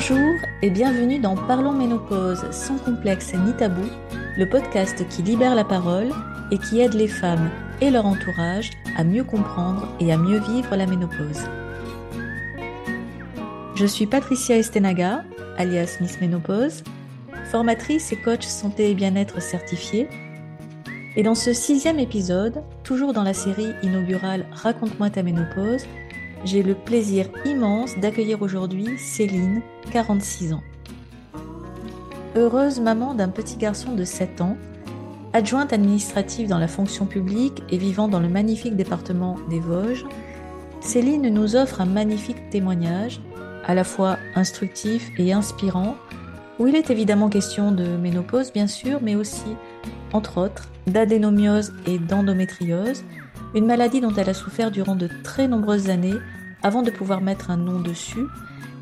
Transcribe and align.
Bonjour 0.00 0.34
et 0.62 0.70
bienvenue 0.70 1.18
dans 1.18 1.36
Parlons 1.36 1.74
Ménopause 1.74 2.50
sans 2.52 2.78
complexe 2.78 3.34
ni 3.34 3.52
tabou, 3.52 3.84
le 4.38 4.48
podcast 4.48 5.06
qui 5.10 5.20
libère 5.20 5.54
la 5.54 5.62
parole 5.62 6.08
et 6.50 6.56
qui 6.56 6.80
aide 6.80 6.94
les 6.94 7.06
femmes 7.06 7.50
et 7.82 7.90
leur 7.90 8.06
entourage 8.06 8.70
à 8.96 9.04
mieux 9.04 9.24
comprendre 9.24 9.86
et 10.00 10.10
à 10.10 10.16
mieux 10.16 10.38
vivre 10.38 10.74
la 10.74 10.86
ménopause. 10.86 11.42
Je 13.74 13.84
suis 13.84 14.06
Patricia 14.06 14.56
Estenaga, 14.56 15.22
alias 15.58 15.98
Miss 16.00 16.18
Ménopause, 16.18 16.82
formatrice 17.50 18.10
et 18.10 18.16
coach 18.16 18.46
santé 18.46 18.90
et 18.90 18.94
bien-être 18.94 19.42
certifiée. 19.42 20.08
Et 21.14 21.22
dans 21.22 21.34
ce 21.34 21.52
sixième 21.52 21.98
épisode, 21.98 22.62
toujours 22.84 23.12
dans 23.12 23.22
la 23.22 23.34
série 23.34 23.74
inaugurale 23.82 24.46
Raconte-moi 24.50 25.10
ta 25.10 25.22
ménopause, 25.22 25.84
j'ai 26.44 26.62
le 26.62 26.74
plaisir 26.74 27.26
immense 27.44 27.98
d'accueillir 27.98 28.42
aujourd'hui 28.42 28.98
Céline, 28.98 29.62
46 29.92 30.54
ans. 30.54 30.62
Heureuse 32.36 32.80
maman 32.80 33.14
d'un 33.14 33.28
petit 33.28 33.56
garçon 33.56 33.94
de 33.94 34.04
7 34.04 34.40
ans, 34.40 34.56
adjointe 35.32 35.72
administrative 35.72 36.48
dans 36.48 36.58
la 36.58 36.68
fonction 36.68 37.06
publique 37.06 37.62
et 37.70 37.76
vivant 37.76 38.08
dans 38.08 38.20
le 38.20 38.28
magnifique 38.28 38.76
département 38.76 39.36
des 39.48 39.60
Vosges, 39.60 40.04
Céline 40.80 41.28
nous 41.28 41.56
offre 41.56 41.80
un 41.80 41.86
magnifique 41.86 42.50
témoignage, 42.50 43.20
à 43.66 43.74
la 43.74 43.84
fois 43.84 44.16
instructif 44.34 45.10
et 45.18 45.32
inspirant, 45.32 45.96
où 46.58 46.66
il 46.66 46.76
est 46.76 46.90
évidemment 46.90 47.28
question 47.28 47.72
de 47.72 47.84
ménopause 47.96 48.52
bien 48.52 48.66
sûr, 48.66 49.00
mais 49.02 49.14
aussi, 49.14 49.56
entre 50.12 50.38
autres, 50.38 50.68
d'adénomiose 50.86 51.72
et 51.86 51.98
d'endométriose, 51.98 53.04
une 53.54 53.66
maladie 53.66 54.00
dont 54.00 54.14
elle 54.14 54.28
a 54.28 54.34
souffert 54.34 54.70
durant 54.70 54.96
de 54.96 55.08
très 55.22 55.48
nombreuses 55.48 55.90
années 55.90 56.18
avant 56.62 56.82
de 56.82 56.90
pouvoir 56.90 57.20
mettre 57.20 57.50
un 57.50 57.56
nom 57.56 57.80
dessus 57.80 58.26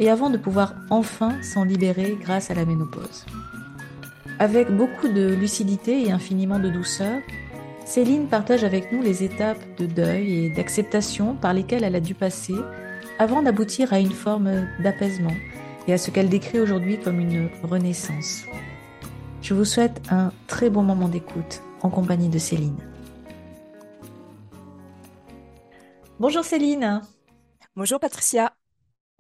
et 0.01 0.11
avant 0.11 0.31
de 0.31 0.39
pouvoir 0.39 0.75
enfin 0.91 1.41
s'en 1.43 1.65
libérer 1.65 2.19
grâce 2.21 2.51
à 2.51 2.55
la 2.55 2.65
ménopause. 2.65 3.27
Avec 4.39 4.71
beaucoup 4.71 5.09
de 5.09 5.35
lucidité 5.35 6.07
et 6.07 6.13
infiniment 6.13 6.59
de 6.59 6.69
douceur, 6.69 7.21
Céline 7.85 8.29
partage 8.29 8.65
avec 8.65 8.93
nous 8.93 9.03
les 9.03 9.25
étapes 9.25 9.63
de 9.79 9.87
deuil 9.87 10.45
et 10.45 10.51
d'acceptation 10.51 11.35
par 11.35 11.55
lesquelles 11.55 11.85
elle 11.85 11.97
a 11.97 12.01
dû 12.01 12.15
passer 12.15 12.55
avant 13.19 13.43
d'aboutir 13.43 13.93
à 13.93 13.99
une 13.99 14.13
forme 14.13 14.69
d'apaisement 14.81 15.35
et 15.89 15.95
à 15.95 15.99
ce 15.99 16.11
qu'elle 16.11 16.29
décrit 16.29 16.61
aujourd'hui 16.61 16.99
comme 17.01 17.19
une 17.19 17.49
renaissance. 17.63 18.45
Je 19.43 19.55
vous 19.55 19.65
souhaite 19.65 20.03
un 20.11 20.33
très 20.47 20.69
bon 20.71 20.83
moment 20.83 21.09
d'écoute 21.09 21.63
en 21.83 21.89
compagnie 21.89 22.29
de 22.29 22.39
Céline. 22.39 22.88
Bonjour 26.21 26.45
Céline. 26.45 27.01
Bonjour 27.77 28.01
Patricia. 28.01 28.53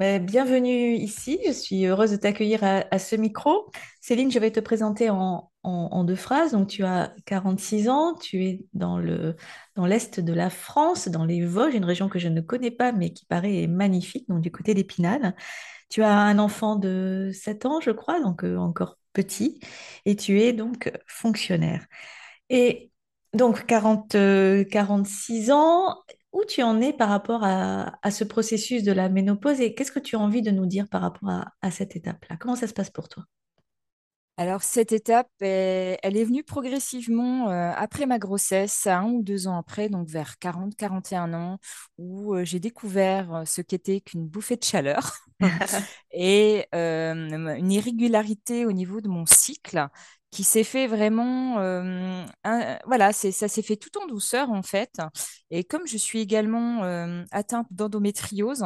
Ben, 0.00 0.24
bienvenue 0.24 0.94
ici, 0.94 1.38
je 1.46 1.52
suis 1.52 1.86
heureuse 1.86 2.10
de 2.10 2.16
t'accueillir 2.16 2.64
à, 2.64 2.98
ce 2.98 3.14
micro. 3.14 3.70
Céline, 4.00 4.32
je 4.32 4.38
vais 4.41 4.50
te 4.50 4.58
présenter 4.58 5.08
en, 5.08 5.48
deux 6.04 6.16
phrases. 6.16 6.52
Donc, 6.52 6.66
tu 6.66 6.82
as 6.82 7.14
46 7.26 7.88
ans, 7.88 8.14
tu 8.14 8.44
es 8.44 8.64
dans 8.72 8.98
le 8.98 9.36
dans 9.76 9.86
l'est 9.86 10.19
de 10.19 10.32
la 10.32 10.50
France, 10.50 11.06
dans 11.06 11.24
les 11.24 11.44
Vosges, 11.46 11.74
une 11.74 11.84
région 11.84 12.08
que 12.08 12.19
je 12.19 12.26
ne 12.26 12.41
connais 12.41 12.72
pas 12.72 12.91
mais 12.91 13.12
qui 13.12 13.26
paraît 13.26 13.69
magnifique, 13.69 14.28
donc 14.28 14.41
du 14.41 14.50
côté 14.50 14.74
d'Épinal. 14.74 15.36
Tu 15.91 16.02
as 16.02 16.12
un 16.12 16.41
enfant 16.41 16.74
de 16.74 17.30
7 17.32 17.64
ans, 17.64 17.80
je 17.80 17.92
crois, 17.92 18.20
donc 18.20 18.42
euh, 18.44 18.56
encore 18.56 18.98
petit, 19.12 19.60
et 20.04 20.16
tu 20.16 20.41
es 20.41 20.52
donc 20.52 20.91
fonctionnaire. 21.06 21.86
Et 22.50 22.91
donc 23.34 23.66
40, 23.66 24.16
46 24.70 25.50
euh, 25.50 25.54
ans, 25.54 25.96
où 26.39 26.44
tu 26.44 26.62
en 26.62 26.81
es 26.81 26.92
par 26.92 27.08
rapport 27.08 27.42
à, 27.42 28.11
ce 28.11 28.25
processus 28.25 28.84
de 28.84 28.92
la 28.92 29.08
ménopause 29.08 29.61
et 29.61 29.75
qu'est-ce 29.75 29.92
que 29.92 29.98
tu 29.98 30.14
as 30.14 30.20
envie 30.20 30.42
de 30.42 30.50
nous 30.50 30.67
dire 30.67 30.88
par 30.88 31.03
rapport 31.03 31.31
à, 31.60 31.71
cette 31.71 31.97
étape-là? 31.97 32.37
Comment 32.38 32.54
ça 32.54 32.69
se 32.69 32.72
passe 32.72 32.91
pour 32.91 33.09
toi? 33.09 33.25
Alors, 34.37 34.62
cette 34.62 34.93
étape, 34.93 35.28
elle 35.41 36.16
est 36.16 36.25
venue 36.25 36.44
progressivement 36.44 37.50
euh, 37.50 37.72
après 37.75 38.06
ma 38.06 38.21
grossesse, 38.21 38.87
un 38.87 39.06
ou 39.06 39.25
deux 39.25 39.49
ans 39.49 39.59
après, 39.59 39.88
donc 39.88 40.09
vers 40.09 40.37
40-41 40.41 41.34
ans, 41.34 41.59
où 41.99 42.34
euh, 42.34 42.44
j'ai 42.44 42.60
découvert 42.60 43.34
euh, 43.34 43.44
ce 43.44 43.60
qu'était 43.62 44.00
qu'une 44.00 44.28
bouffée 44.28 44.55
de 44.55 44.62
chaleur 44.62 45.16
et 46.12 46.69
une 46.72 47.72
irrégularité 47.72 48.65
au 48.65 48.70
niveau 48.70 49.00
de 49.00 49.09
mon 49.09 49.26
cycle 49.26 49.88
qui 50.31 50.44
s'est 50.44 50.65
fait 50.65 50.87
vraiment, 50.87 51.55
voilà, 52.87 53.12
ça 53.12 53.49
s'est 53.49 53.62
fait 53.62 53.77
tout 53.77 53.99
en 54.03 54.06
douceur 54.06 54.50
en 54.50 54.62
fait. 54.62 55.00
Et 55.50 55.65
comme 55.65 55.87
je 55.87 55.97
suis 55.97 56.21
également 56.21 56.83
atteinte 57.31 57.66
d'endométriose, 57.71 58.65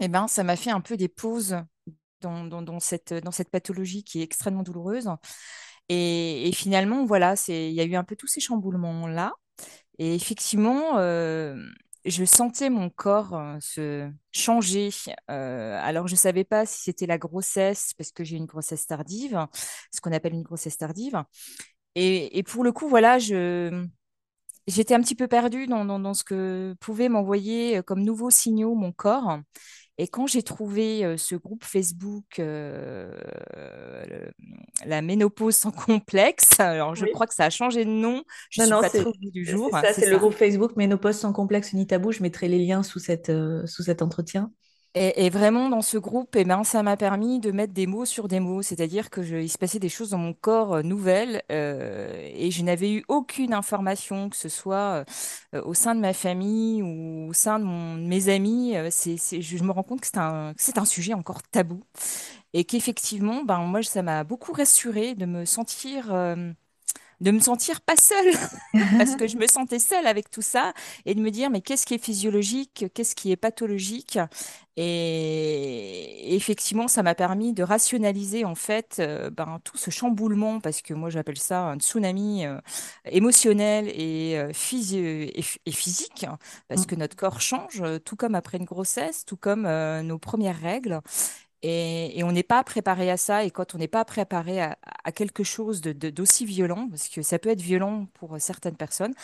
eh 0.00 0.08
ben, 0.08 0.26
ça 0.26 0.42
m'a 0.42 0.56
fait 0.56 0.70
un 0.70 0.80
peu 0.80 0.96
des 0.96 1.08
pauses 1.08 1.56
dans, 2.20 2.80
cette, 2.80 3.12
dans 3.12 3.30
cette 3.30 3.50
pathologie 3.50 4.02
qui 4.02 4.20
est 4.20 4.24
extrêmement 4.24 4.62
douloureuse. 4.62 5.08
Et, 5.88 6.50
finalement, 6.54 7.04
voilà, 7.04 7.34
il 7.48 7.72
y 7.72 7.80
a 7.80 7.84
eu 7.84 7.94
un 7.94 8.04
peu 8.04 8.16
tous 8.16 8.26
ces 8.26 8.40
chamboulements-là. 8.40 9.32
Et 9.98 10.14
effectivement, 10.14 10.94
je 12.04 12.24
sentais 12.24 12.70
mon 12.70 12.90
corps 12.90 13.40
se 13.60 14.10
changer. 14.32 14.90
Alors, 15.28 16.06
je 16.08 16.14
ne 16.14 16.18
savais 16.18 16.44
pas 16.44 16.66
si 16.66 16.82
c'était 16.82 17.06
la 17.06 17.18
grossesse, 17.18 17.94
parce 17.96 18.12
que 18.12 18.24
j'ai 18.24 18.36
une 18.36 18.46
grossesse 18.46 18.86
tardive, 18.86 19.46
ce 19.92 20.00
qu'on 20.00 20.12
appelle 20.12 20.34
une 20.34 20.42
grossesse 20.42 20.76
tardive. 20.78 21.22
Et, 21.94 22.42
pour 22.44 22.64
le 22.64 22.72
coup, 22.72 22.88
voilà, 22.88 23.18
je, 23.18 23.86
j'étais 24.66 24.94
un 24.94 25.00
petit 25.00 25.14
peu 25.14 25.28
perdue 25.28 25.66
dans, 25.66 25.84
dans 25.84 26.14
ce 26.14 26.24
que 26.24 26.74
pouvait 26.80 27.08
m'envoyer 27.08 27.82
comme 27.84 28.02
nouveaux 28.02 28.30
signaux 28.30 28.74
mon 28.74 28.92
corps. 28.92 29.40
Et 29.96 30.08
quand 30.08 30.26
j'ai 30.26 30.42
trouvé 30.42 31.16
ce 31.16 31.36
groupe 31.36 31.64
Facebook, 31.64 32.40
la 34.84 35.02
ménopause 35.02 35.54
sans 35.54 35.70
complexe, 35.70 36.58
alors 36.58 36.94
je 36.96 37.06
crois 37.06 37.26
que 37.26 37.34
ça 37.34 37.44
a 37.44 37.50
changé 37.50 37.84
de 37.84 37.90
nom, 37.90 38.24
je 38.50 38.62
non, 38.62 38.66
suis 38.66 38.74
non, 38.74 38.80
pas 38.80 39.30
du 39.30 39.44
jour. 39.44 39.70
C'est 39.72 39.86
ça, 39.86 39.92
c'est 39.92 40.10
le 40.10 40.18
groupe 40.18 40.34
Facebook 40.34 40.76
Ménopause 40.76 41.16
sans 41.16 41.32
complexe 41.32 41.72
ni 41.74 41.86
tabou. 41.86 42.10
Je 42.10 42.22
mettrai 42.22 42.48
les 42.48 42.58
liens 42.58 42.82
sous, 42.82 42.98
cette, 42.98 43.30
sous 43.66 43.82
cet 43.84 44.02
entretien. 44.02 44.50
Et, 44.96 45.28
vraiment, 45.28 45.70
dans 45.70 45.82
ce 45.82 45.98
groupe, 45.98 46.36
eh 46.36 46.44
ben, 46.44 46.62
ça 46.62 46.84
m'a 46.84 46.96
permis 46.96 47.40
de 47.40 47.50
mettre 47.50 47.72
des 47.72 47.88
mots 47.88 48.04
sur 48.04 48.28
des 48.28 48.38
mots. 48.38 48.62
C'est-à-dire 48.62 49.10
que 49.10 49.20
il 49.20 49.48
se 49.48 49.58
passait 49.58 49.80
des 49.80 49.88
choses 49.88 50.10
dans 50.10 50.18
mon 50.18 50.32
corps 50.34 50.74
euh, 50.74 50.82
nouvelles 50.82 51.42
euh, 51.50 52.30
et 52.32 52.52
je 52.52 52.62
n'avais 52.62 52.92
eu 52.92 53.04
aucune 53.08 53.54
information, 53.54 54.28
que 54.30 54.36
ce 54.36 54.48
soit 54.48 55.04
euh, 55.54 55.62
au 55.64 55.74
sein 55.74 55.96
de 55.96 56.00
ma 56.00 56.12
famille 56.12 56.80
ou 56.82 57.28
au 57.28 57.32
sein 57.32 57.58
de, 57.58 57.64
mes 57.64 58.28
amis. 58.28 58.74
c'est, 58.90 59.16
c'est, 59.16 59.42
je 59.42 59.64
me 59.64 59.72
rends 59.72 59.82
compte 59.82 60.00
que 60.00 60.06
c'est 60.06 60.18
un, 60.18 60.54
un 60.76 60.84
sujet 60.84 61.14
encore 61.14 61.42
tabou 61.42 61.82
et 62.52 62.64
qu'effectivement, 62.64 63.42
ben, 63.42 63.58
moi, 63.58 63.82
ça 63.82 64.02
m'a 64.02 64.22
beaucoup 64.22 64.52
rassurée 64.52 65.16
de 65.16 65.26
me 65.26 65.44
sentir 65.44 66.12
de 67.20 67.30
me 67.30 67.40
sentir 67.40 67.80
pas 67.80 67.96
seule, 67.96 68.34
parce 68.98 69.16
que 69.16 69.26
je 69.26 69.36
me 69.36 69.46
sentais 69.46 69.78
seule 69.78 70.06
avec 70.06 70.30
tout 70.30 70.42
ça, 70.42 70.72
et 71.06 71.14
de 71.14 71.20
me 71.20 71.30
dire, 71.30 71.50
mais 71.50 71.60
qu'est-ce 71.60 71.86
qui 71.86 71.94
est 71.94 72.04
physiologique, 72.04 72.86
qu'est-ce 72.94 73.14
qui 73.14 73.32
est 73.32 73.36
pathologique? 73.36 74.18
Et 74.76 76.34
effectivement, 76.34 76.88
ça 76.88 77.04
m'a 77.04 77.14
permis 77.14 77.52
de 77.52 77.62
rationaliser 77.62 78.44
en 78.44 78.56
fait 78.56 78.96
euh, 78.98 79.30
ben, 79.30 79.60
tout 79.62 79.76
ce 79.76 79.90
chamboulement, 79.90 80.58
parce 80.58 80.82
que 80.82 80.94
moi 80.94 81.10
j'appelle 81.10 81.38
ça 81.38 81.60
un 81.60 81.78
tsunami 81.78 82.44
euh, 82.44 82.58
émotionnel 83.04 83.88
et, 83.88 84.36
euh, 84.36 84.48
et, 84.50 85.72
physique, 85.72 86.26
parce 86.66 86.82
mmh. 86.82 86.86
que 86.86 86.94
notre 86.96 87.14
corps 87.14 87.40
change, 87.40 87.84
tout 88.04 88.16
comme 88.16 88.34
après 88.34 88.58
une 88.58 88.64
grossesse, 88.64 89.24
tout 89.24 89.36
comme 89.36 89.68
nos 90.02 90.18
premières 90.18 90.60
règles. 90.60 91.00
Et, 91.66 92.22
on 92.24 92.32
n'est 92.32 92.42
pas 92.42 92.62
préparé 92.62 93.10
à 93.10 93.16
ça. 93.16 93.44
Et 93.44 93.50
quand 93.50 93.74
on 93.74 93.78
n'est 93.78 93.88
pas 93.88 94.04
préparé 94.04 94.60
à, 94.60 94.76
quelque 95.14 95.42
chose 95.44 95.80
d'aussi 95.80 96.44
violent, 96.44 96.88
parce 96.90 97.08
que 97.08 97.22
ça 97.22 97.38
peut 97.38 97.48
être 97.48 97.62
violent 97.62 98.06
pour 98.14 98.36
certaines 98.38 98.76
personnes, 98.76 99.14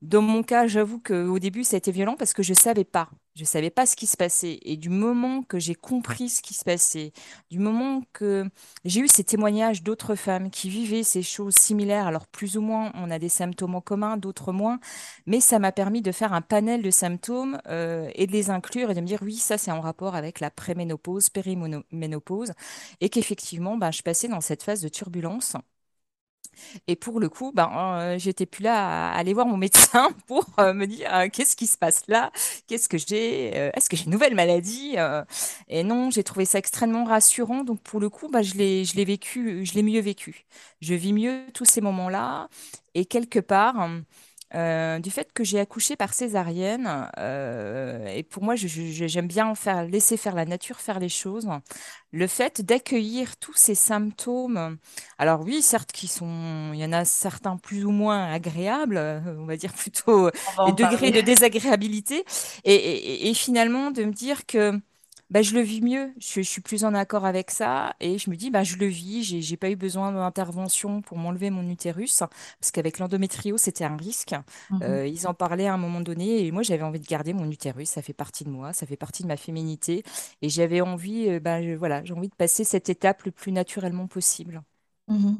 dans 0.00 0.22
mon 0.22 0.44
cas, 0.44 0.68
j'avoue 0.68 1.00
qu'au 1.00 1.38
début, 1.40 1.64
ça 1.64 1.74
a 1.76 1.78
été 1.78 1.90
violent 1.90 2.14
parce 2.16 2.32
que 2.32 2.42
je 2.44 2.52
ne 2.52 2.56
savais 2.56 2.84
pas. 2.84 3.10
Je 3.34 3.44
savais 3.44 3.70
pas 3.70 3.84
ce 3.84 3.96
qui 3.96 4.06
se 4.06 4.16
passait. 4.16 4.58
Et 4.62 4.76
du 4.76 4.90
moment 4.90 5.42
que 5.42 5.58
j'ai 5.58 5.74
compris 5.74 6.28
ce 6.28 6.40
qui 6.40 6.54
se 6.54 6.64
passait, 6.64 7.12
du 7.50 7.58
moment 7.58 8.02
que 8.12 8.44
j'ai 8.84 9.00
eu 9.00 9.08
ces 9.08 9.24
témoignages 9.24 9.82
d'autres 9.82 10.14
femmes 10.14 10.50
qui 10.50 10.70
vivaient 10.70 11.02
ces 11.02 11.22
choses 11.22 11.54
similaires, 11.54 12.06
alors 12.06 12.28
plus 12.28 12.56
ou 12.56 12.60
moins, 12.60 12.92
on 12.94 13.10
a 13.10 13.18
des 13.18 13.28
symptômes 13.28 13.74
en 13.74 13.80
commun, 13.80 14.16
d'autres 14.16 14.52
moins, 14.52 14.78
mais 15.26 15.40
ça 15.40 15.58
m'a 15.58 15.72
permis 15.72 16.02
de 16.02 16.12
faire 16.12 16.32
un 16.32 16.42
panel 16.42 16.82
de 16.82 16.90
symptômes 16.90 17.60
euh, 17.68 18.08
et 18.14 18.26
de 18.28 18.32
les 18.32 18.50
inclure 18.50 18.90
et 18.90 18.94
de 18.94 19.00
me 19.00 19.06
dire, 19.06 19.20
oui, 19.22 19.36
ça 19.36 19.58
c'est 19.58 19.72
en 19.72 19.80
rapport 19.80 20.14
avec 20.14 20.38
la 20.40 20.50
préménopause, 20.50 21.28
périménopause, 21.28 22.52
et 23.00 23.08
qu'effectivement, 23.08 23.76
ben, 23.76 23.90
je 23.90 24.02
passais 24.02 24.28
dans 24.28 24.40
cette 24.40 24.62
phase 24.62 24.80
de 24.80 24.88
turbulence 24.88 25.56
et 26.86 26.96
pour 26.96 27.20
le 27.20 27.28
coup, 27.28 27.52
ben, 27.54 27.70
euh, 27.74 28.18
j'étais 28.18 28.46
plus 28.46 28.62
là 28.62 29.10
à 29.10 29.18
aller 29.18 29.34
voir 29.34 29.46
mon 29.46 29.56
médecin 29.56 30.10
pour 30.26 30.46
euh, 30.58 30.72
me 30.72 30.86
dire 30.86 31.08
euh, 31.14 31.28
qu'est-ce 31.32 31.56
qui 31.56 31.66
se 31.66 31.78
passe 31.78 32.02
là, 32.08 32.30
qu'est-ce 32.66 32.88
que 32.88 32.98
j'ai, 32.98 33.48
est-ce 33.48 33.88
que 33.88 33.96
j'ai 33.96 34.04
une 34.04 34.10
nouvelle 34.10 34.34
maladie? 34.34 34.96
Et 35.68 35.82
non, 35.84 36.10
j'ai 36.10 36.24
trouvé 36.24 36.44
ça 36.44 36.58
extrêmement 36.58 37.04
rassurant. 37.04 37.64
Donc 37.64 37.80
pour 37.80 38.00
le 38.00 38.08
coup, 38.08 38.28
ben, 38.28 38.42
je 38.42 38.54
l'ai, 38.54 38.84
je 38.84 38.96
l'ai 38.96 39.04
vécu, 39.04 39.64
je 39.64 39.74
l'ai 39.74 39.82
mieux 39.82 40.00
vécu. 40.00 40.46
Je 40.80 40.94
vis 40.94 41.12
mieux 41.12 41.44
tous 41.54 41.64
ces 41.64 41.80
moments-là. 41.80 42.48
Et 42.94 43.04
quelque 43.04 43.38
part, 43.38 43.88
euh, 44.54 44.98
du 44.98 45.10
fait 45.10 45.32
que 45.32 45.44
j'ai 45.44 45.60
accouché 45.60 45.96
par 45.96 46.14
césarienne. 46.14 47.10
euh, 47.18 48.06
et 48.08 48.22
pour 48.22 48.42
moi, 48.42 48.54
j'aime 48.56 49.26
bien 49.28 49.54
faire, 49.54 49.84
laisser 49.86 50.16
faire 50.16 50.34
la 50.34 50.44
nature 50.46 50.80
faire 50.80 50.98
les 51.00 51.08
choses. 51.08 51.48
Le 52.12 52.26
fait 52.26 52.62
d'accueillir 52.62 53.36
tous 53.36 53.54
ces 53.54 53.74
symptômes, 53.74 54.78
alors 55.18 55.42
oui, 55.42 55.62
certes, 55.62 55.92
qui 55.92 56.08
sont, 56.08 56.70
il 56.72 56.78
y 56.80 56.84
en 56.84 56.92
a 56.92 57.04
certains 57.04 57.56
plus 57.58 57.84
ou 57.84 57.90
moins 57.90 58.32
agréables, 58.32 58.96
euh, 58.96 59.20
on 59.38 59.44
va 59.46 59.56
dire 59.56 59.72
plutôt 59.74 60.30
les 60.64 60.72
en 60.72 60.74
degrés 60.74 61.10
parler. 61.10 61.12
de 61.12 61.20
désagréabilité, 61.20 62.24
et, 62.64 62.74
et- 62.74 63.28
et 63.30 63.34
finalement 63.34 63.90
de 63.90 64.04
me 64.04 64.12
dire 64.12 64.46
que 64.46 64.80
bah, 65.30 65.42
je 65.42 65.54
le 65.54 65.60
vis 65.60 65.80
mieux, 65.82 66.12
je, 66.20 66.40
je 66.42 66.48
suis 66.48 66.60
plus 66.62 66.84
en 66.84 66.94
accord 66.94 67.24
avec 67.26 67.50
ça, 67.50 67.94
et 68.00 68.18
je 68.18 68.30
me 68.30 68.36
dis, 68.36 68.50
bah, 68.50 68.64
je 68.64 68.76
le 68.76 68.86
vis, 68.86 69.22
j'ai 69.24 69.42
j'ai 69.42 69.56
pas 69.56 69.70
eu 69.70 69.76
besoin 69.76 70.12
d'intervention 70.12 71.02
pour 71.02 71.18
m'enlever 71.18 71.50
mon 71.50 71.68
utérus, 71.68 72.18
parce 72.60 72.70
qu'avec 72.72 72.98
l'endométrio, 72.98 73.56
c'était 73.58 73.84
un 73.84 73.96
risque. 73.96 74.34
Mhm. 74.70 74.80
Euh, 74.82 75.06
ils 75.06 75.26
en 75.26 75.34
parlaient 75.34 75.66
à 75.66 75.74
un 75.74 75.78
moment 75.78 76.00
donné, 76.00 76.46
et 76.46 76.50
moi, 76.52 76.62
j'avais 76.62 76.82
envie 76.82 77.00
de 77.00 77.06
garder 77.06 77.32
mon 77.34 77.50
utérus, 77.50 77.90
ça 77.90 78.02
fait 78.02 78.12
partie 78.14 78.44
de 78.44 78.50
moi, 78.50 78.72
ça 78.72 78.86
fait 78.86 78.96
partie 78.96 79.22
de 79.22 79.28
ma 79.28 79.36
féminité, 79.36 80.02
et 80.42 80.48
j'avais 80.48 80.80
envie, 80.80 81.28
euh, 81.28 81.40
bah, 81.40 81.62
je- 81.62 81.72
voilà, 81.74 82.04
j'ai 82.04 82.14
envie 82.14 82.28
de 82.28 82.34
passer 82.34 82.64
cette 82.64 82.88
étape 82.88 83.22
le 83.24 83.30
plus 83.32 83.52
naturellement 83.52 84.06
possible. 84.06 84.62
Mhm. 85.10 85.38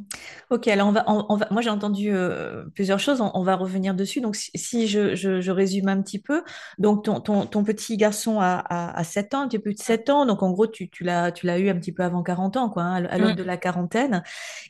Ok, 0.51 0.67
alors 0.69 0.89
on 0.89 0.93
va, 0.93 1.05
on, 1.09 1.27
on 1.29 1.37
va, 1.37 1.47
moi 1.51 1.61
j'ai 1.61 1.69
entendu 1.69 2.09
euh, 2.11 2.65
plusieurs 2.75 2.99
choses, 2.99 3.21
on, 3.21 3.31
on 3.35 3.43
va 3.43 3.55
revenir 3.55 3.95
dessus. 3.95 4.23
Donc 4.23 4.35
si, 4.35 4.51
si 4.55 4.89
je, 4.89 5.15
je- 5.15 5.43
je 5.43 5.51
résume 5.51 5.89
un 5.89 6.01
petit 6.01 6.19
peu, 6.19 6.43
donc 6.79 7.05
ton, 7.05 7.21
ton, 7.21 7.45
ton 7.45 7.65
petit 7.65 7.99
garçon 7.99 8.41
a, 8.41 8.47
a, 8.67 8.99
a 8.99 9.05
7 9.05 9.35
ans, 9.35 9.43
un 9.43 9.49
petit 9.49 9.59
peu 9.59 9.65
plus 9.65 9.75
de 9.75 9.81
7 9.81 10.09
ans, 10.09 10.25
donc 10.25 10.43
en 10.43 10.53
gros 10.53 10.67
tu, 10.67 10.89
tu 10.89 11.05
l'as, 11.05 11.33
tu 11.33 11.45
l'as 11.45 11.59
eu 11.59 11.69
un 11.69 11.75
petit 11.79 11.93
peu 11.93 12.03
avant 12.03 12.23
40 12.23 12.57
ans, 12.57 12.71
quoi, 12.71 12.83
hein, 12.83 13.05
à 13.05 13.19
l'aube 13.19 13.35
Mm, 13.35 13.37
de 13.37 13.43
la 13.43 13.59
quarantaine. 13.59 14.23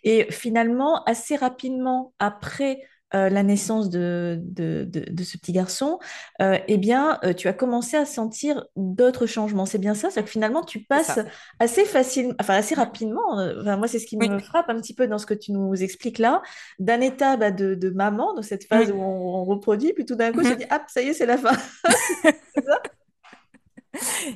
Et 0.03 0.27
finalement, 0.33 1.05
assez 1.05 1.37
rapidement 1.37 2.13
après 2.19 2.81
euh, 3.15 3.29
la 3.31 3.43
naissance 3.43 3.89
de, 3.89 4.39
de, 4.43 4.85
de, 4.85 5.11
de 5.11 5.25
ce 5.25 5.39
petit 5.39 5.53
garçon, 5.53 5.99
euh, 6.43 6.59
eh 6.69 6.77
bien, 6.77 7.19
euh, 7.25 7.33
tu 7.33 7.49
as 7.49 7.53
commencé 7.53 7.97
à 7.97 8.05
sentir 8.05 8.67
d'autres 8.77 9.27
changements. 9.27 9.65
C'est 9.65 9.79
bien 9.79 9.95
ça? 9.95 10.11
C'est 10.11 10.23
que 10.23 10.29
finalement, 10.29 10.63
tu 10.63 10.85
passes 10.85 11.19
assez 11.59 11.85
facilement, 11.85 12.35
enfin 12.41 12.55
assez 12.55 12.75
rapidement. 12.75 13.33
Enfin, 13.61 13.77
moi, 13.77 13.89
c'est 13.89 13.99
ce 13.99 14.07
qui 14.07 14.17
Oui. 14.19 14.29
me 14.29 14.39
frappe 14.39 14.69
un 14.69 14.77
petit 14.77 14.95
peu 14.95 15.07
dans 15.07 15.19
ce 15.19 15.27
que 15.27 15.35
tu 15.35 15.53
nous 15.53 15.75
expliques 15.83 16.19
là, 16.19 16.43
d'un 16.79 17.01
état 17.01 17.37
bah, 17.37 17.51
de, 17.51 17.75
de 17.75 17.91
maman, 17.91 18.35
dans 18.35 18.43
cette 18.43 18.67
phase 18.67 18.91
où 18.91 18.97
on, 18.97 19.41
on 19.41 19.45
reproduit, 19.45 19.93
puis 19.95 20.05
tout 20.05 20.17
d'un 20.17 20.33
coup, 20.33 20.43
je 20.43 20.51
mhm. 20.51 20.57
dis, 20.57 20.65
ah, 20.71 20.85
ça 20.89 21.01
y 21.03 21.09
est, 21.09 21.15
c'est 21.15 21.27
la 21.27 21.39
fin. 21.39 21.53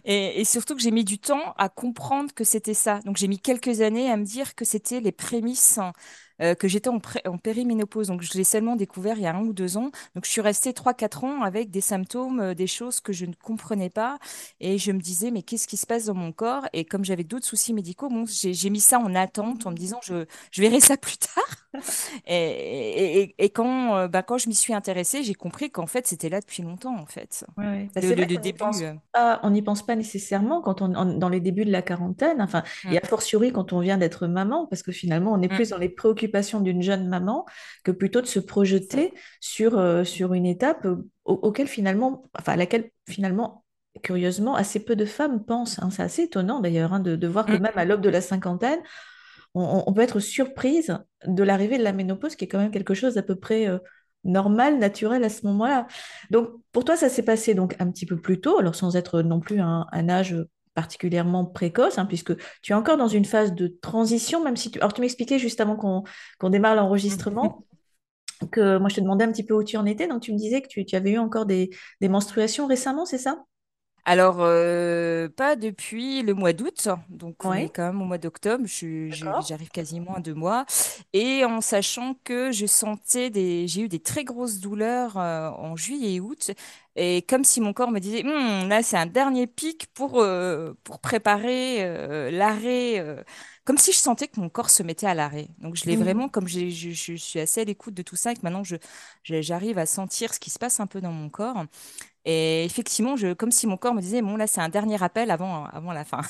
Et, 0.04 0.40
et 0.40 0.44
surtout 0.44 0.74
que 0.74 0.82
j'ai 0.82 0.90
mis 0.90 1.04
du 1.04 1.18
temps 1.18 1.54
à 1.58 1.68
comprendre 1.68 2.32
que 2.34 2.44
c'était 2.44 2.74
ça. 2.74 3.00
Donc 3.04 3.16
j'ai 3.16 3.28
mis 3.28 3.38
quelques 3.38 3.80
années 3.80 4.10
à 4.10 4.16
me 4.16 4.24
dire 4.24 4.54
que 4.54 4.64
c'était 4.64 5.00
les 5.00 5.12
prémices, 5.12 5.78
euh, 6.42 6.54
que 6.54 6.68
j'étais 6.68 6.88
en, 6.90 7.00
en 7.26 7.38
périménopause. 7.38 8.08
Donc 8.08 8.22
je 8.22 8.32
l'ai 8.34 8.44
seulement 8.44 8.76
découvert 8.76 9.16
il 9.16 9.22
y 9.22 9.26
a 9.26 9.34
un 9.34 9.42
ou 9.44 9.52
deux 9.52 9.76
ans. 9.76 9.90
Donc 10.14 10.24
je 10.24 10.30
suis 10.30 10.40
restée 10.40 10.72
trois, 10.72 10.94
quatre 10.94 11.24
ans 11.24 11.42
avec 11.42 11.70
des 11.70 11.80
symptômes, 11.80 12.40
euh, 12.40 12.54
des 12.54 12.66
choses 12.66 13.00
que 13.00 13.12
je 13.12 13.26
ne 13.26 13.34
comprenais 13.34 13.90
pas. 13.90 14.18
Et 14.60 14.78
je 14.78 14.92
me 14.92 15.00
disais, 15.00 15.30
mais 15.30 15.42
qu'est-ce 15.42 15.66
qui 15.68 15.76
se 15.76 15.86
passe 15.86 16.06
dans 16.06 16.14
mon 16.14 16.32
corps? 16.32 16.66
Et 16.72 16.84
comme 16.84 17.04
j'avais 17.04 17.24
d'autres 17.24 17.46
soucis 17.46 17.72
médicaux, 17.74 18.08
bon, 18.08 18.24
j'ai 18.26 18.70
mis 18.70 18.80
ça 18.80 18.98
en 18.98 19.14
attente 19.14 19.66
en 19.66 19.70
me 19.70 19.76
disant, 19.76 20.00
je, 20.02 20.24
je 20.50 20.62
verrai 20.62 20.80
ça 20.80 20.96
plus 20.96 21.16
tard. 21.18 21.32
Et, 22.26 22.34
et, 22.36 23.20
et- 23.22 23.34
et 23.44 23.50
quand, 23.50 23.96
euh, 23.96 24.08
bah, 24.08 24.22
quand 24.22 24.38
je 24.38 24.48
m'y 24.48 24.54
suis 24.54 24.74
intéressée, 24.74 25.22
j'ai 25.22 25.34
compris 25.34 25.70
qu'en 25.70 25.86
fait, 25.86 26.06
c'était 26.06 26.28
là 26.28 26.40
depuis 26.40 26.62
longtemps, 26.62 26.94
en 26.98 27.06
fait. 27.06 27.44
Ouais. 27.56 27.88
Bah, 27.94 28.00
Le, 28.00 28.08
le- 28.12 28.24
le 28.24 28.38
début. 28.38 28.58
on 29.42 29.50
n'y 29.50 29.62
pense 29.62 29.82
pas 29.84 29.96
nécessairement 29.96 30.60
quand 30.62 30.82
on, 30.82 30.88
dans 30.88 31.28
les 31.28 31.40
débuts 31.40 31.64
de 31.64 31.70
la 31.72 31.82
quarantaine, 31.82 32.40
enfin, 32.40 32.62
et 32.90 32.96
Mm, 32.96 32.98
a 32.98 33.06
fortiori 33.06 33.52
quand 33.52 33.72
on 33.72 33.80
vient 33.80 33.98
d'être 33.98 34.26
maman, 34.26 34.66
parce 34.66 34.82
que 34.82 34.92
finalement, 34.92 35.32
on 35.32 35.40
est 35.42 35.48
mm, 35.48 35.54
plus 35.56 35.70
dans 35.70 35.78
les 35.78 35.88
préoccupations 35.88 36.31
d'une 36.60 36.82
jeune 36.82 37.08
maman 37.08 37.46
que 37.84 37.90
plutôt 37.90 38.20
de 38.20 38.26
se 38.26 38.40
projeter 38.40 39.12
sur, 39.40 39.78
euh, 39.78 40.04
sur 40.04 40.34
une 40.34 40.46
étape 40.46 40.84
euh, 40.86 40.96
au- 41.24 41.34
auquel 41.34 41.66
finalement, 41.68 42.24
enfin, 42.38 42.52
à 42.52 42.56
laquelle 42.56 42.90
finalement, 43.08 43.64
curieusement, 44.02 44.54
assez 44.54 44.80
peu 44.84 44.96
de 44.96 45.04
femmes 45.04 45.44
pensent. 45.44 45.78
hein. 45.80 45.90
C'est 45.90 46.02
assez 46.02 46.22
étonnant 46.22 46.60
d'ailleurs 46.60 46.92
hein, 46.94 47.00
de, 47.00 47.16
de 47.16 47.26
voir 47.28 47.46
que 47.46 47.56
Mm. 47.56 47.58
même 47.58 47.72
à 47.76 47.84
l'aube 47.84 48.00
de 48.00 48.08
la 48.08 48.20
cinquantaine, 48.20 48.80
on, 49.54 49.84
on 49.86 49.92
peut 49.92 50.00
être 50.02 50.20
surprise 50.20 50.98
de 51.26 51.42
l'arrivée 51.42 51.78
de 51.78 51.82
la 51.84 51.92
ménopause, 51.92 52.36
qui 52.36 52.44
est 52.44 52.48
quand 52.48 52.58
même 52.58 52.70
quelque 52.70 52.94
chose 52.94 53.14
d'à 53.14 53.22
peu 53.22 53.36
près 53.36 53.68
euh, 53.68 53.78
normal, 54.24 54.78
naturel 54.78 55.24
à 55.24 55.28
ce 55.28 55.46
moment-là. 55.46 55.86
Donc, 56.30 56.50
pour 56.72 56.84
toi, 56.84 56.96
ça 56.96 57.08
s'est 57.08 57.24
passé 57.24 57.54
donc 57.54 57.76
un 57.80 57.90
petit 57.90 58.06
peu 58.06 58.16
plus 58.16 58.40
tôt, 58.40 58.58
alors 58.58 58.74
sans 58.74 58.96
être 58.96 59.22
non 59.22 59.40
plus 59.40 59.60
un, 59.60 59.86
un 59.92 60.08
âge 60.08 60.36
particulièrement 60.74 61.44
précoce, 61.44 61.98
hein, 61.98 62.06
puisque 62.06 62.34
tu 62.62 62.72
es 62.72 62.74
encore 62.74 62.96
dans 62.96 63.08
une 63.08 63.24
phase 63.24 63.54
de 63.54 63.68
transition, 63.80 64.42
même 64.42 64.56
si 64.56 64.70
tu... 64.70 64.78
Alors, 64.78 64.92
tu 64.92 65.00
m'expliquais 65.00 65.38
juste 65.38 65.60
avant 65.60 65.76
qu'on 65.76 66.50
démarre 66.50 66.74
l'enregistrement 66.74 67.64
que 68.50 68.78
moi, 68.78 68.88
je 68.88 68.96
te 68.96 69.00
demandais 69.00 69.24
un 69.24 69.32
petit 69.32 69.44
peu 69.44 69.54
où 69.54 69.62
tu 69.62 69.76
en 69.76 69.86
étais, 69.86 70.08
donc 70.08 70.22
tu 70.22 70.32
me 70.32 70.38
disais 70.38 70.62
que 70.62 70.68
tu, 70.68 70.84
tu 70.84 70.96
avais 70.96 71.12
eu 71.12 71.18
encore 71.18 71.46
des, 71.46 71.70
des 72.00 72.08
menstruations 72.08 72.66
récemment, 72.66 73.04
c'est 73.04 73.18
ça? 73.18 73.44
Alors, 74.04 74.38
euh, 74.40 75.28
pas 75.28 75.54
depuis 75.54 76.22
le 76.22 76.34
mois 76.34 76.52
d'août, 76.52 76.88
donc 77.08 77.44
on 77.46 77.56
est 77.56 77.68
Oui, 77.68 77.70
quand 77.70 77.84
même 77.86 78.02
au 78.02 78.04
mois 78.04 78.18
d'octobre, 78.18 78.64
je- 78.66 79.10
je- 79.10 79.30
d'accord. 79.30 79.46
j'arrive 79.46 79.68
quasiment 79.70 80.14
à 80.16 80.20
deux 80.20 80.34
mois, 80.34 80.66
et 81.12 81.44
en 81.44 81.60
sachant 81.60 82.14
que 82.24 82.50
je 82.50 82.66
sentais 82.66 83.30
des, 83.30 83.68
j'ai 83.68 83.82
eu 83.82 83.88
des 83.88 84.00
très 84.00 84.24
grosses 84.24 84.58
douleurs 84.58 85.16
euh, 85.18 85.50
en 85.50 85.76
juillet 85.76 86.14
et 86.14 86.20
août, 86.20 86.50
et 86.96 87.22
comme 87.22 87.44
si 87.44 87.60
mon 87.60 87.72
corps 87.72 87.92
me 87.92 88.00
disait, 88.00 88.24
Hum, 88.26 88.68
là 88.68 88.82
c'est 88.82 88.96
un 88.96 89.06
dernier 89.06 89.46
pic 89.46 89.86
pour, 89.94 90.20
euh, 90.20 90.74
pour 90.82 90.98
préparer 90.98 91.84
euh, 91.84 92.28
l'arrêt, 92.32 92.98
euh, 92.98 93.22
comme 93.64 93.78
si 93.78 93.92
je 93.92 93.98
sentais 93.98 94.26
que 94.26 94.40
mon 94.40 94.48
corps 94.48 94.70
se 94.70 94.82
mettait 94.82 95.06
à 95.06 95.14
l'arrêt. 95.14 95.46
Donc 95.58 95.76
je 95.76 95.84
l'ai 95.84 95.94
Mhm. 95.94 95.96
vraiment, 95.96 96.28
comme 96.28 96.48
j'ai- 96.48 96.70
je, 96.72 96.90
je 96.90 97.14
suis 97.14 97.38
assez 97.38 97.60
à 97.60 97.64
l'écoute 97.64 97.94
de 97.94 98.02
tout 98.02 98.16
ça, 98.16 98.32
et 98.32 98.34
que 98.34 98.40
maintenant 98.42 98.64
je, 98.64 98.74
je- 99.22 99.40
j'arrive 99.42 99.78
à 99.78 99.86
sentir 99.86 100.34
ce 100.34 100.40
qui 100.40 100.50
se 100.50 100.58
passe 100.58 100.80
un 100.80 100.86
peu 100.88 101.00
dans 101.00 101.12
mon 101.12 101.28
corps. 101.30 101.64
Et 102.24 102.64
effectivement, 102.64 103.16
je, 103.16 103.32
comme 103.34 103.50
si 103.52 103.66
mon 103.66 103.76
corps 103.76 103.94
me 103.94 104.00
disait, 104.00 104.22
bon, 104.22 104.36
là, 104.36 104.46
c'est 104.46 104.60
un 104.60 104.68
dernier 104.68 105.02
appel 105.02 105.30
avant, 105.30 105.66
avant 105.66 105.92
la 105.92 106.04
fin. 106.04 106.22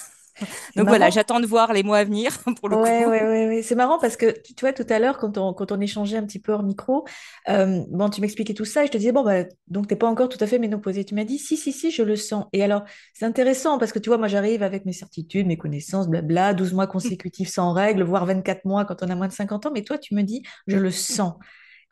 Donc 0.76 0.88
voilà, 0.88 1.10
j'attends 1.10 1.40
de 1.40 1.46
voir 1.46 1.72
les 1.72 1.82
mois 1.82 1.98
à 1.98 2.04
venir 2.04 2.38
pour 2.60 2.68
le 2.68 2.76
Ouais, 2.76 2.78
coup. 2.78 3.04
ouais, 3.04 3.22
ouais, 3.22 3.46
ouais. 3.48 3.62
C'est 3.62 3.74
marrant 3.74 3.98
parce 3.98 4.16
que 4.16 4.30
tu 4.40 4.54
tu 4.54 4.64
vois, 4.64 4.72
tout 4.72 4.86
à 4.88 4.98
l'heure, 4.98 5.18
quand 5.18 5.36
on, 5.36 5.52
quand 5.52 5.72
on 5.72 5.80
échangeait 5.82 6.16
un 6.16 6.24
petit 6.24 6.38
peu 6.38 6.52
hors 6.52 6.62
micro, 6.62 7.04
euh, 7.50 7.82
bon, 7.90 8.08
tu 8.08 8.22
m'expliquais 8.22 8.54
tout 8.54 8.64
ça 8.64 8.82
et 8.84 8.86
je 8.86 8.92
te 8.92 8.96
disais, 8.96 9.12
bon, 9.12 9.22
bah, 9.24 9.44
donc 9.68 9.88
t'es 9.88 9.96
pas 9.96 10.06
encore 10.06 10.30
tout 10.30 10.38
à 10.40 10.46
fait 10.46 10.58
ménopausée. 10.58 11.04
Tu 11.04 11.14
m'as 11.14 11.24
dit, 11.24 11.38
si, 11.38 11.58
si, 11.58 11.70
si, 11.70 11.90
je 11.90 12.02
le 12.02 12.16
sens. 12.16 12.46
Et 12.54 12.62
alors, 12.64 12.84
c'est 13.12 13.26
intéressant 13.26 13.78
parce 13.78 13.92
que 13.92 13.98
tu 13.98 14.08
vois, 14.08 14.16
moi, 14.16 14.28
j'arrive 14.28 14.62
avec 14.62 14.86
mes 14.86 14.94
certitudes, 14.94 15.46
mes 15.46 15.58
connaissances, 15.58 16.08
blabla, 16.08 16.54
12 16.54 16.72
mois 16.72 16.86
consécutifs 16.86 17.50
sans 17.50 17.74
règles, 17.74 18.02
voire 18.04 18.24
24 18.24 18.64
mois 18.64 18.86
quand 18.86 19.02
on 19.02 19.10
a 19.10 19.14
moins 19.16 19.28
de 19.28 19.34
50 19.34 19.66
ans. 19.66 19.70
Mais 19.74 19.82
toi, 19.82 19.98
tu 19.98 20.14
me 20.14 20.22
dis, 20.22 20.42
je 20.66 20.78
le 20.78 20.90
sens. 20.90 21.34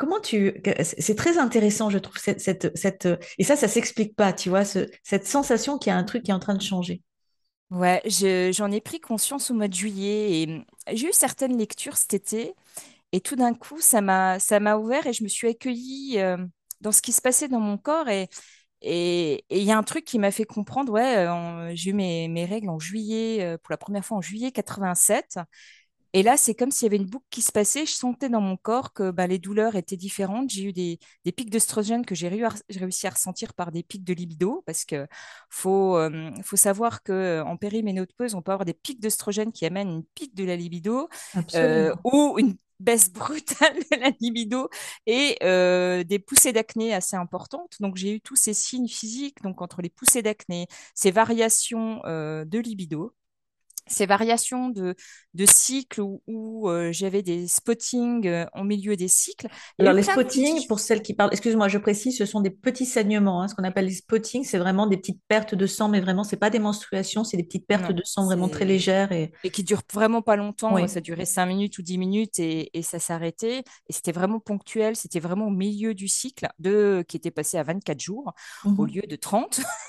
Comment 0.00 0.18
tu... 0.20 0.54
C'est 0.98 1.14
très 1.14 1.36
intéressant, 1.38 1.90
je 1.90 1.98
trouve, 1.98 2.16
cette, 2.18 2.40
cette. 2.76 3.08
Et 3.38 3.44
ça, 3.44 3.54
ça 3.56 3.68
s'explique 3.68 4.16
pas, 4.16 4.32
tu 4.32 4.48
vois, 4.48 4.64
ce- 4.64 4.88
cette 5.02 5.26
sensation 5.26 5.78
qu'il 5.78 5.90
y 5.90 5.94
a 5.94 5.98
un 5.98 6.04
truc 6.04 6.22
qui 6.24 6.30
est 6.30 6.34
en 6.34 6.38
train 6.40 6.54
de 6.54 6.62
changer. 6.62 7.02
Ouais, 7.70 8.02
je- 8.04 8.50
j'en 8.52 8.70
ai 8.72 8.80
pris 8.80 8.98
conscience 9.00 9.50
au 9.50 9.54
mois 9.54 9.68
de 9.68 9.74
juillet 9.74 10.42
et 10.42 10.46
hum, 10.48 10.64
j'ai 10.92 11.08
eu 11.08 11.12
certaines 11.12 11.56
lectures 11.56 11.96
cet 11.96 12.14
été 12.14 12.54
et 13.12 13.20
tout 13.20 13.36
d'un 13.36 13.54
coup, 13.54 13.80
ça 13.80 14.00
m'a, 14.02 14.40
ça 14.40 14.60
m'a 14.60 14.76
ouvert 14.78 15.06
et 15.06 15.12
je 15.14 15.24
me 15.24 15.28
suis 15.28 15.48
accueillie 15.48 16.18
euh, 16.20 16.38
dans 16.80 16.92
ce 16.92 17.02
qui 17.02 17.12
se 17.12 17.22
passait 17.22 17.48
dans 17.48 17.60
mon 17.60 17.78
corps 17.78 18.08
et 18.08 18.28
et 18.82 19.44
il 19.50 19.64
y 19.64 19.72
a 19.72 19.78
un 19.78 19.82
truc 19.84 20.04
qui 20.04 20.18
m'a 20.18 20.30
fait 20.32 20.44
comprendre, 20.44 20.92
ouais, 20.92 21.18
euh, 21.28 21.72
j'ai 21.74 21.90
eu 21.90 21.94
mes, 21.94 22.28
mes 22.28 22.44
règles 22.46 22.68
en 22.70 22.78
juillet, 22.80 23.42
euh, 23.44 23.58
pour 23.58 23.72
la 23.72 23.78
première 23.78 24.04
fois 24.04 24.18
en 24.18 24.22
juillet 24.22 24.52
87. 24.52 25.38
Et 26.12 26.22
là, 26.22 26.36
c'est 26.36 26.54
comme 26.54 26.70
s'il 26.70 26.86
y 26.86 26.88
avait 26.88 26.96
une 26.96 27.08
boucle 27.08 27.26
qui 27.30 27.42
se 27.42 27.52
passait. 27.52 27.86
Je 27.86 27.92
sentais 27.92 28.28
dans 28.28 28.40
mon 28.40 28.56
corps 28.56 28.92
que 28.92 29.10
bah, 29.10 29.26
les 29.26 29.38
douleurs 29.38 29.76
étaient 29.76 29.96
différentes. 29.96 30.50
J'ai 30.50 30.64
eu 30.64 30.72
des, 30.72 30.98
des 31.24 31.32
pics 31.32 31.50
d'œstrogène 31.50 32.04
que 32.04 32.14
j'ai 32.14 32.28
réu- 32.28 32.48
j'ai 32.68 32.80
réussi 32.80 33.06
à 33.06 33.10
ressentir 33.10 33.54
par 33.54 33.70
des 33.72 33.82
pics 33.82 34.04
de 34.04 34.12
libido 34.14 34.62
parce 34.66 34.84
que 34.84 35.06
faut, 35.50 35.96
euh, 35.96 36.30
faut 36.42 36.56
savoir 36.56 37.02
que 37.02 37.42
en 37.46 37.56
périménopause, 37.56 38.34
on 38.34 38.42
peut 38.42 38.52
avoir 38.52 38.64
des 38.66 38.74
pics 38.74 39.00
d'œstrogène 39.00 39.52
qui 39.52 39.66
amènent 39.66 39.90
une 39.90 40.04
pique 40.14 40.34
de 40.34 40.44
la 40.44 40.56
libido 40.56 41.08
euh, 41.54 41.94
ou 42.04 42.38
une 42.38 42.56
baisse 42.80 43.12
brutale 43.12 43.74
de 43.92 43.96
la 44.00 44.10
libido 44.20 44.68
et 45.06 45.36
euh, 45.42 46.02
des 46.02 46.18
poussées 46.18 46.52
d'acné 46.52 46.94
assez 46.94 47.16
importantes. 47.16 47.76
Donc, 47.80 47.96
j'ai 47.96 48.14
eu 48.14 48.20
tous 48.20 48.36
ces 48.36 48.54
signes 48.54 48.88
physiques, 48.88 49.42
donc 49.42 49.60
entre 49.62 49.82
les 49.82 49.90
poussées 49.90 50.22
d'acné, 50.22 50.66
ces 50.94 51.10
variations 51.10 52.00
euh, 52.06 52.44
de 52.44 52.58
libido 52.58 53.14
ces 53.86 54.06
variations 54.06 54.68
de, 54.68 54.94
de 55.34 55.46
cycles 55.46 56.00
où, 56.00 56.22
où, 56.26 56.68
euh, 56.68 56.92
j'avais 56.92 57.22
des 57.22 57.46
spottings 57.48 58.26
euh, 58.26 58.46
en 58.52 58.64
milieu 58.64 58.96
des 58.96 59.08
cycles. 59.08 59.48
Alors, 59.78 59.92
les 59.94 60.02
spottings, 60.02 60.66
pour 60.66 60.80
celles 60.80 61.02
qui 61.02 61.14
parlent, 61.14 61.30
excuse-moi, 61.32 61.68
je 61.68 61.78
précise, 61.78 62.16
ce 62.18 62.26
sont 62.26 62.40
des 62.40 62.50
petits 62.50 62.86
saignements. 62.86 63.42
hein. 63.42 63.48
Ce 63.48 63.54
qu'on 63.54 63.64
appelle 63.64 63.86
les 63.86 63.94
spottings, 63.94 64.44
c'est 64.44 64.58
vraiment 64.58 64.86
des 64.86 64.96
petites 64.96 65.20
pertes 65.28 65.54
de 65.54 65.66
sang, 65.66 65.88
mais 65.88 66.00
vraiment, 66.00 66.24
c'est 66.24 66.36
pas 66.36 66.50
des 66.50 66.58
menstruations, 66.58 67.24
c'est 67.24 67.36
des 67.36 67.44
petites 67.44 67.66
pertes 67.66 67.90
Non, 67.90 67.96
de 67.96 68.02
sang 68.04 68.24
vraiment 68.26 68.48
très 68.48 68.64
légères. 68.64 69.12
Et 69.12 69.32
Et 69.42 69.50
qui 69.50 69.64
durent 69.64 69.82
vraiment 69.92 70.22
pas 70.22 70.36
longtemps, 70.36 70.74
oui. 70.74 70.88
ça 70.88 71.00
durait 71.00 71.24
5 71.26 71.46
minutes 71.46 71.78
ou 71.78 71.82
10 71.82 71.98
minutes 71.98 72.38
et, 72.38 72.70
et 72.78 72.82
ça 72.82 72.98
s'arrêtait. 72.98 73.60
Et 73.88 73.92
c'était 73.92 74.12
vraiment 74.12 74.40
ponctuel, 74.40 74.96
c'était 74.96 75.20
vraiment 75.20 75.46
au 75.46 75.50
milieu 75.50 75.94
du 75.94 76.08
cycle 76.08 76.48
de, 76.58 77.04
qui 77.08 77.16
était 77.16 77.30
passé 77.30 77.56
à 77.58 77.62
24 77.62 78.00
jours 78.00 78.32
au 78.76 78.84
Mhm. 78.84 78.86
lieu 78.86 79.02
de 79.02 79.16
30. 79.16 79.60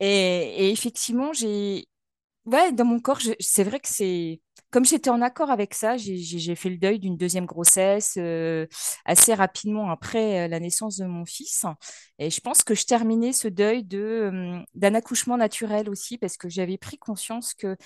Et, 0.00 0.66
et 0.68 0.70
effectivement, 0.70 1.32
j'ai, 1.32 1.86
Ouais, 2.50 2.72
dans 2.72 2.84
mon 2.86 2.98
corps, 3.00 3.20
je- 3.20 3.32
c'est 3.40 3.62
vrai 3.64 3.78
que 3.78 3.88
c'est 3.88 4.40
comme 4.70 4.84
j'étais 4.84 5.08
en 5.10 5.22
accord 5.22 5.50
avec 5.50 5.72
ça, 5.74 5.96
j'ai 5.96 6.54
fait 6.54 6.68
le 6.68 6.76
deuil 6.76 6.98
d'une 6.98 7.16
deuxième 7.16 7.46
grossesse 7.46 8.14
euh, 8.18 8.66
assez 9.06 9.32
rapidement 9.32 9.90
après 9.90 10.44
euh, 10.44 10.48
la 10.48 10.60
naissance 10.60 10.96
de 10.98 11.06
mon 11.06 11.24
fils. 11.24 11.64
Et 12.18 12.28
je 12.30 12.40
pense 12.40 12.62
que 12.62 12.74
je 12.74 12.84
terminais 12.84 13.32
ce 13.32 13.48
deuil 13.48 13.82
de 13.84 14.60
d'un 14.74 14.94
accouchement 14.94 15.38
naturel 15.38 15.88
aussi 15.88 16.18
parce 16.18 16.36
que 16.36 16.48
j'avais 16.50 16.76
pris 16.76 16.98
conscience 16.98 17.54
que 17.54 17.76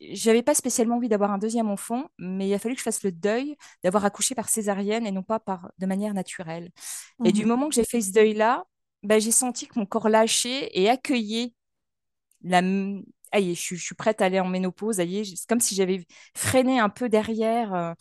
j'avais 0.00 0.42
pas 0.44 0.54
spécialement 0.54 0.96
envie 0.96 1.08
d'avoir 1.08 1.32
un 1.32 1.38
deuxième 1.38 1.68
enfant, 1.68 2.04
mais 2.18 2.48
il 2.48 2.54
a 2.54 2.58
fallu 2.60 2.74
que 2.74 2.80
je 2.80 2.84
fasse 2.84 3.02
le 3.02 3.10
deuil 3.12 3.56
d'avoir 3.82 4.04
accouché 4.04 4.34
par 4.36 4.48
césarienne 4.48 5.06
et 5.06 5.10
non 5.12 5.22
pas 5.24 5.40
par 5.40 5.70
de 5.78 5.86
manière 5.86 6.14
naturelle. 6.14 6.70
Et 7.24 7.32
du 7.32 7.44
mmh 7.44 7.48
moment 7.48 7.68
que 7.68 7.74
j'ai 7.74 7.84
fait 7.84 8.00
ce 8.00 8.12
deuil-là, 8.12 8.64
ben, 9.02 9.20
j'ai 9.20 9.32
senti 9.32 9.66
que 9.66 9.78
mon 9.78 9.86
corps 9.86 10.08
lâchait 10.08 10.70
et 10.72 10.88
accueillait 10.88 11.52
la, 12.42 12.62
je, 13.34 13.74
suis 13.74 13.94
prête 13.94 14.20
à 14.20 14.26
aller 14.26 14.40
en 14.40 14.48
ménopause, 14.48 14.96
c'est 14.96 15.46
comme 15.48 15.60
si 15.60 15.74
j'avais 15.74 16.04
freiné 16.34 16.78
un 16.78 16.88
peu 16.88 17.08
derrière 17.08 17.74
euh, 17.74 17.92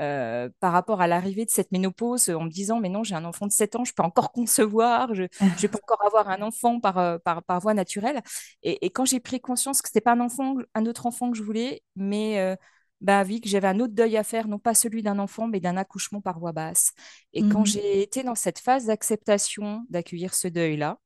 euh, 0.00 0.48
par 0.60 0.72
rapport 0.72 1.00
à 1.00 1.06
l'arrivée 1.06 1.44
de 1.44 1.50
cette 1.50 1.72
ménopause 1.72 2.28
en 2.30 2.42
me 2.42 2.50
disant, 2.50 2.80
mais 2.80 2.88
non, 2.88 3.04
j'ai 3.04 3.14
un 3.14 3.24
enfant 3.24 3.46
de 3.46 3.52
7 3.52 3.76
ans, 3.76 3.84
je 3.84 3.94
peux 3.94 4.02
encore 4.02 4.32
concevoir, 4.32 5.14
je, 5.14 5.24
je 5.58 5.66
peux 5.66 5.78
encore 5.82 6.04
avoir 6.04 6.28
un 6.28 6.42
enfant 6.42 6.80
par, 6.80 6.98
euh, 6.98 7.18
par, 7.18 7.42
par 7.42 7.60
voie 7.60 7.74
naturelle. 7.74 8.20
Et, 8.62 8.90
quand 8.90 9.04
j'ai 9.04 9.20
pris 9.20 9.40
conscience 9.40 9.82
que 9.82 9.88
ce 9.88 9.92
n'était 9.92 10.00
pas 10.00 10.12
un 10.12 10.20
enfant, 10.20 10.56
un 10.74 10.86
autre 10.86 11.06
enfant 11.06 11.30
que 11.30 11.36
je 11.36 11.42
voulais, 11.42 11.82
mais 11.96 12.56
bah, 13.00 13.22
vu 13.24 13.40
que 13.40 13.48
j'avais 13.48 13.68
un 13.68 13.80
autre 13.80 13.94
deuil 13.94 14.16
à 14.16 14.24
faire, 14.24 14.48
non 14.48 14.58
pas 14.58 14.74
celui 14.74 15.02
d'un 15.02 15.18
enfant, 15.18 15.46
mais 15.46 15.60
d'un 15.60 15.76
accouchement 15.76 16.20
par 16.20 16.38
voie 16.38 16.52
basse. 16.52 16.92
Et 17.32 17.42
quand 17.48 17.62
mmh 17.62 17.66
j'ai 17.66 18.02
été 18.02 18.22
dans 18.22 18.34
cette 18.34 18.58
phase 18.58 18.86
d'acceptation 18.86 19.86
d'accueillir 19.88 20.34
ce 20.34 20.48
deuil-là, 20.48 20.98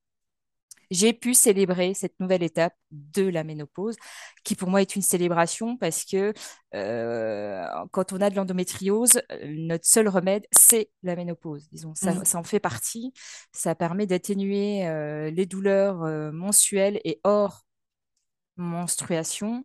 j'ai 0.90 1.12
pu 1.12 1.34
célébrer 1.34 1.94
cette 1.94 2.18
nouvelle 2.20 2.42
étape 2.42 2.74
de 2.90 3.28
la 3.28 3.44
ménopause, 3.44 3.96
qui 4.44 4.54
pour 4.54 4.70
moi 4.70 4.80
est 4.80 4.96
une 4.96 5.02
célébration 5.02 5.76
parce 5.76 6.04
que 6.04 6.32
euh, 6.74 7.64
quand 7.92 8.12
on 8.12 8.20
a 8.20 8.30
de 8.30 8.36
l'endométriose, 8.36 9.20
notre 9.44 9.86
seul 9.86 10.08
remède, 10.08 10.46
c'est 10.52 10.90
la 11.02 11.16
ménopause. 11.16 11.68
Disons, 11.72 11.94
ça, 11.94 12.12
mmh. 12.12 12.36
en 12.36 12.44
fait 12.44 12.60
partie. 12.60 13.12
Ça 13.52 13.74
permet 13.74 14.06
d'atténuer 14.06 14.86
euh, 14.86 15.30
les 15.30 15.46
douleurs 15.46 16.02
euh, 16.02 16.32
mensuelles 16.32 17.00
et 17.04 17.20
hors 17.24 17.64
menstruation. 18.56 19.64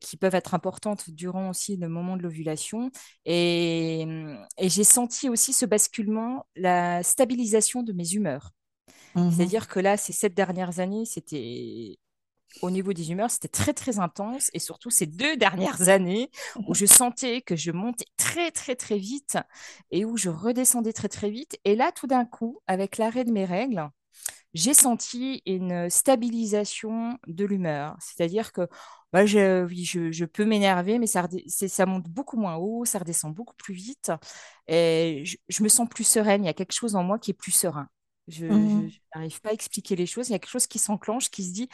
qui 0.00 0.16
peuvent 0.16 0.34
être 0.34 0.54
importantes 0.54 1.10
durant 1.10 1.50
aussi 1.50 1.76
le 1.76 1.88
moment 1.88 2.16
de 2.16 2.22
l'ovulation. 2.22 2.90
et 3.24 4.06
j'ai 4.58 4.84
senti 4.84 5.28
aussi 5.28 5.52
ce 5.52 5.66
basculement, 5.66 6.46
la 6.56 7.02
stabilisation 7.02 7.82
de 7.82 7.92
mes 7.92 8.12
humeurs. 8.12 8.52
Mmh 9.14 9.30
C'est-à-dire 9.30 9.68
que 9.68 9.80
là, 9.80 9.96
ces 9.96 10.12
sept 10.12 10.34
dernières 10.34 10.80
années, 10.80 11.04
c'était 11.04 11.98
au 12.60 12.70
niveau 12.70 12.92
des 12.92 13.10
humeurs, 13.10 13.30
c'était 13.30 13.48
très 13.48 13.72
très 13.72 13.98
intense 13.98 14.50
et 14.52 14.58
surtout 14.58 14.90
ces 14.90 15.06
deux 15.06 15.36
dernières 15.36 15.88
années 15.88 16.30
où 16.66 16.74
je 16.74 16.86
sentais 16.86 17.40
que 17.40 17.56
je 17.56 17.70
montais 17.70 18.04
très 18.16 18.50
très 18.50 18.76
très 18.76 18.98
vite 18.98 19.38
et 19.90 20.04
où 20.04 20.16
je 20.16 20.28
redescendais 20.28 20.92
très 20.92 21.08
très 21.08 21.30
vite. 21.30 21.58
Et 21.64 21.74
là, 21.76 21.92
tout 21.92 22.06
d'un 22.06 22.24
coup, 22.24 22.60
avec 22.66 22.98
l'arrêt 22.98 23.24
de 23.24 23.32
mes 23.32 23.44
règles, 23.44 23.88
j'ai 24.54 24.74
senti 24.74 25.42
une 25.46 25.88
stabilisation 25.88 27.18
de 27.26 27.44
l'humeur. 27.46 27.96
C'est-à-dire 28.00 28.52
que 28.52 28.68
bah, 29.12 29.24
je, 29.26 30.24
peux 30.24 30.44
m'énerver, 30.44 30.98
mais 30.98 31.06
ça, 31.06 31.26
monte 31.86 32.08
beaucoup 32.08 32.36
moins 32.36 32.56
haut, 32.56 32.84
ça 32.84 32.98
redescend 32.98 33.34
beaucoup 33.34 33.54
plus 33.56 33.74
vite 33.74 34.12
et 34.68 35.24
je 35.48 35.62
me 35.62 35.68
sens 35.68 35.88
plus 35.88 36.04
sereine. 36.04 36.44
Il 36.44 36.46
y 36.46 36.50
a 36.50 36.54
quelque 36.54 36.72
chose 36.72 36.96
en 36.96 37.02
moi 37.02 37.18
qui 37.18 37.30
est 37.30 37.34
plus 37.34 37.52
serein. 37.52 37.88
Je 38.32 38.46
mmh 38.46 38.90
n'arrive 39.14 39.40
pas 39.40 39.50
à 39.50 39.52
expliquer 39.52 39.94
les 39.96 40.06
choses. 40.06 40.28
Il 40.28 40.32
y 40.32 40.34
a 40.34 40.38
quelque 40.38 40.50
chose 40.50 40.66
qui 40.66 40.78
s'enclenche, 40.78 41.30
qui 41.30 41.44
se 41.44 41.52
dit 41.52 41.68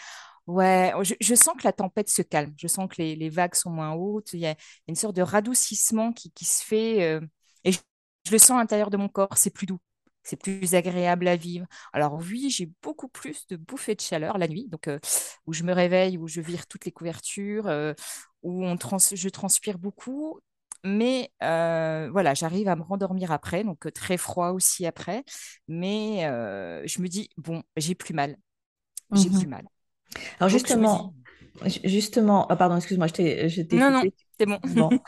Ouais, 0.49 0.93
je, 1.03 1.35
sens 1.35 1.55
que 1.59 1.65
la 1.65 1.73
tempête 1.73 2.09
se 2.09 2.23
calme. 2.23 2.55
Je 2.57 2.67
sens 2.69 2.89
que 2.89 3.03
les, 3.03 3.29
vagues 3.29 3.55
sont 3.55 3.71
moins 3.71 3.93
hautes. 3.93 4.33
Il 4.33 4.41
y 4.41 4.47
a 4.47 4.57
une 4.89 4.95
sorte 4.95 5.15
de 5.15 5.23
radoucissement 5.23 6.13
qui, 6.13 6.45
se 6.45 6.65
fait. 6.65 7.03
Euh, 7.03 7.21
et 7.65 7.73
je, 7.73 7.79
le 8.33 8.39
sens 8.39 8.53
à 8.53 8.57
l'intérieur 8.57 8.89
de 8.89 8.97
mon 8.97 9.09
corps. 9.09 9.37
C'est 9.37 9.51
plus 9.51 9.67
doux. 9.67 9.79
C'est 10.23 10.37
plus 10.37 10.75
agréable 10.75 11.29
à 11.29 11.37
vivre. 11.37 11.67
Alors, 11.93 12.15
oui, 12.15 12.51
j'ai 12.51 12.71
beaucoup 12.83 13.09
plus 13.09 13.47
de 13.49 13.57
bouffées 13.57 13.95
de 13.95 14.01
chaleur 14.01 14.39
la 14.39 14.49
nuit, 14.49 14.69
donc 14.69 14.89
euh, 14.89 14.99
où 15.47 15.53
je 15.53 15.65
me 15.65 15.73
réveille, 15.73 16.19
où 16.19 16.29
je 16.29 16.41
vire 16.41 16.67
toutes 16.67 16.87
les 16.87 16.93
couvertures, 16.93 17.67
euh, 17.67 17.93
où 18.43 18.65
on 18.65 18.77
je 18.77 19.29
transpire 19.29 19.79
beaucoup 19.79 20.41
mais 20.85 21.31
euh, 21.43 22.09
voilà, 22.13 22.35
j'arrive 22.35 22.69
à 22.69 22.77
me 22.77 22.83
rendormir 22.83 23.33
après, 23.33 23.65
donc 23.65 23.93
très 23.93 24.17
froid 24.17 24.51
aussi 24.51 24.87
après. 24.87 25.25
Mais 25.69 26.27
euh, 26.27 26.83
je 26.87 27.01
me 27.03 27.09
dis, 27.09 27.29
bon, 27.37 27.63
j'ai 27.77 27.95
plus 27.95 28.15
mal. 28.15 28.37
J'ai 29.15 29.31
mmh 29.31 29.39
plus 29.39 29.47
mal. 29.47 29.65
Alors 30.39 30.49
justement, 30.49 31.15
justement, 31.85 32.47
ah, 32.49 32.57
pardon, 32.57 32.77
excuse-moi, 32.77 33.07
je 33.09 33.13
t'ai 33.63 33.77
Non, 33.77 33.91
non, 33.91 34.03
c'est 34.39 34.47
bon. 34.47 34.59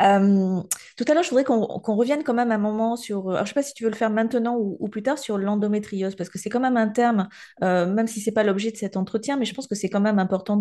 Euh, 0.00 0.62
tout 0.96 1.04
à 1.08 1.14
l'heure, 1.14 1.24
je 1.24 1.30
voudrais 1.30 1.42
qu'on 1.42 1.96
revienne 1.96 2.22
quand 2.22 2.34
même 2.34 2.52
un 2.52 2.58
moment 2.58 2.94
sur. 2.94 3.30
Alors, 3.30 3.38
je 3.38 3.42
ne 3.42 3.46
sais 3.48 3.54
pas 3.54 3.62
si 3.64 3.74
tu 3.74 3.82
veux 3.82 3.90
le 3.90 3.96
faire 3.96 4.10
maintenant 4.10 4.56
ou, 4.56 4.86
plus 4.88 5.02
tard 5.02 5.18
sur 5.18 5.36
l'endométriose, 5.36 6.14
parce 6.14 6.30
que 6.30 6.38
c'est 6.38 6.50
quand 6.50 6.60
même 6.60 6.76
un 6.76 6.86
terme, 6.86 7.28
euh, 7.64 7.84
même 7.92 8.06
si 8.06 8.20
ce 8.20 8.30
n'est 8.30 8.34
pas 8.34 8.44
l'objet 8.44 8.70
de 8.70 8.76
cet 8.76 8.96
entretien, 8.96 9.36
mais 9.36 9.44
je 9.44 9.54
pense 9.54 9.66
que 9.66 9.74
c'est 9.74 9.88
quand 9.88 10.00
même 10.00 10.20
important 10.20 10.60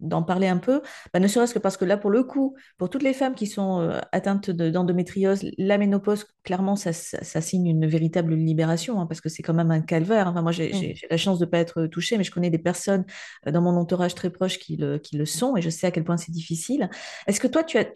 d'en 0.00 0.22
parler 0.22 0.48
un 0.48 0.58
peu, 0.58 0.82
bah, 1.14 1.20
ne 1.20 1.26
serait-ce 1.26 1.54
que 1.54 1.58
parce 1.58 1.78
que 1.78 1.86
là, 1.86 1.96
pour 1.96 2.10
le 2.10 2.22
coup, 2.22 2.54
pour 2.76 2.90
toutes 2.90 3.02
les 3.02 3.14
femmes 3.14 3.34
qui 3.34 3.46
sont 3.46 3.80
euh, 3.80 3.98
atteintes 4.12 4.50
d'endométriose, 4.50 5.46
la 5.56 5.78
ménopause, 5.78 6.26
clairement, 6.44 6.76
ça, 6.76 6.92
ça, 6.92 7.40
signe 7.40 7.66
une 7.66 7.86
véritable 7.86 8.34
libération, 8.34 9.00
hein, 9.00 9.06
parce 9.06 9.22
que 9.22 9.30
c'est 9.30 9.42
quand 9.42 9.54
même 9.54 9.70
un 9.70 9.80
calvaire. 9.80 10.28
Enfin, 10.28 10.42
moi, 10.42 10.52
j'ai 10.52 10.70
mmh. 10.72 11.06
la 11.10 11.16
chance 11.16 11.38
de 11.38 11.46
ne 11.46 11.50
pas 11.50 11.58
être 11.58 11.86
touchée, 11.86 12.18
mais 12.18 12.24
je 12.24 12.30
connais 12.30 12.50
des 12.50 12.58
personnes 12.58 13.06
dans 13.46 13.62
mon 13.62 13.74
entourage 13.76 14.14
très 14.14 14.28
proche 14.28 14.58
qui 14.58 14.76
le, 14.76 14.98
qui 14.98 15.16
le 15.16 15.24
sont, 15.24 15.56
et 15.56 15.62
je 15.62 15.70
sais 15.70 15.86
à 15.86 15.90
quel 15.90 16.04
point 16.04 16.18
c'est 16.18 16.32
difficile. 16.32 16.90
Est-ce 17.26 17.40
que 17.46 17.52
toi, 17.52 17.64
tu 17.64 17.78
as, 17.78 17.86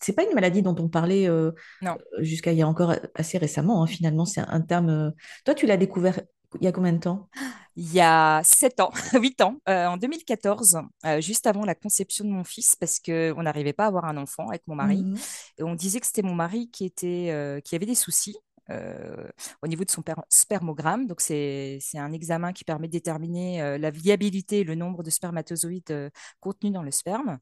c'est 0.00 0.12
pas 0.12 0.24
une 0.24 0.34
maladie 0.34 0.62
dont 0.62 0.76
on 0.78 0.88
parlait 0.88 1.28
euh, 1.28 1.52
euh, 1.82 1.94
jusqu'à 2.18 2.52
il 2.52 2.58
y 2.58 2.62
a 2.62 2.68
encore 2.68 2.94
assez 3.14 3.38
récemment, 3.38 3.82
hein, 3.82 3.86
finalement, 3.86 4.24
c'est 4.24 4.40
un, 4.40 4.60
terme. 4.60 4.88
Euh, 4.88 5.10
toi, 5.44 5.54
tu 5.54 5.66
l'as 5.66 5.76
découvert 5.76 6.20
il 6.60 6.64
y 6.64 6.66
a 6.66 6.72
combien 6.72 6.92
de 6.92 6.98
temps? 6.98 7.28
Il 7.76 7.92
y 7.92 8.00
a 8.00 8.40
7 8.42 8.80
ans, 8.80 8.90
8 9.14 9.40
ans, 9.40 9.58
en 9.68 9.96
2014, 9.96 10.78
juste 11.20 11.46
avant 11.46 11.64
la 11.64 11.76
conception 11.76 12.24
de 12.24 12.30
mon 12.30 12.42
fils, 12.42 12.74
parce 12.74 12.98
qu'on 12.98 13.42
n'arrivait 13.42 13.72
pas 13.72 13.84
à 13.84 13.86
avoir 13.86 14.06
un 14.06 14.16
enfant 14.16 14.48
avec 14.48 14.66
mon 14.66 14.74
mari. 14.74 15.04
Mmh 15.04 15.16
Et 15.58 15.62
on 15.62 15.76
disait 15.76 16.00
que 16.00 16.06
c'était 16.06 16.22
mon 16.22 16.34
mari 16.34 16.68
qui, 16.68 16.84
était, 16.84 17.62
qui 17.64 17.76
avait 17.76 17.86
des 17.86 17.94
soucis. 17.94 18.36
Euh, 18.70 19.28
au 19.62 19.66
niveau 19.66 19.84
de 19.84 19.90
son 19.90 20.02
spermogramme. 20.28 21.06
Donc, 21.06 21.20
c'est 21.20 21.80
un 21.94 22.12
examen 22.12 22.52
qui 22.52 22.64
permet 22.64 22.86
de 22.86 22.92
déterminer 22.92 23.62
euh, 23.62 23.78
la 23.78 23.90
viabilité 23.90 24.60
et 24.60 24.64
le 24.64 24.74
nombre 24.74 25.02
de 25.02 25.10
spermatozoïdes 25.10 25.90
euh, 25.90 26.10
contenus 26.40 26.72
dans 26.72 26.82
le 26.82 26.90
sperme. 26.90 27.38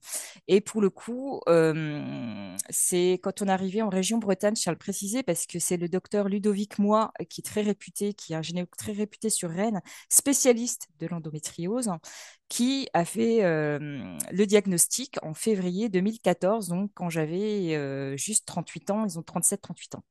Et 0.49 0.61
pour 0.61 0.80
le 0.80 0.90
coup, 0.90 1.40
c'est 2.70 3.12
quand 3.23 3.42
on 3.42 3.47
est 3.47 3.50
arrivé 3.50 3.82
en 3.82 3.88
région 3.88 4.18
Bretagne, 4.18 4.56
je 4.56 4.62
tiens 4.62 4.70
à 4.70 4.75
le 4.75 4.78
préciser, 4.78 5.23
parce 5.23 5.47
que 5.47 5.58
c'est 5.58 5.76
le 5.76 5.88
docteur 5.88 6.28
Ludovic 6.28 6.78
Moi, 6.78 7.12
qui 7.28 7.40
est 7.40 7.44
très 7.44 7.62
réputé, 7.62 8.14
qui 8.14 8.32
est 8.32 8.37
un 8.37 8.42
gynécologue 8.42 8.76
très 8.76 8.92
réputé 8.92 9.30
sur 9.30 9.50
Rennes, 9.50 9.80
spécialiste 10.08 10.88
de 10.99 11.06
l'endométriose, 11.06 11.90
qui 12.49 12.88
a 12.94 13.04
fait 13.04 13.40
le 13.42 14.44
diagnostic 14.47 15.16
en 15.23 15.35
février 15.35 15.88
2014, 15.88 16.68
donc 16.68 16.90
quand 16.94 17.11
j'avais 17.11 18.16
juste 18.16 18.47
38 18.47 18.90
ans, 18.90 19.04
ils 19.06 19.18
ont 19.18 19.23
37-38 19.23 19.97
ans. 19.97 20.02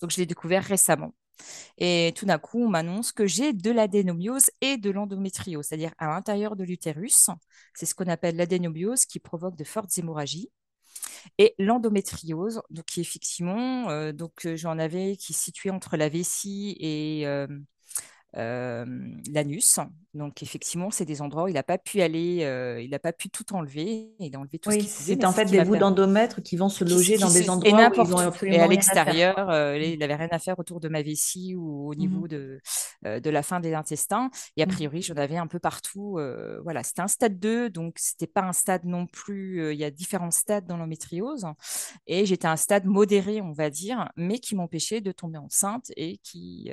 Donc, 0.00 0.10
je 0.10 0.18
l'ai 0.18 0.26
découvert 0.26 0.64
récemment. 0.64 1.12
Et 1.78 2.12
tout 2.16 2.26
d'un 2.26 2.38
coup, 2.38 2.64
on 2.64 2.68
m'annonce 2.68 3.12
que 3.12 3.26
j'ai 3.26 3.52
de 3.52 3.70
l'adénomiose 3.70 4.50
et 4.60 4.76
de 4.76 4.90
l'endométriose, 4.90 5.66
c'est-à-dire 5.66 5.92
à, 5.98 6.06
l'intérieur 6.08 6.56
de 6.56 6.64
l'utérus. 6.64 7.28
C'est 7.74 7.86
ce 7.86 7.94
qu'on 7.94 8.06
appelle 8.06 8.36
l'adénomiose 8.36 9.06
qui 9.06 9.18
provoque 9.20 9.56
de 9.56 9.64
fortes 9.64 9.96
hémorragies. 9.98 10.50
Et 11.38 11.54
l'endométriose, 11.58 12.62
donc 12.70 12.84
qui 12.86 13.00
effectivement, 13.00 13.90
euh, 13.90 14.12
donc 14.12 14.46
euh, 14.46 14.56
j'en 14.56 14.78
avais 14.78 15.16
qui 15.16 15.32
est 15.32 15.36
située 15.36 15.70
entre 15.70 15.96
la 15.96 16.08
vessie 16.08 16.76
et 16.80 17.26
euh, 17.26 17.46
l'anus. 18.36 19.80
Donc 20.16 20.42
effectivement, 20.42 20.90
c'est 20.90 21.04
des 21.04 21.20
endroits 21.20 21.44
où 21.44 21.48
il 21.48 21.54
n'a 21.54 21.62
pas 21.62 21.78
pu 21.78 22.00
aller, 22.00 22.38
euh, 22.42 22.80
il 22.80 22.90
n'a 22.90 22.98
pas 22.98 23.12
pu 23.12 23.28
tout 23.28 23.54
enlever. 23.54 24.10
Il 24.18 24.34
a 24.34 24.40
enlevé 24.40 24.58
tout 24.58 24.70
ce 24.70 24.80
C'est 24.80 25.24
en 25.24 25.32
fait 25.32 25.44
des 25.44 25.62
bouts 25.62 25.76
d'endomètre 25.76 26.42
qui 26.42 26.56
vont 26.56 26.68
se 26.68 26.84
loger 26.84 27.18
dans 27.18 27.30
des 27.30 27.48
endroits 27.50 27.90
où 27.90 28.02
ils 28.02 28.14
ont 28.14 28.18
absolument 28.18 28.56
et 28.56 28.60
à 28.60 28.66
l'extérieur. 28.66 29.50
Euh, 29.50 29.78
il 29.78 29.98
n'avait 29.98 30.14
rien 30.14 30.28
à 30.30 30.38
faire 30.38 30.58
autour 30.58 30.80
de 30.80 30.88
ma 30.88 31.02
vessie 31.02 31.54
ou 31.54 31.90
au 31.90 31.94
mmh 31.94 31.96
niveau 31.96 32.28
de, 32.28 32.60
de 33.04 33.30
la 33.30 33.42
fin 33.42 33.60
des 33.60 33.74
intestins. 33.74 34.30
Et 34.56 34.62
a 34.62 34.66
mmh. 34.66 34.68
priori, 34.70 35.02
j'en 35.02 35.14
avais 35.14 35.36
un 35.36 35.46
peu 35.46 35.58
partout. 35.58 36.18
voilà, 36.62 36.82
c'était 36.82 37.02
un 37.02 37.08
stade 37.08 37.38
2, 37.38 37.70
donc 37.70 37.96
c'était 37.98 38.26
pas 38.26 38.42
un 38.42 38.52
stade 38.52 38.84
non 38.84 39.06
plus. 39.06 39.72
il 39.72 39.78
y 39.78 39.84
a 39.84 39.90
différents 39.90 40.30
stades 40.30 40.66
dans 40.66 40.76
l'endométriose. 40.76 41.46
Et 42.06 42.24
j'étais 42.26 42.46
à 42.46 42.52
un 42.52 42.56
stade 42.56 42.86
modéré, 42.86 43.40
on 43.42 43.52
va 43.52 43.70
dire, 43.70 44.08
mais 44.16 44.38
qui 44.38 44.54
m'empêchait 44.54 45.00
de 45.00 45.12
tomber 45.12 45.38
enceinte 45.38 45.90
et 45.96 46.18
qui 46.18 46.70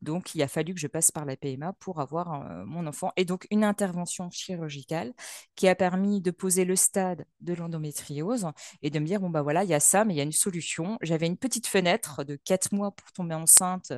donc 0.00 0.34
il 0.34 0.42
a 0.42 0.48
fallu 0.48 0.74
que 0.74 0.80
je 0.80 0.86
passe 0.86 0.97
par 1.10 1.24
la 1.24 1.36
PMA 1.36 1.72
pour 1.74 2.00
avoir 2.00 2.42
euh, 2.42 2.64
mon 2.64 2.86
enfant. 2.86 3.12
Et 3.16 3.24
donc, 3.24 3.46
une 3.50 3.64
intervention 3.64 4.30
chirurgicale 4.30 5.12
qui 5.56 5.68
a 5.68 5.74
permis 5.74 6.20
de 6.20 6.30
poser 6.30 6.64
le 6.64 6.76
stade 6.76 7.24
de 7.40 7.54
l'endométriose 7.54 8.46
et 8.82 8.90
de 8.90 8.98
me 8.98 9.06
dire, 9.06 9.20
bon, 9.20 9.30
bah 9.30 9.42
voilà, 9.42 9.64
il 9.64 9.70
y 9.70 9.74
a 9.74 9.80
ça, 9.80 10.04
mais 10.04 10.14
il 10.14 10.16
y 10.16 10.20
a 10.20 10.24
une 10.24 10.32
solution. 10.32 10.98
J'avais 11.02 11.26
une 11.26 11.36
petite 11.36 11.66
fenêtre 11.66 12.24
de 12.24 12.36
quatre 12.36 12.72
mois 12.72 12.90
pour 12.90 13.12
tomber 13.12 13.34
enceinte 13.34 13.92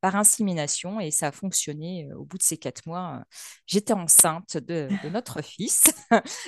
par 0.00 0.16
insémination 0.16 1.00
et 1.00 1.10
ça 1.10 1.28
a 1.28 1.32
fonctionné. 1.32 2.08
Au 2.14 2.24
bout 2.24 2.38
de 2.38 2.42
ces 2.42 2.56
quatre 2.56 2.86
mois, 2.86 3.22
j'étais 3.66 3.92
enceinte 3.92 4.56
de, 4.56 4.88
de 5.02 5.08
notre 5.10 5.42
fils. 5.42 5.92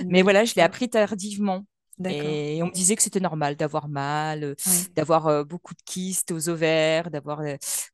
mais 0.06 0.22
voilà, 0.22 0.44
je 0.44 0.54
l'ai 0.54 0.62
appris 0.62 0.88
tardivement. 0.88 1.64
Et 2.08 2.60
on 2.62 2.66
me 2.66 2.72
disait 2.72 2.96
que 2.96 3.02
c'était 3.02 3.20
normal 3.20 3.56
d'avoir 3.56 3.88
mal, 3.88 4.56
d'avoir 4.96 5.44
beaucoup 5.44 5.74
de 5.74 5.82
kystes 5.84 6.30
aux 6.32 6.48
ovaires, 6.48 7.10
d'avoir, 7.10 7.40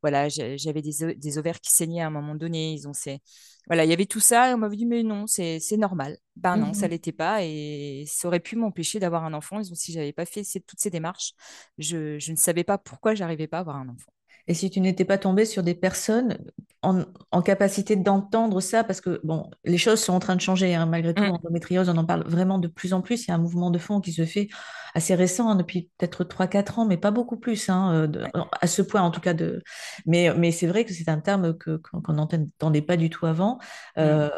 voilà, 0.02 0.28
j'avais 0.28 0.82
des, 0.82 1.14
des 1.16 1.38
ovaires 1.38 1.60
qui 1.60 1.72
saignaient 1.72 2.02
à 2.02 2.06
un 2.06 2.10
moment 2.10 2.34
donné. 2.34 2.72
Ils 2.74 2.88
ont, 2.88 2.92
c'est, 2.92 3.20
voilà, 3.66 3.84
il 3.84 3.90
y 3.90 3.92
avait 3.92 4.06
tout 4.06 4.20
ça 4.20 4.50
et 4.50 4.54
on 4.54 4.58
m'avait 4.58 4.76
dit, 4.76 4.86
mais 4.86 5.02
non, 5.02 5.26
c'est, 5.26 5.60
c'est 5.60 5.76
normal. 5.76 6.18
Ben 6.36 6.56
non, 6.56 6.72
ça 6.72 6.86
Mhm. 6.86 6.88
l'était 6.88 7.12
pas 7.12 7.42
et 7.44 8.04
ça 8.06 8.28
aurait 8.28 8.40
pu 8.40 8.56
m'empêcher 8.56 8.98
d'avoir 9.00 9.24
un 9.24 9.34
enfant. 9.34 9.60
Ils 9.60 9.72
ont, 9.72 9.74
si 9.74 9.92
j'avais 9.92 10.12
pas 10.12 10.26
fait 10.26 10.44
ces- 10.44 10.60
toutes 10.60 10.80
ces 10.80 10.90
démarches, 10.90 11.32
je, 11.78 12.18
je 12.18 12.32
ne 12.32 12.36
savais 12.36 12.64
pas 12.64 12.78
pourquoi 12.78 13.14
j'arrivais 13.14 13.46
pas 13.48 13.58
à 13.58 13.60
avoir 13.60 13.76
un 13.76 13.88
enfant. 13.88 14.12
Et 14.48 14.54
si 14.54 14.70
tu 14.70 14.80
n'étais 14.80 15.04
pas 15.04 15.18
tombé 15.18 15.44
sur 15.44 15.62
des 15.62 15.74
personnes 15.74 16.38
en, 16.82 17.02
en 17.32 17.42
capacité 17.42 17.96
d'entendre 17.96 18.60
ça, 18.60 18.84
parce 18.84 19.00
que 19.00 19.20
bon, 19.24 19.50
les 19.64 19.78
choses 19.78 20.00
sont 20.00 20.12
en 20.12 20.20
train 20.20 20.36
de 20.36 20.40
changer, 20.40 20.74
hein, 20.74 20.86
malgré 20.86 21.14
tout, 21.14 21.24
Mm, 21.24 21.26
l'endométriose, 21.26 21.88
on 21.88 21.96
en 21.96 22.04
parle 22.04 22.22
vraiment 22.28 22.58
de 22.58 22.68
plus 22.68 22.92
en 22.92 23.02
plus. 23.02 23.24
Il 23.26 23.28
y 23.28 23.32
a 23.32 23.34
un 23.34 23.38
mouvement 23.38 23.70
de 23.70 23.78
fond 23.78 24.00
qui 24.00 24.12
se 24.12 24.24
fait 24.24 24.48
assez 24.94 25.14
récent, 25.14 25.48
hein, 25.50 25.56
depuis 25.56 25.90
peut-être 25.98 26.24
trois 26.24 26.46
quatre 26.46 26.78
ans, 26.78 26.86
mais 26.86 26.96
pas 26.96 27.10
beaucoup 27.10 27.36
plus, 27.38 27.68
hein, 27.68 27.92
euh, 27.92 28.06
de- 28.06 28.24
à 28.60 28.66
ce 28.66 28.82
point 28.82 29.02
en 29.02 29.10
tout 29.10 29.20
cas. 29.20 29.34
De... 29.34 29.62
Mais, 30.06 30.32
mais 30.36 30.52
c'est 30.52 30.66
vrai 30.66 30.84
que 30.84 30.92
c'est 30.94 31.08
un 31.08 31.20
terme 31.20 31.56
qu'on 31.58 32.12
n'entendait 32.12 32.82
pas 32.82 32.96
du 32.96 33.10
tout 33.10 33.26
avant, 33.26 33.58
mm, 33.96 34.02
euh, 34.02 34.30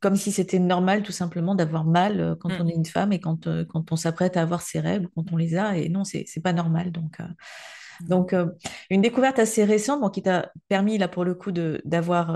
comme 0.00 0.16
si 0.16 0.32
c'était 0.32 0.58
normal 0.58 1.02
tout 1.02 1.12
simplement 1.12 1.54
d'avoir 1.54 1.84
mal 1.84 2.20
euh, 2.20 2.34
quand 2.34 2.48
mm, 2.48 2.60
on 2.60 2.66
est 2.66 2.74
une 2.74 2.86
femme 2.86 3.12
et 3.12 3.20
quand, 3.20 3.46
quand 3.68 3.92
on 3.92 3.96
s'apprête 3.96 4.36
à 4.36 4.42
avoir 4.42 4.62
ses 4.62 4.80
règles, 4.80 5.08
quand 5.14 5.32
on 5.32 5.36
les 5.36 5.56
a. 5.56 5.76
Et 5.76 5.88
non, 5.88 6.04
c'est 6.04 6.24
pas 6.42 6.52
normal. 6.52 6.92
Donc, 6.92 7.20
euh, 7.20 7.24
mm. 7.24 7.34
Donc, 8.08 8.32
euh, 8.32 8.46
une 8.88 9.00
découverte 9.00 9.38
assez 9.38 9.64
récente, 9.64 10.12
qui 10.12 10.22
t'a 10.22 10.50
permis, 10.68 10.98
là, 10.98 11.08
pour 11.08 11.24
le 11.24 11.34
coup, 11.34 11.50
euh, 11.56 11.78
d'avoir 11.84 12.30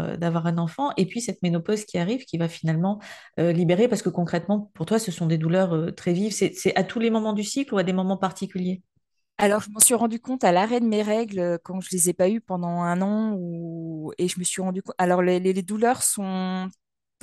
un 0.46 0.58
enfant, 0.58 0.90
et 0.96 1.06
puis 1.06 1.20
cette 1.20 1.42
ménopause 1.42 1.84
qui 1.84 1.98
arrive, 1.98 2.24
qui 2.24 2.38
va 2.38 2.48
finalement 2.48 3.00
euh, 3.38 3.52
libérer, 3.52 3.88
parce 3.88 4.02
que 4.02 4.08
concrètement, 4.08 4.70
pour 4.74 4.86
toi, 4.86 4.98
ce 4.98 5.10
sont 5.10 5.26
des 5.26 5.38
douleurs 5.38 5.94
très 5.94 6.12
vives. 6.12 6.32
C'est, 6.32 6.76
à 6.76 6.84
tous 6.84 7.00
les 7.00 7.10
moments 7.10 7.32
du 7.32 7.44
cycle 7.44 7.74
ou 7.74 7.78
à 7.78 7.82
des 7.82 7.92
moments 7.92 8.16
particuliers? 8.16 8.82
Alors, 9.38 9.60
je 9.60 9.70
m'en 9.70 9.80
suis 9.80 9.94
rendu 9.94 10.20
compte 10.20 10.44
à 10.44 10.52
l'arrêt 10.52 10.80
de 10.80 10.86
mes 10.86 11.02
règles 11.02 11.58
quand 11.64 11.80
je 11.80 11.88
les 11.90 12.08
ai 12.08 12.12
pas 12.12 12.28
eues 12.28 12.40
pendant 12.40 12.82
un 12.82 13.02
an 13.02 13.34
ou... 13.36 14.12
et 14.18 14.28
je 14.28 14.38
me 14.38 14.44
suis 14.44 14.62
rendu 14.62 14.80
compte. 14.82 14.94
Alors, 14.98 15.22
les 15.22 15.62
douleurs 15.62 16.02
sont 16.02 16.68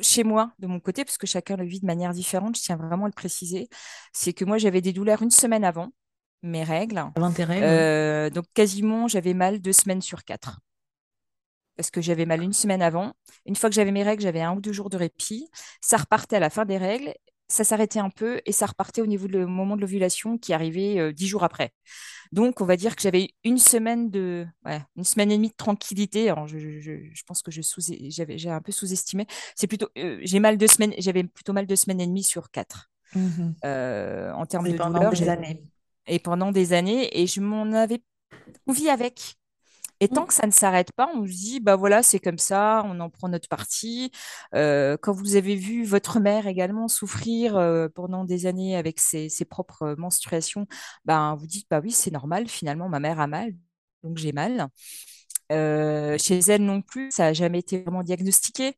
chez 0.01 0.23
moi, 0.23 0.51
de 0.59 0.67
mon 0.67 0.79
côté, 0.79 1.05
parce 1.05 1.17
que 1.17 1.27
chacun 1.27 1.55
le 1.55 1.65
vit 1.65 1.79
de 1.79 1.85
manière 1.85 2.11
différente. 2.11 2.57
Je 2.57 2.61
tiens 2.63 2.75
vraiment 2.75 3.05
à 3.05 3.07
le 3.07 3.13
préciser. 3.13 3.69
C'est 4.11 4.33
que 4.33 4.43
moi, 4.43 4.57
j'avais 4.57 4.81
des 4.81 4.93
douleurs 4.93 5.21
une 5.21 5.31
semaine 5.31 5.63
avant 5.63 5.91
mes 6.43 6.63
règles. 6.63 7.03
Oui. 7.59 7.63
Euh, 7.63 8.29
donc, 8.29 8.45
quasiment, 8.53 9.07
j'avais 9.07 9.33
mal 9.33 9.59
deux 9.59 9.73
semaines 9.73 10.01
sur 10.01 10.23
quatre. 10.23 10.59
Parce 11.77 11.89
que 11.89 12.01
j'avais 12.01 12.25
mal 12.25 12.43
une 12.43 12.53
semaine 12.53 12.81
avant. 12.81 13.13
Une 13.45 13.55
fois 13.55 13.69
que 13.69 13.75
j'avais 13.75 13.91
mes 13.91 14.03
règles, 14.03 14.21
j'avais 14.21 14.41
un 14.41 14.55
ou 14.55 14.61
deux 14.61 14.73
jours 14.73 14.89
de 14.89 14.97
répit. 14.97 15.47
Ça 15.79 15.97
repartait 15.97 16.35
à 16.35 16.39
la 16.39 16.49
fin 16.49 16.65
des 16.65 16.77
règles. 16.77 17.13
Ça 17.47 17.63
s'arrêtait 17.65 17.99
un 17.99 18.09
peu 18.09 18.39
et 18.45 18.51
ça 18.53 18.65
repartait 18.65 19.01
au 19.01 19.07
niveau 19.07 19.27
du 19.27 19.37
moment 19.45 19.75
de 19.75 19.81
l'ovulation 19.81 20.37
qui 20.37 20.53
arrivait 20.53 20.99
euh, 20.99 21.11
dix 21.11 21.27
jours 21.27 21.43
après. 21.43 21.71
Donc, 22.31 22.61
on 22.61 22.65
va 22.65 22.77
dire 22.77 22.95
que 22.95 23.01
j'avais 23.01 23.29
une 23.43 23.57
semaine 23.57 24.09
de, 24.09 24.45
ouais, 24.65 24.81
une 24.95 25.03
semaine 25.03 25.31
et 25.31 25.37
demie 25.37 25.49
de 25.49 25.55
tranquillité. 25.55 26.29
Alors, 26.29 26.47
je, 26.47 26.59
je- 26.59 26.79
je- 26.79 27.09
je 27.13 27.23
pense 27.25 27.41
que 27.41 27.51
je 27.51 27.61
sous, 27.61 27.81
j'avais, 28.09 28.37
j'ai 28.37 28.49
un 28.49 28.61
peu 28.61 28.71
sous-estimé. 28.71 29.27
C'est 29.55 29.67
plutôt, 29.67 29.89
euh, 29.97 30.19
j'ai 30.23 30.39
mal 30.39 30.57
deux 30.57 30.67
semaines, 30.67 30.93
j'avais 30.99 31.23
plutôt 31.25 31.53
mal 31.53 31.67
deux 31.67 31.75
semaines 31.77 32.01
et 32.01 32.07
demie 32.07 32.23
sur 32.23 32.51
quatre 32.51 32.89
euh, 33.65 34.31
en 34.33 34.45
termes 34.45 34.67
de 34.69 34.77
douleur. 34.77 35.15
des 35.15 35.29
années. 35.29 35.61
Et 36.11 36.19
pendant 36.19 36.53
des 36.53 36.73
années, 36.73 37.09
et 37.21 37.27
je 37.27 37.41
m'en 37.41 37.63
avais, 37.73 38.03
on 38.67 38.73
vit 38.73 38.89
avec. 38.89 39.35
Et 40.01 40.09
tant 40.09 40.25
Mhm. 40.25 40.27
que 40.27 40.33
ça 40.33 40.47
ne 40.47 40.51
s'arrête 40.51 40.91
pas, 40.93 41.09
on 41.15 41.25
se 41.25 41.31
dit, 41.31 41.59
bah 41.59 41.75
voilà, 41.75 42.03
c'est 42.03 42.19
comme 42.19 42.39
ça, 42.39 42.83
on 42.87 42.99
en 42.99 43.09
prend 43.09 43.29
notre 43.29 43.47
parti. 43.49 44.11
Euh, 44.55 44.97
quand 45.01 45.13
vous 45.13 45.35
avez 45.35 45.55
vu 45.55 45.85
votre 45.85 46.19
mère 46.19 46.47
également 46.47 46.87
souffrir 46.87 47.55
euh, 47.57 47.87
pendant 47.89 48.25
des 48.25 48.47
années 48.47 48.75
avec 48.77 48.99
ses, 48.99 49.29
ses 49.29 49.45
propres 49.45 49.95
menstruations, 49.99 50.67
ben, 51.05 51.35
vous 51.35 51.47
dites, 51.47 51.67
bah 51.69 51.81
oui, 51.83 51.91
c'est 51.91 52.11
normal, 52.11 52.47
finalement, 52.49 52.89
ma 52.89 52.99
mère 52.99 53.19
a 53.19 53.27
mal, 53.27 53.53
donc 54.03 54.17
j'ai 54.17 54.33
mal. 54.33 54.69
Euh, 55.51 56.17
chez 56.17 56.39
elle 56.39 56.63
non 56.65 56.81
plus, 56.81 57.11
ça 57.11 57.23
n'a 57.25 57.33
jamais 57.33 57.59
été 57.59 57.81
vraiment 57.81 58.03
diagnostiqué. 58.03 58.75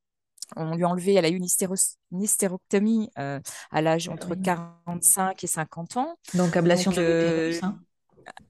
On 0.56 0.76
lui 0.76 0.84
a 0.84 0.90
enlevé, 0.90 1.14
elle 1.16 1.26
a 1.26 1.30
eu 1.30 1.36
une, 1.36 1.46
hystéros- 1.46 1.98
une 2.12 2.22
hystérectomie 2.24 3.10
euh, 3.20 3.40
à 3.72 3.82
l'âge 3.82 4.10
Ah 4.10 4.14
entre 4.14 4.30
oui. 4.30 4.42
45 4.44 5.44
et 5.44 5.48
50 5.48 5.98
ans. 5.98 6.18
Donc, 6.34 6.56
ablation 6.58 6.92
Donc, 6.92 7.00
de 7.00 7.02
euh, 7.02 7.48
l'utérus, 7.48 7.64
hein. 7.64 7.80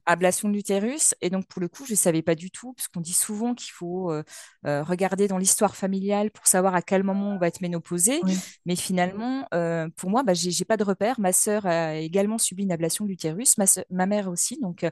ablation 0.06 0.48
de 0.48 0.54
l'utérus. 0.54 1.14
Et 1.20 1.30
donc, 1.30 1.46
pour 1.48 1.60
le 1.60 1.68
coup, 1.68 1.84
je 1.86 1.92
ne 1.92 1.96
savais 1.96 2.22
pas 2.22 2.34
du 2.34 2.50
tout, 2.50 2.72
parce 2.74 2.88
qu'on 2.88 3.00
dit 3.00 3.12
souvent 3.12 3.54
qu'il 3.54 3.72
faut 3.72 4.10
euh, 4.12 4.22
euh, 4.66 4.82
regarder 4.82 5.28
dans 5.28 5.38
l'histoire 5.38 5.76
familiale 5.76 6.30
pour 6.30 6.46
savoir 6.46 6.74
à 6.74 6.82
quel 6.82 7.02
moment 7.02 7.34
on 7.34 7.38
va 7.38 7.48
être 7.48 7.60
ménopausé. 7.60 8.20
Oui. 8.22 8.38
Mais 8.66 8.76
finalement, 8.76 9.46
euh, 9.54 9.88
pour 9.96 10.10
moi, 10.10 10.22
bah, 10.22 10.34
j'ai 10.34 10.50
j'ai 10.50 10.64
pas 10.64 10.76
de 10.76 10.84
repère. 10.84 11.18
Ma 11.20 11.32
sœur 11.32 11.66
a 11.66 11.96
également 11.96 12.38
subi 12.38 12.64
une 12.64 12.72
ablation 12.72 13.04
de 13.04 13.10
l'utérus, 13.10 13.56
ma, 13.58 13.64
ma 13.90 14.06
mère 14.06 14.28
aussi. 14.28 14.58
Donc, 14.60 14.84
euh, 14.84 14.90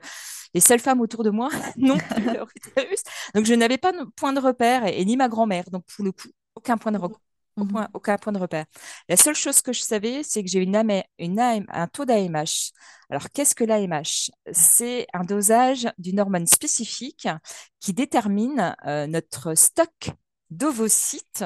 les 0.55 0.61
seules 0.61 0.81
femmes 0.81 1.01
autour 1.01 1.23
de 1.25 1.31
moi 1.31 1.49
n'ont 1.77 1.99
plus 1.99 2.31
leur 2.31 2.49
utérus. 2.57 3.03
Donc, 3.35 3.45
je 3.47 3.55
n'avais 3.55 3.79
pas 3.79 3.93
de 3.93 4.05
point 4.17 4.33
de 4.33 4.41
repère, 4.41 4.87
et, 4.87 5.01
et 5.01 5.05
ni 5.05 5.17
ma 5.17 5.29
grand-mère. 5.29 5.65
Donc, 5.71 5.85
pour 5.95 6.05
le 6.05 6.13
coup, 6.13 6.29
aucun 6.55 6.77
point 6.79 6.93
de 6.93 6.99
repère. 6.99 7.19
Mhm. 7.57 7.89
Aucun 7.93 8.17
point 8.17 8.33
de 8.33 8.39
repère. 8.39 8.65
La 9.11 9.17
seule 9.17 9.35
chose 9.35 9.61
que 9.61 9.75
je 9.75 9.83
savais, 9.83 10.23
c'est 10.23 10.43
que 10.43 10.49
j'ai 10.49 10.61
une 10.61 10.75
AM 10.75 11.03
une 11.19 11.39
AM 11.39 11.67
un 11.69 11.87
taux 11.87 12.07
d'AMH 12.07 12.73
alors, 13.11 13.29
qu'est-ce 13.31 13.55
que 13.55 13.65
l'AMH? 13.65 14.31
C'est 14.53 15.07
un 15.13 15.23
dosage 15.23 15.87
d'une 15.99 16.19
hormone 16.19 16.47
spécifique 16.47 17.29
qui 17.79 17.93
détermine 17.93 18.75
euh, 18.87 19.07
notre 19.07 19.55
stock 19.55 20.11
d'ovocytes. 20.49 21.45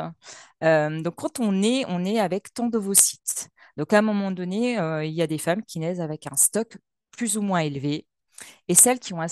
Euh, 0.63 1.03
donc, 1.03 1.17
quand 1.17 1.41
on 1.41 1.63
est, 1.63 1.85
on 1.89 2.05
est 2.05 2.21
avec 2.21 2.55
tant 2.55 2.69
d'ovocytes. 2.69 3.49
Donc, 3.77 3.93
à 3.93 3.99
un 3.99 4.03
moment 4.03 4.31
donné, 4.31 4.79
euh, 4.79 5.05
il 5.05 5.13
y 5.13 5.23
a 5.23 5.27
des 5.27 5.39
femmes 5.39 5.63
qui 5.65 5.81
naissent 5.81 5.99
avec 6.01 6.27
un 6.31 6.37
stock 6.37 6.79
plus 7.11 7.37
ou 7.37 7.43
moins 7.43 7.61
élevé. 7.61 8.07
Et 8.69 8.77
celles 8.77 9.01
qui 9.01 9.15
ont 9.15 9.23
un, 9.23 9.29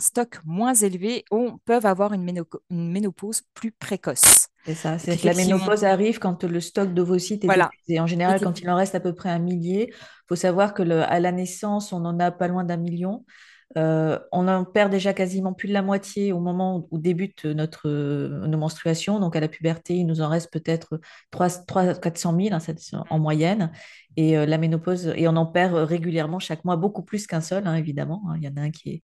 stock 0.00 0.40
moins 0.44 0.74
élevé 0.74 1.24
ont- 1.32 1.58
peuvent 1.64 1.86
avoir 1.86 2.14
une, 2.14 2.24
méno- 2.24 2.46
une 2.70 2.92
ménopause 2.92 3.42
plus 3.54 3.72
précoce. 3.72 4.49
C'est 4.66 4.74
ça, 4.74 4.98
c'est 4.98 5.18
que 5.18 5.26
la 5.26 5.34
ménopause 5.34 5.84
arrive 5.84 6.18
quand 6.18 6.44
le 6.44 6.60
stock 6.60 6.92
d'ovocytes 6.92 7.44
est 7.44 7.48
voilà. 7.48 7.64
épuisé. 7.64 7.98
En 7.98 8.06
général, 8.06 8.40
quand 8.40 8.60
il 8.62 8.68
en 8.70 8.76
reste 8.76 8.94
à 8.94 9.00
peu 9.00 9.14
près 9.14 9.30
un 9.30 9.38
millier, 9.38 9.88
il 9.90 9.94
faut 10.28 10.36
savoir 10.36 10.74
que 10.74 10.82
le- 10.82 11.02
à 11.02 11.18
la 11.18 11.32
naissance, 11.32 11.92
on 11.92 12.04
en 12.04 12.20
a 12.20 12.30
pas 12.30 12.46
loin 12.46 12.62
d'un 12.64 12.76
million. 12.76 13.24
Euh, 13.78 14.18
on 14.32 14.48
en 14.48 14.64
perd 14.64 14.90
déjà 14.90 15.14
quasiment 15.14 15.54
plus 15.54 15.68
de 15.68 15.72
la 15.72 15.82
moitié 15.82 16.32
au 16.32 16.40
moment 16.40 16.86
où, 16.90 16.98
débute 16.98 17.44
notre, 17.46 17.88
euh, 17.88 18.46
nos 18.46 18.58
menstruations. 18.58 19.18
Donc 19.20 19.34
à 19.36 19.40
la 19.40 19.48
puberté, 19.48 19.94
il 19.96 20.06
nous 20.06 20.20
en 20.20 20.28
reste 20.28 20.52
peut-être 20.52 21.00
3, 21.30 21.48
3 21.66 21.94
400 21.94 22.32
000 22.32 22.52
hein, 22.52 23.04
en 23.10 23.18
moyenne. 23.18 23.72
Et 24.16 24.36
euh, 24.36 24.44
la 24.46 24.58
ménopause, 24.58 25.12
et 25.16 25.26
on 25.28 25.36
en 25.36 25.46
perd 25.46 25.74
régulièrement 25.74 26.38
chaque 26.40 26.64
mois, 26.64 26.76
beaucoup 26.76 27.02
plus 27.02 27.26
qu'un 27.26 27.40
seul, 27.40 27.66
hein, 27.66 27.74
évidemment. 27.76 28.22
hein. 28.28 28.34
Il 28.36 28.42
y 28.44 28.48
en 28.48 28.56
a 28.56 28.60
un 28.62 28.70
qui 28.70 28.90
est 28.90 29.02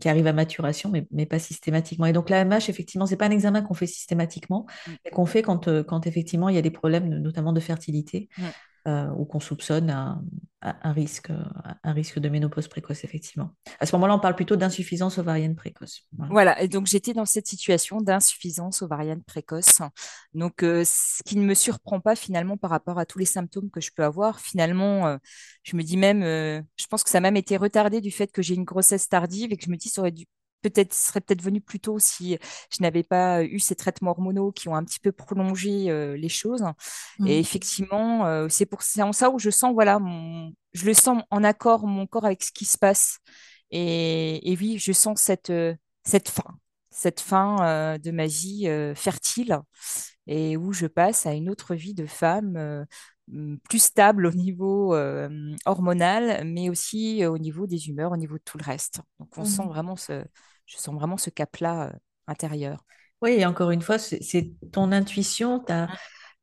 qui 0.00 0.08
arrive 0.08 0.26
à 0.26 0.32
maturation, 0.32 0.90
mais, 0.90 1.06
mais 1.10 1.26
pas 1.26 1.38
systématiquement. 1.38 2.06
Et 2.06 2.12
donc 2.12 2.30
l'AMH, 2.30 2.68
effectivement, 2.68 3.06
c'est 3.06 3.16
pas 3.16 3.26
un 3.26 3.30
examen 3.30 3.62
qu'on 3.62 3.74
fait 3.74 3.86
systématiquement, 3.86 4.66
Mm, 4.86 4.92
mais 5.04 5.10
qu'on 5.10 5.26
fait 5.26 5.42
quand, 5.42 5.68
euh, 5.68 5.82
quand 5.82 6.06
effectivement 6.06 6.48
il 6.48 6.54
y 6.54 6.58
a 6.58 6.62
des 6.62 6.70
problèmes, 6.70 7.08
notamment 7.08 7.52
de 7.52 7.60
fertilité, 7.60 8.28
mm. 8.38 8.42
Euh, 8.86 9.08
ou 9.16 9.24
qu'on 9.24 9.40
soupçonne 9.40 9.90
un, 9.90 10.22
un 10.62 10.92
risque, 10.92 11.30
un 11.82 11.92
risque 11.92 12.18
de 12.18 12.28
ménopause 12.28 12.68
précoce, 12.68 13.04
effectivement. 13.04 13.50
À 13.80 13.86
ce 13.86 13.94
moment-là, 13.96 14.14
on 14.14 14.20
parle 14.20 14.36
plutôt 14.36 14.56
d'insuffisance 14.56 15.18
ovarienne 15.18 15.54
précoce. 15.54 16.06
Voilà. 16.30 16.60
Et 16.62 16.68
donc 16.68 16.86
j'étais 16.86 17.12
dans 17.12 17.24
cette 17.24 17.46
situation 17.46 18.00
d'insuffisance 18.00 18.82
ovarienne 18.82 19.22
précoce. 19.22 19.80
Donc, 20.34 20.62
euh, 20.62 20.82
ce 20.84 21.22
qui 21.24 21.36
ne 21.36 21.44
me 21.44 21.54
surprend 21.54 22.00
pas 22.00 22.16
finalement 22.16 22.56
par 22.56 22.70
rapport 22.70 22.98
à 22.98 23.06
tous 23.06 23.18
les 23.18 23.26
symptômes 23.26 23.70
que 23.70 23.80
je 23.80 23.90
peux 23.94 24.04
avoir. 24.04 24.40
Finalement, 24.40 25.06
euh, 25.06 25.16
je 25.62 25.76
me 25.76 25.82
dis 25.82 25.96
même, 25.96 26.22
je 26.22 26.86
pense 26.88 27.02
que 27.02 27.10
ça 27.10 27.18
a 27.18 27.20
même 27.20 27.36
été 27.36 27.56
retardé 27.56 28.00
du 28.00 28.10
fait 28.10 28.30
que 28.30 28.42
j'ai 28.42 28.54
une 28.54 28.64
grossesse 28.64 29.08
tardive 29.08 29.52
et 29.52 29.56
que 29.56 29.64
je 29.64 29.70
me 29.70 29.76
dis, 29.76 29.88
ça 29.88 30.00
aurait 30.00 30.12
dû 30.12 30.26
peut-être 30.62 30.94
serait 30.94 31.20
peut-être 31.20 31.42
venu 31.42 31.60
plus 31.60 31.80
tôt 31.80 31.98
si 31.98 32.38
je 32.70 32.82
n'avais 32.82 33.02
pas 33.02 33.44
eu 33.44 33.58
ces 33.58 33.74
traitements 33.76 34.10
hormonaux 34.12 34.52
qui 34.52 34.68
ont 34.68 34.74
un 34.76 34.84
petit 34.84 35.00
peu 35.00 35.12
prolongé 35.12 35.90
euh, 35.90 36.16
les 36.16 36.28
choses. 36.28 36.64
Et 37.24 37.38
Mm. 37.38 37.40
effectivement, 37.40 38.26
euh, 38.26 38.48
c'est 38.48 38.66
pour 38.66 38.82
c'est 38.82 39.02
en 39.02 39.12
ça 39.12 39.30
où 39.30 39.38
je 39.38 39.50
sens, 39.50 39.72
voilà, 39.74 39.98
mon, 39.98 40.52
je 40.72 40.86
le 40.86 40.94
sens 40.94 41.22
en 41.30 41.44
accord, 41.44 41.86
mon 41.86 42.06
corps 42.06 42.24
avec 42.26 42.42
ce 42.42 42.52
qui 42.52 42.64
se 42.64 42.78
passe. 42.78 43.18
Et, 43.70 44.52
et 44.52 44.56
oui, 44.56 44.78
je 44.78 44.92
sens 44.92 45.20
cette, 45.20 45.50
euh, 45.50 45.74
cette 46.04 46.28
fin, 46.28 46.44
cette 46.90 47.20
fin 47.20 47.56
euh, 47.66 47.98
de 47.98 48.10
ma 48.10 48.26
vie 48.26 48.68
euh, 48.68 48.94
fertile 48.94 49.58
et 50.26 50.56
où 50.56 50.72
je 50.72 50.86
passe 50.86 51.26
à 51.26 51.32
une 51.34 51.48
autre 51.50 51.74
vie 51.74 51.94
de 51.94 52.06
femme 52.06 52.56
euh, 52.56 52.84
plus 53.68 53.80
stable 53.82 54.26
au 54.26 54.30
niveau 54.32 54.94
euh, 54.94 55.28
hormonal, 55.66 56.44
mais 56.44 56.70
aussi 56.70 57.24
euh, 57.24 57.30
au 57.30 57.38
niveau 57.38 57.66
des 57.66 57.88
humeurs, 57.88 58.12
au 58.12 58.16
niveau 58.16 58.36
de 58.38 58.42
tout 58.44 58.58
le 58.58 58.64
reste. 58.64 59.00
Donc 59.18 59.36
on 59.38 59.44
sent 59.44 59.64
Mhm. 59.64 59.68
vraiment 59.68 59.96
ce, 59.96 60.24
je 60.66 60.76
sens 60.76 60.94
vraiment 60.94 61.16
ce 61.16 61.30
cap-là 61.30 61.88
euh, 61.88 61.92
intérieur. 62.28 62.84
Oui, 63.22 63.32
et 63.32 63.46
encore 63.46 63.70
une 63.70 63.82
fois, 63.82 63.98
c'est 63.98 64.22
c'est 64.22 64.52
ton 64.72 64.92
intuition, 64.92 65.58
ta, 65.60 65.88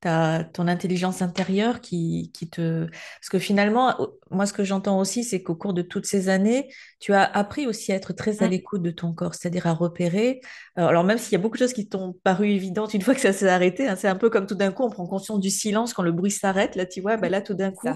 ta- 0.03 0.43
ton 0.43 0.67
intelligence 0.67 1.21
intérieure 1.21 1.79
qui, 1.81 2.29
qui 2.33 2.49
te... 2.49 2.85
Parce 2.85 3.29
que 3.31 3.39
finalement, 3.39 3.95
moi, 4.29 4.45
ce 4.45 4.51
que 4.53 4.63
j'entends 4.63 4.99
aussi, 4.99 5.23
c'est 5.23 5.41
qu'au 5.41 5.55
cours 5.55 5.73
de 5.73 5.81
toutes 5.81 6.05
ces 6.05 6.27
années, 6.27 6.69
tu 6.99 7.13
as 7.13 7.23
appris 7.23 7.65
aussi 7.67 7.91
à 7.93 7.95
être 7.95 8.11
très 8.13 8.43
à 8.43 8.47
l'écoute 8.47 8.81
de 8.81 8.91
ton 8.91 9.13
corps, 9.13 9.33
c'est-à-dire 9.33 9.65
à 9.65 9.73
repérer. 9.73 10.41
Alors, 10.75 11.03
même 11.03 11.17
s'il 11.17 11.31
y 11.33 11.35
a 11.35 11.39
beaucoup 11.39 11.55
de 11.55 11.59
choses 11.63 11.73
qui 11.73 11.87
t'ont 11.87 12.13
paru 12.23 12.49
évidentes 12.49 12.93
une 12.93 13.01
fois 13.01 13.15
que 13.15 13.21
ça 13.21 13.31
s'est 13.31 13.47
arrêté, 13.47 13.87
hein, 13.87 13.95
c'est 13.95 14.07
un 14.09 14.15
peu 14.15 14.29
comme 14.29 14.45
tout 14.45 14.55
d'un 14.55 14.71
coup, 14.71 14.83
on 14.83 14.89
prend 14.89 15.07
conscience 15.07 15.39
du 15.39 15.49
silence 15.49 15.93
quand 15.93 16.03
le 16.03 16.11
bruit 16.11 16.31
s'arrête. 16.31 16.75
Là, 16.75 16.85
tu 16.85 16.99
vois, 17.01 17.15
bah 17.17 17.29
là, 17.29 17.41
tout 17.41 17.53
d'un 17.53 17.71
coup, 17.71 17.87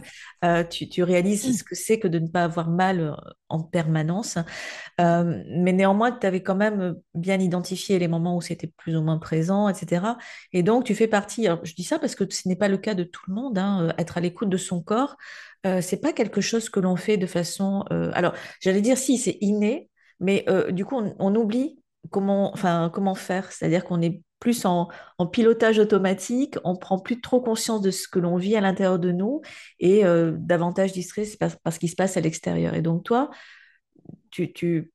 euh, 0.45 0.63
tu, 0.63 0.87
tu 0.87 1.03
réalises 1.03 1.57
ce 1.57 1.63
que 1.63 1.75
c'est 1.75 1.99
que 1.99 2.07
de 2.07 2.19
ne 2.19 2.27
pas 2.27 2.45
avoir 2.45 2.69
mal 2.69 2.99
euh, 3.01 3.11
en 3.49 3.61
permanence. 3.61 4.37
Euh, 4.99 5.43
mais 5.49 5.73
néanmoins, 5.73 6.11
tu 6.11 6.25
avais 6.27 6.41
quand 6.41 6.55
même 6.55 6.95
bien 7.13 7.39
identifié 7.39 7.99
les 7.99 8.07
moments 8.07 8.35
où 8.37 8.41
c'était 8.41 8.67
plus 8.67 8.95
ou 8.95 9.01
moins 9.01 9.17
présent, 9.17 9.69
etc. 9.69 10.17
Et 10.53 10.63
donc, 10.63 10.85
tu 10.85 10.95
fais 10.95 11.07
partie. 11.07 11.47
Alors, 11.47 11.59
je 11.63 11.73
dis 11.73 11.83
ça 11.83 11.96
parce 11.99 12.15
que 12.15 12.23
ce 12.29 12.47
n'est 12.47 12.55
pas 12.55 12.67
le 12.67 12.77
cas 12.77 12.93
de 12.93 13.03
tout 13.03 13.21
le 13.27 13.33
monde. 13.35 13.57
hein, 13.57 13.87
euh, 13.89 13.93
être 13.97 14.17
à 14.17 14.21
l'écoute 14.21 14.49
de 14.49 14.57
son 14.57 14.81
corps, 14.81 15.15
euh, 15.65 15.81
c'est 15.81 16.01
pas 16.01 16.13
quelque 16.13 16.41
chose 16.41 16.69
que 16.69 16.79
l'on 16.79 16.95
fait 16.95 17.17
de 17.17 17.25
façon. 17.27 17.83
euh, 17.91 18.11
alors, 18.13 18.33
j'allais 18.61 18.81
dire 18.81 18.97
si, 18.97 19.17
c'est 19.17 19.37
inné, 19.41 19.89
mais 20.19 20.45
euh, 20.49 20.71
du 20.71 20.85
coup, 20.85 20.95
on, 20.97 21.15
on 21.19 21.35
oublie 21.35 21.79
comment, 22.09 22.53
enfin, 22.53 22.89
comment 22.93 23.15
faire. 23.15 23.51
C'est-à-dire 23.51 23.83
qu'on 23.83 24.01
est 24.01 24.21
plus 24.39 24.65
en, 24.65 24.87
en 25.17 25.25
pilotage 25.27 25.79
automatique, 25.79 26.57
on 26.63 26.75
prend 26.75 26.99
plus 26.99 27.21
trop 27.21 27.41
conscience 27.41 27.81
de 27.81 27.89
ce 27.91 28.07
que 28.07 28.19
l'on 28.19 28.37
vit 28.37 28.55
à 28.55 28.61
l'intérieur 28.61 28.99
de 28.99 29.11
nous 29.11 29.41
et 29.79 30.03
davantage 30.37 30.91
distrait 30.93 31.25
par, 31.39 31.57
par 31.59 31.73
ce 31.73 31.79
qui 31.79 31.87
se 31.87 31.95
passe 31.95 32.17
à 32.17 32.21
l'extérieur. 32.21 32.75
Et 32.75 32.83
donc, 32.83 33.03
toi, 33.03 33.31
tu, 34.31 34.53
tu 34.53 34.91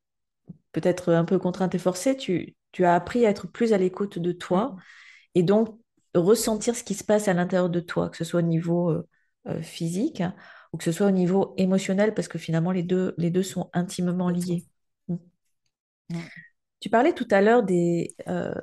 peut-être 0.73 1.13
un 1.13 1.25
peu 1.25 1.39
contrainte 1.39 1.75
et 1.75 1.79
forcée, 1.79 2.17
tu, 2.17 2.57
tu 2.73 2.85
as 2.85 2.95
appris 2.95 3.27
à 3.27 3.31
être 3.31 3.47
plus 3.49 3.73
à 3.73 3.79
l'écoute 3.79 4.19
de 4.19 4.33
toi 4.33 4.77
et 5.35 5.43
donc 5.43 5.79
ressentir 6.15 6.77
ce 6.77 6.85
qui 6.85 6.95
se 6.95 7.05
passe 7.05 7.29
à 7.29 7.35
l'intérieur 7.35 7.71
de 7.71 7.81
toi, 7.81 8.11
que 8.11 8.17
ce 8.17 8.25
soit 8.25 8.41
au 8.41 8.43
niveau 8.43 8.91
euh, 8.91 9.09
euh, 9.49 9.63
physique 9.63 10.21
hein, 10.21 10.37
ou 10.73 10.77
que 10.77 10.85
ce 10.85 10.93
soit 10.93 11.07
au 11.09 11.11
niveau 11.11 11.55
émotionnel, 11.57 12.15
parce 12.15 12.29
que 12.29 12.39
finalement 12.39 12.71
les 12.71 12.83
deux, 12.83 13.15
les 13.19 13.31
deux 13.31 13.43
sont 13.43 13.71
intimement 13.73 14.29
liés. 14.29 14.67
Mm. 15.09 15.17
Tu 16.81 16.91
parlais 16.91 17.13
tout 17.13 17.27
à 17.31 17.41
l'heure 17.41 17.63
des, 17.63 18.15
euh, 18.29 18.55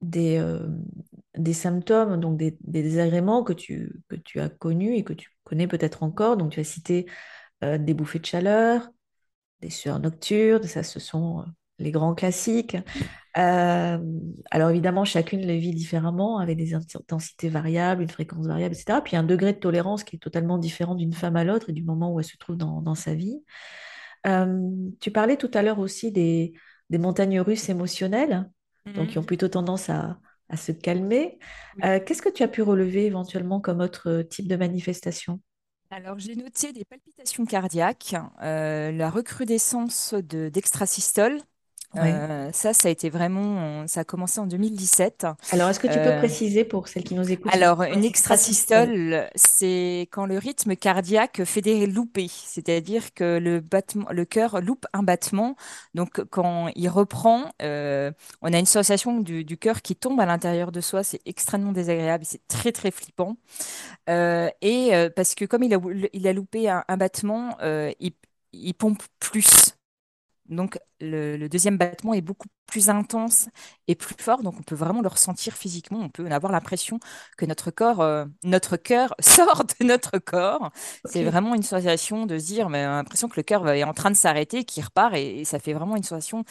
des, 0.00 0.38
euh, 0.38 0.66
des 1.36 1.52
symptômes, 1.52 2.18
donc 2.20 2.36
des, 2.36 2.56
des 2.60 2.82
désagréments 2.82 3.42
que 3.44 3.52
tu, 3.52 4.00
que 4.08 4.16
tu 4.16 4.40
as 4.40 4.48
connus 4.48 4.96
et 4.96 5.04
que 5.04 5.12
tu 5.12 5.30
connais 5.44 5.66
peut-être 5.68 6.02
encore. 6.02 6.36
Donc 6.36 6.52
tu 6.52 6.60
as 6.60 6.64
cité 6.64 7.06
des 7.62 7.94
bouffées 7.94 8.18
de 8.18 8.26
chaleur, 8.26 8.88
des 9.60 9.70
sueurs 9.70 9.98
nocturnes, 9.98 10.64
ça 10.64 10.82
ce 10.82 11.00
sont 11.00 11.46
les 11.78 11.90
grands 11.90 12.14
classiques. 12.14 12.76
Euh, 13.36 13.98
alors 14.50 14.70
évidemment, 14.70 15.04
chacune 15.04 15.40
les 15.40 15.58
vit 15.58 15.74
différemment, 15.74 16.38
avec 16.38 16.56
des 16.56 16.74
intensités 16.74 17.48
variables, 17.48 18.02
une 18.02 18.08
fréquence 18.08 18.46
variable, 18.46 18.74
etc. 18.74 19.00
Puis 19.02 19.16
un 19.16 19.22
degré 19.22 19.52
de 19.52 19.58
tolérance 19.58 20.04
qui 20.04 20.16
est 20.16 20.20
totalement 20.20 20.58
différent 20.58 20.94
d'une 20.94 21.12
femme 21.12 21.36
à 21.36 21.44
l'autre 21.44 21.70
et 21.70 21.72
du 21.72 21.82
moment 21.82 22.12
où 22.12 22.20
elle 22.20 22.24
se 22.26 22.36
trouve 22.38 22.56
dans, 22.56 22.80
dans 22.80 22.94
sa 22.94 23.14
vie. 23.14 23.42
Euh, 24.26 24.70
tu 25.00 25.10
parlais 25.10 25.36
tout 25.36 25.50
à 25.54 25.62
l'heure 25.62 25.78
aussi 25.78 26.12
des, 26.12 26.54
des 26.90 26.98
montagnes 26.98 27.40
russes 27.40 27.68
émotionnelles, 27.68 28.50
donc 28.94 29.08
qui 29.08 29.18
ont 29.18 29.24
plutôt 29.24 29.48
tendance 29.48 29.90
à, 29.90 30.18
à 30.48 30.56
se 30.56 30.72
calmer. 30.72 31.38
Euh, 31.84 32.00
qu'est-ce 32.04 32.22
que 32.22 32.28
tu 32.28 32.42
as 32.42 32.48
pu 32.48 32.62
relever 32.62 33.06
éventuellement 33.06 33.60
comme 33.60 33.80
autre 33.80 34.22
type 34.22 34.48
de 34.48 34.56
manifestation? 34.56 35.40
Alors, 35.90 36.18
j'ai 36.18 36.34
noté 36.34 36.72
des 36.72 36.84
palpitations 36.84 37.44
cardiaques, 37.44 38.16
euh, 38.42 38.90
la 38.90 39.08
recrudescence 39.08 40.14
de 40.14 40.48
d'extrasystole. 40.48 41.40
Ouais. 41.94 42.22
Euh, 42.28 42.50
ça, 42.52 42.74
ça 42.74 42.88
a 42.88 42.90
été 42.90 43.10
vraiment, 43.10 43.86
ça 43.88 44.00
a 44.00 44.04
commencé 44.04 44.40
en 44.40 44.46
2017. 44.46 45.26
Alors, 45.50 45.68
est-ce 45.70 45.80
que 45.80 45.88
tu 45.88 46.00
peux 46.00 46.12
Euh, 46.12 46.12
préciser 46.12 46.64
pour 46.64 46.86
celles 46.86 47.02
qui 47.04 47.14
nous 47.16 47.32
écoutent 47.32 47.52
alors, 47.52 47.82
une 47.82 48.04
extrasystole? 48.04 49.28
c'est 49.36 50.08
quand 50.10 50.26
le 50.26 50.38
rythme 50.38 50.74
cardiaque 50.76 51.44
fait 51.44 51.60
des 51.60 51.86
loupés, 51.86 52.28
c'est-à-dire 52.28 53.14
que 53.14 53.38
le 53.38 53.60
battement, 53.60 54.06
le 54.10 54.24
cœur 54.24 54.60
loupe 54.60 54.86
un 54.92 55.02
battement. 55.04 55.54
Donc, 55.94 56.24
quand 56.30 56.68
il 56.74 56.88
reprend, 56.88 57.52
euh, 57.62 58.10
on 58.42 58.52
a 58.52 58.58
une 58.58 58.66
sensation 58.66 59.20
du, 59.20 59.44
du 59.44 59.56
cœur 59.58 59.80
qui 59.82 59.94
tombe 59.94 60.18
à 60.20 60.26
l'intérieur 60.26 60.72
de 60.72 60.80
soi. 60.80 61.04
C'est 61.04 61.20
extrêmement 61.24 61.72
désagréable, 61.72 62.24
c'est 62.26 62.46
très 62.48 62.72
très 62.72 62.90
flippant. 62.90 63.36
Et 64.08 64.92
parce 65.16 65.34
que 65.34 65.44
comme 65.44 65.62
il 65.62 65.74
a, 65.74 65.80
il 66.12 66.28
a 66.28 66.32
loupé 66.32 66.68
un, 66.68 66.84
un 66.88 66.96
battement, 66.96 67.56
il, 68.00 68.12
il 68.52 68.74
pompe 68.74 69.02
plus. 69.20 69.75
Donc, 70.48 70.78
le, 71.00 71.36
le 71.36 71.48
deuxième 71.48 71.76
battement 71.76 72.14
est 72.14 72.20
beaucoup 72.22 72.48
plus 72.66 72.88
intense 72.90 73.48
et 73.86 73.94
plus 73.94 74.14
fort. 74.18 74.42
Donc, 74.42 74.54
on 74.58 74.62
peut 74.62 74.74
vraiment 74.74 75.02
le 75.02 75.08
ressentir 75.08 75.54
physiquement. 75.54 76.00
On 76.00 76.08
peut 76.08 76.26
avoir 76.30 76.52
l'impression 76.52 76.98
que 77.36 77.46
notre 77.46 77.70
corps, 77.70 78.00
euh, 78.00 78.24
notre 78.44 78.76
cœur 78.76 79.14
sort 79.20 79.64
de 79.64 79.84
notre 79.84 80.18
corps. 80.18 80.70
C'est 81.04 81.24
vraiment 81.24 81.54
une 81.54 81.62
sensation 81.62 82.26
de 82.26 82.38
se 82.38 82.46
dire, 82.46 82.68
mais 82.68 82.82
a 82.82 82.90
l'impression 82.90 83.28
que 83.28 83.36
le 83.36 83.42
cœur 83.42 83.68
est 83.68 83.84
en 83.84 83.94
train 83.94 84.10
de 84.10 84.16
s'arrêter, 84.16 84.64
qu'il 84.64 84.84
repart. 84.84 85.14
Et, 85.14 85.40
et 85.40 85.44
ça 85.44 85.58
fait 85.58 85.72
vraiment 85.72 85.96
une 85.96 86.02
sensation 86.02 86.44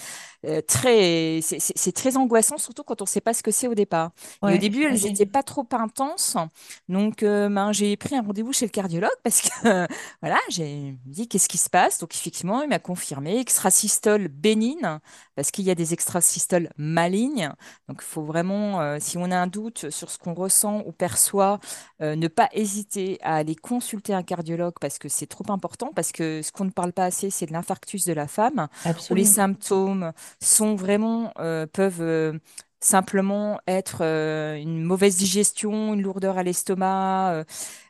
euh, 0.46 0.62
très, 0.62 1.40
c'est 1.42 1.92
très 1.92 2.18
angoissant, 2.18 2.58
surtout 2.58 2.84
quand 2.84 3.02
on 3.02 3.06
ne 3.06 3.10
sait 3.10 3.22
pas 3.22 3.34
ce 3.34 3.44
que 3.44 3.52
c'est 3.52 3.68
au 3.68 3.76
départ. 3.76 4.12
Et 4.48 4.54
au 4.56 4.58
début, 4.58 4.84
elles 4.84 5.02
n'étaient 5.02 5.26
pas 5.26 5.44
trop 5.44 5.68
intenses. 5.72 6.38
Donc, 6.88 7.24
euh, 7.24 7.50
ben, 7.50 7.72
j'ai 7.72 7.98
pris 7.98 8.16
un 8.16 8.22
rendez-vous 8.22 8.54
chez 8.54 8.66
le 8.66 8.72
cardiologue 8.72 9.10
parce 9.24 9.42
que 9.42 9.50
voilà, 10.22 10.38
j'ai 10.50 10.96
dit 11.06 11.28
qu'est-ce 11.28 11.50
qui 11.50 11.58
se 11.58 11.70
passe? 11.70 12.00
Donc, 12.00 12.14
effectivement, 12.16 12.62
il 12.62 12.70
m'a 12.70 12.80
confirmé 12.80 13.40
extrasystole 13.86 14.28
bénigne 14.28 15.00
parce 15.36 15.52
qu'il 15.52 15.66
y 15.66 15.72
a 15.72 15.76
des 15.76 15.94
extrasystoles 15.94 16.70
malignes. 16.78 17.50
Donc, 17.88 18.00
il 18.02 18.06
faut 18.06 18.24
vraiment, 18.24 18.82
euh, 18.82 18.98
si 19.00 19.18
on 19.18 19.30
a 19.32 19.38
un 19.38 19.48
doute 19.48 19.90
sur 19.90 20.10
ce 20.10 20.18
qu'on 20.18 20.34
ressent 20.34 20.82
ou 20.86 20.92
perçoit, 20.92 21.60
euh, 22.02 22.16
ne 22.16 22.28
pas 22.28 22.50
hésiter 22.54 23.20
à 23.22 23.36
aller 23.36 23.56
consulter 23.56 24.14
un 24.14 24.24
cardiologue 24.24 24.76
parce 24.80 24.98
que 24.98 25.10
c'est 25.10 25.28
trop 25.28 25.52
important. 25.52 25.92
Parce 25.94 26.12
que 26.12 26.42
ce 26.42 26.52
qu'on 26.52 26.66
ne 26.66 26.72
parle 26.72 26.94
pas 26.94 27.06
assez, 27.06 27.30
c'est 27.30 27.46
de 27.46 27.54
l'infarctus 27.54 28.06
de 28.06 28.14
la 28.14 28.28
femme 28.28 28.68
où 29.10 29.16
les 29.16 29.26
symptômes 29.26 30.14
sont 30.42 30.76
vraiment, 30.76 31.32
euh, 31.40 31.66
peuvent 31.68 32.40
simplement 32.80 33.60
être 33.68 34.00
euh, 34.02 34.56
une 34.56 34.84
mauvaise 34.84 35.18
digestion, 35.18 35.94
une 35.94 36.02
lourdeur 36.02 36.38
à 36.38 36.44
l'estomac, 36.44 37.32
euh, 37.34 37.44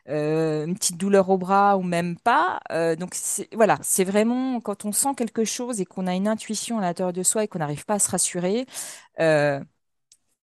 euh, 0.08 0.66
une 0.66 0.74
petite 0.74 0.96
douleur 0.96 1.28
au 1.30 1.38
bras 1.38 1.76
ou 1.76 1.82
même 1.82 2.16
pas. 2.18 2.60
Donc 2.98 3.14
voilà, 3.52 3.78
c'est 3.82 4.04
vraiment 4.04 4.60
quand 4.60 4.84
on 4.84 4.92
sent 4.92 5.14
quelque 5.16 5.44
chose 5.44 5.80
et 5.80 5.84
qu'on 5.84 6.06
a 6.06 6.14
une 6.14 6.28
intuition 6.28 6.78
à 6.78 6.82
l'intérieur 6.82 7.12
de 7.12 7.22
soi 7.22 7.44
et 7.44 7.48
qu'on 7.48 7.58
n'arrive 7.58 7.84
pas 7.84 7.94
à 7.94 7.98
se 7.98 8.10
rassurer. 8.10 8.66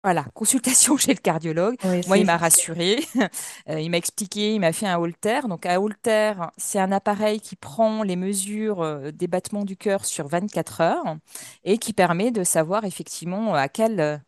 Euh, 0.06 0.10
voilà, 0.10 0.26
consultation 0.34 0.98
chez 0.98 1.14
le 1.14 1.20
cardiologue. 1.20 1.76
Oui, 1.84 2.02
Moi, 2.08 2.18
il 2.18 2.26
m'a 2.26 2.38
rassuré. 2.38 3.00
Euh, 3.70 3.80
il 3.80 3.90
m'a 3.92 3.98
expliqué, 3.98 4.54
il 4.56 4.60
m'a 4.60 4.72
fait 4.74 4.88
un 4.88 4.98
Holter. 4.98 5.42
Donc, 5.48 5.66
un 5.66 5.78
Holter, 5.78 6.34
c'est 6.58 6.80
un 6.80 6.92
appareil 6.92 7.40
qui 7.40 7.56
prend 7.56 8.04
les 8.04 8.16
mesures 8.16 8.82
euh, 8.82 9.12
des 9.12 9.28
battements 9.28 9.66
du 9.66 9.78
cœur 9.78 10.06
sur 10.06 10.28
24 10.28 10.82
heures 10.82 11.18
et 11.64 11.78
qui 11.78 11.94
permet 11.94 12.32
de 12.32 12.44
savoir 12.44 12.86
effectivement 12.86 13.54
à 13.54 13.68
quel 13.70 14.22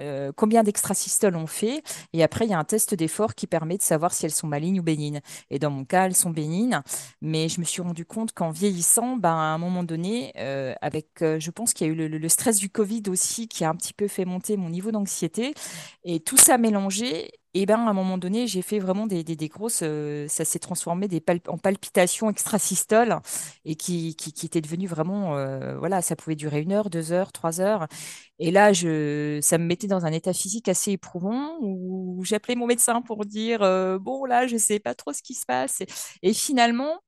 euh, 0.00 0.32
combien 0.34 0.62
d'extrasystoles 0.62 1.36
on 1.36 1.46
fait. 1.46 1.82
Et 2.12 2.22
après, 2.22 2.46
il 2.46 2.50
y 2.50 2.54
a 2.54 2.58
un 2.58 2.64
test 2.64 2.94
d'effort 2.94 3.34
qui 3.34 3.46
permet 3.46 3.76
de 3.76 3.82
savoir 3.82 4.12
si 4.12 4.24
elles 4.26 4.32
sont 4.32 4.46
malignes 4.46 4.80
ou 4.80 4.82
bénignes. 4.82 5.20
Et 5.50 5.58
dans 5.58 5.70
mon 5.70 5.84
cas, 5.84 6.06
elles 6.06 6.16
sont 6.16 6.30
bénignes. 6.30 6.80
Mais 7.20 7.48
je 7.48 7.60
me 7.60 7.64
suis 7.64 7.82
rendu 7.82 8.04
compte 8.04 8.32
qu'en 8.32 8.50
vieillissant, 8.50 9.16
ben, 9.16 9.30
à 9.30 9.54
un 9.54 9.58
moment 9.58 9.84
donné, 9.84 10.32
euh, 10.38 10.74
avec, 10.80 11.22
euh, 11.22 11.38
je 11.40 11.50
pense 11.50 11.72
qu'il 11.72 11.86
y 11.86 11.90
a 11.90 11.92
eu 11.92 11.96
le, 11.96 12.08
le 12.08 12.28
stress 12.28 12.58
du 12.58 12.70
Covid 12.70 13.02
aussi 13.08 13.48
qui 13.48 13.64
a 13.64 13.70
un 13.70 13.76
petit 13.76 13.92
peu 13.92 14.08
fait 14.08 14.24
monter 14.24 14.56
mon 14.56 14.70
niveau 14.70 14.90
d'anxiété. 14.90 15.54
Et 16.04 16.20
tout 16.20 16.36
ça 16.36 16.58
mélangé. 16.58 17.30
Et 17.56 17.66
ben, 17.66 17.78
à 17.86 17.90
un 17.90 17.92
moment 17.92 18.18
donné, 18.18 18.48
j'ai 18.48 18.62
fait 18.62 18.80
vraiment 18.80 19.06
des, 19.06 19.22
des, 19.22 19.48
grosses. 19.48 19.80
euh, 19.84 20.26
ça 20.28 20.44
s'est 20.44 20.58
transformé 20.58 21.06
des 21.06 21.22
en 21.46 21.56
palpitations 21.56 22.28
extrasystoles 22.28 23.16
et 23.64 23.76
qui, 23.76 24.16
qui, 24.16 24.32
qui 24.32 24.46
étaient 24.46 24.60
devenues 24.60 24.88
vraiment. 24.88 25.36
euh, 25.36 25.78
voilà, 25.78 26.02
ça 26.02 26.16
pouvait 26.16 26.34
durer 26.34 26.60
une 26.62 26.72
heure, 26.72 26.90
deux 26.90 27.12
heures, 27.12 27.30
trois 27.30 27.60
heures. 27.60 27.86
Et 28.40 28.50
là, 28.50 28.72
je, 28.72 29.38
ça 29.42 29.58
me 29.58 29.64
mettait 29.66 29.86
dans 29.86 30.04
un 30.04 30.12
état 30.12 30.32
physique 30.32 30.68
assez 30.68 30.92
éprouvant 30.92 31.56
où 31.60 32.22
j'appelais 32.24 32.56
mon 32.56 32.66
médecin 32.66 33.02
pour 33.02 33.24
dire 33.24 33.62
euh, 33.62 33.98
bon 34.00 34.24
là, 34.24 34.46
je 34.48 34.56
sais 34.56 34.80
pas 34.80 34.94
trop 34.94 35.12
ce 35.12 35.22
qui 35.22 35.34
se 35.34 35.46
passe. 35.46 35.82
Et 36.22 36.32
finalement, 36.34 36.98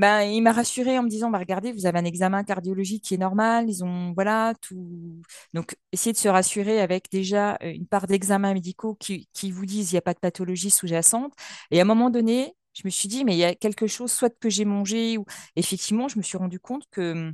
ben, 0.00 0.22
il 0.22 0.40
m'a 0.40 0.52
rassurée 0.52 0.98
en 0.98 1.02
me 1.02 1.10
disant 1.10 1.30
bah, 1.30 1.38
regardez, 1.38 1.72
vous 1.72 1.84
avez 1.84 1.98
un 1.98 2.04
examen 2.06 2.42
cardiologique 2.42 3.04
qui 3.04 3.14
est 3.14 3.18
normal. 3.18 3.68
Ils 3.68 3.84
ont 3.84 4.12
voilà 4.14 4.54
tout. 4.62 5.20
Donc, 5.52 5.76
essayez 5.92 6.14
de 6.14 6.18
se 6.18 6.28
rassurer 6.28 6.80
avec 6.80 7.10
déjà 7.10 7.58
euh, 7.62 7.72
une 7.74 7.86
part 7.86 8.06
d'examens 8.06 8.54
médicaux 8.54 8.94
qui, 8.94 9.28
qui 9.34 9.50
vous 9.50 9.66
disent 9.66 9.92
il 9.92 9.96
n'y 9.96 9.98
a 9.98 10.02
pas 10.02 10.14
de 10.14 10.18
pathologie 10.18 10.70
sous-jacente. 10.70 11.34
Et 11.70 11.80
à 11.80 11.82
un 11.82 11.84
moment 11.84 12.08
donné, 12.08 12.54
je 12.72 12.82
me 12.86 12.90
suis 12.90 13.08
dit 13.08 13.24
mais 13.26 13.34
il 13.34 13.38
y 13.38 13.44
a 13.44 13.54
quelque 13.54 13.86
chose, 13.86 14.10
soit 14.10 14.34
que 14.40 14.48
j'ai 14.48 14.64
mangé 14.64 15.18
ou 15.18 15.26
effectivement, 15.56 16.08
je 16.08 16.16
me 16.18 16.22
suis 16.22 16.38
rendu 16.38 16.60
compte 16.60 16.84
que 16.90 17.32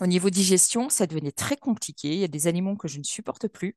au 0.00 0.06
niveau 0.06 0.30
digestion, 0.30 0.88
ça 0.88 1.06
devenait 1.06 1.32
très 1.32 1.56
compliqué. 1.56 2.12
Il 2.12 2.18
y 2.18 2.24
a 2.24 2.28
des 2.28 2.46
aliments 2.46 2.76
que 2.76 2.88
je 2.88 2.98
ne 2.98 3.04
supporte 3.04 3.48
plus, 3.48 3.76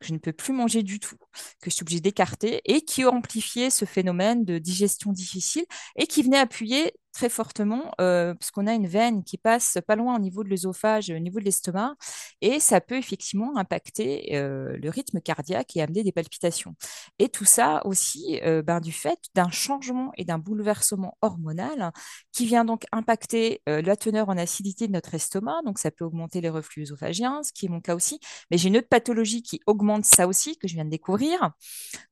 que 0.00 0.06
je 0.06 0.12
ne 0.12 0.18
peux 0.18 0.32
plus 0.32 0.52
manger 0.52 0.82
du 0.82 1.00
tout, 1.00 1.16
que 1.60 1.70
je 1.70 1.70
suis 1.70 1.82
obligée 1.82 2.00
d'écarter 2.00 2.60
et 2.64 2.82
qui 2.82 3.04
ont 3.04 3.14
amplifié 3.14 3.70
ce 3.70 3.84
phénomène 3.84 4.44
de 4.44 4.58
digestion 4.58 5.12
difficile 5.12 5.64
et 5.96 6.06
qui 6.06 6.22
venait 6.22 6.38
appuyer 6.38 6.92
très 7.12 7.28
fortement 7.28 7.92
euh, 8.00 8.34
parce 8.34 8.50
qu'on 8.50 8.66
a 8.66 8.74
une 8.74 8.86
veine 8.86 9.22
qui 9.24 9.38
passe 9.38 9.78
pas 9.86 9.96
loin 9.96 10.16
au 10.16 10.18
niveau 10.18 10.42
de 10.44 10.48
l'œsophage, 10.48 11.10
au 11.10 11.18
niveau 11.18 11.38
de 11.38 11.44
l'estomac, 11.44 11.94
et 12.40 12.60
ça 12.60 12.80
peut 12.80 12.96
effectivement 12.96 13.56
impacter 13.56 14.34
euh, 14.36 14.76
le 14.76 14.90
rythme 14.90 15.20
cardiaque 15.20 15.76
et 15.76 15.82
amener 15.82 16.02
des 16.02 16.12
palpitations. 16.12 16.74
Et 17.18 17.28
tout 17.28 17.44
ça 17.44 17.84
aussi 17.86 18.40
euh, 18.42 18.62
ben, 18.62 18.80
du 18.80 18.92
fait 18.92 19.18
d'un 19.34 19.50
changement 19.50 20.12
et 20.16 20.24
d'un 20.24 20.38
bouleversement 20.38 21.16
hormonal 21.22 21.92
qui 22.32 22.46
vient 22.46 22.64
donc 22.64 22.84
impacter 22.92 23.60
la 23.66 23.96
teneur 23.96 24.28
en 24.28 24.36
acidité 24.36 24.86
de 24.86 24.92
notre 24.92 25.14
estomac, 25.14 25.60
donc 25.64 25.78
ça 25.78 25.90
peut 25.90 26.04
augmenter 26.04 26.40
les 26.40 26.48
reflux 26.48 26.82
œsophagiens, 26.82 27.42
ce 27.42 27.52
qui 27.52 27.66
est 27.66 27.68
mon 27.68 27.80
cas 27.80 27.94
aussi, 27.94 28.18
mais 28.50 28.58
j'ai 28.58 28.68
une 28.68 28.76
autre 28.78 28.88
pathologie 28.88 29.42
qui 29.42 29.60
augmente 29.66 30.04
ça 30.04 30.26
aussi, 30.26 30.56
que 30.56 30.66
je 30.68 30.74
viens 30.74 30.84
de 30.84 30.90
découvrir. 30.90 31.50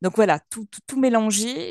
Donc 0.02 0.16
voilà, 0.16 0.40
tout, 0.50 0.66
tout, 0.66 0.80
tout 0.86 1.00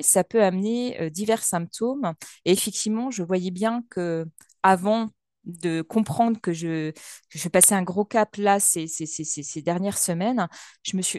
ça 0.01 0.23
peut 0.23 0.43
amener 0.43 1.09
divers 1.11 1.43
symptômes. 1.43 2.13
Et 2.45 2.51
effectivement, 2.51 3.11
voyais 3.23 3.51
bien 3.51 3.83
que 3.89 4.25
avant 4.63 5.09
de 5.49 5.81
comprendre 5.81 6.39
que 6.41 6.53
je, 6.53 6.91
que 6.91 7.39
je 7.39 7.49
passais 7.49 7.75
un 7.75 7.83
gros 7.83 8.05
cap 8.05 8.35
là 8.37 8.59
ces, 8.59 8.87
ces, 8.87 9.05
ces, 9.05 9.23
ces 9.23 9.61
dernières 9.61 9.97
semaines, 9.97 10.47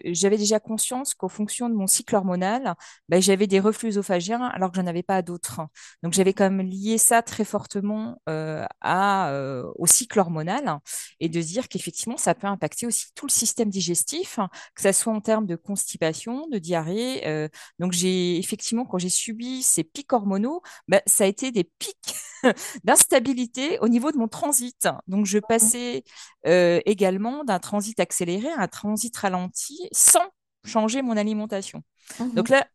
j'avais 0.05 0.37
déjà 0.37 0.61
conscience 0.61 1.15
qu'en 1.15 1.29
fonction 1.29 1.69
de 1.69 1.75
mon 1.75 1.87
cycle 1.87 2.17
hormonal, 2.17 2.75
ben, 3.09 3.21
j'avais 3.21 3.47
des 3.47 3.61
reflux 3.61 3.89
œsophagiens 3.91 4.43
alors 4.45 4.71
que 4.71 4.77
j'en 4.77 4.87
avais 4.87 5.03
pas 5.03 5.23
d'autres. 5.23 5.61
Donc 6.03 6.13
j'avais 6.13 6.33
quand 6.33 6.51
même 6.51 6.67
lié 6.67 6.99
ça 6.99 7.23
très 7.23 7.45
fortement 7.45 8.21
euh, 8.29 8.65
à, 8.81 9.31
euh, 9.31 9.65
au 9.77 9.87
cycle 9.87 10.19
hormonal 10.19 10.79
et 11.21 11.29
de 11.29 11.41
dire 11.41 11.69
qu'effectivement 11.69 12.17
ça 12.17 12.35
peut 12.35 12.47
impacter 12.47 12.87
aussi 12.87 13.07
tout 13.15 13.27
le 13.27 13.33
système 13.33 13.71
digestif, 13.71 14.39
que 14.75 14.83
ça 14.83 14.93
soit 14.93 15.13
en 15.13 15.21
termes 15.21 15.47
de 15.47 15.57
constipation, 15.57 16.47
de 16.49 16.59
diarrhée. 16.59 17.27
Euh, 17.27 17.49
donc 17.79 17.93
j'ai 17.93 18.39
effectivement 18.39 18.85
quand 18.85 18.99
j'ai 18.99 19.09
subi 19.09 19.63
ces 19.63 19.85
pics 19.85 20.13
hormonaux, 20.13 20.63
ben, 20.89 21.01
ça 21.07 21.25
a 21.25 21.27
été 21.27 21.51
des 21.51 21.65
pics 21.65 22.15
d'instabilité 22.85 23.79
au 23.81 23.89
niveau 23.89 24.13
de 24.13 24.19
mon 24.19 24.29
transit. 24.29 24.89
Donc, 25.07 25.27
je 25.27 25.39
passais 25.39 26.05
euh, 26.47 26.81
également 26.87 27.45
d'un 27.45 27.59
transit 27.59 27.99
accéléré 28.01 28.49
à 28.49 28.61
un 28.61 28.69
transit 28.69 29.17
ralenti 29.17 29.89
sans 29.93 30.25
changer 30.65 31.03
mon 31.03 31.17
alimentation. 31.17 31.83
Mhm. 32.19 32.35
Donc 32.35 32.49
là, 32.49 32.67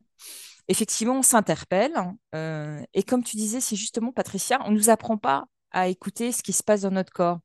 effectivement, 0.67 1.19
on 1.19 1.21
s'interpelle. 1.21 1.93
Euh, 2.33 2.81
et 2.93 3.03
comme 3.03 3.23
tu 3.23 3.37
disais, 3.37 3.61
c'est 3.61 3.75
justement, 3.75 4.11
Patricia, 4.11 4.59
on 4.65 4.71
ne 4.71 4.77
nous 4.77 4.89
apprend 4.89 5.17
pas 5.17 5.45
à 5.71 5.87
écouter 5.87 6.31
ce 6.31 6.41
qui 6.43 6.53
se 6.53 6.63
passe 6.63 6.81
dans 6.81 6.91
notre 6.91 7.11
corps. 7.11 7.39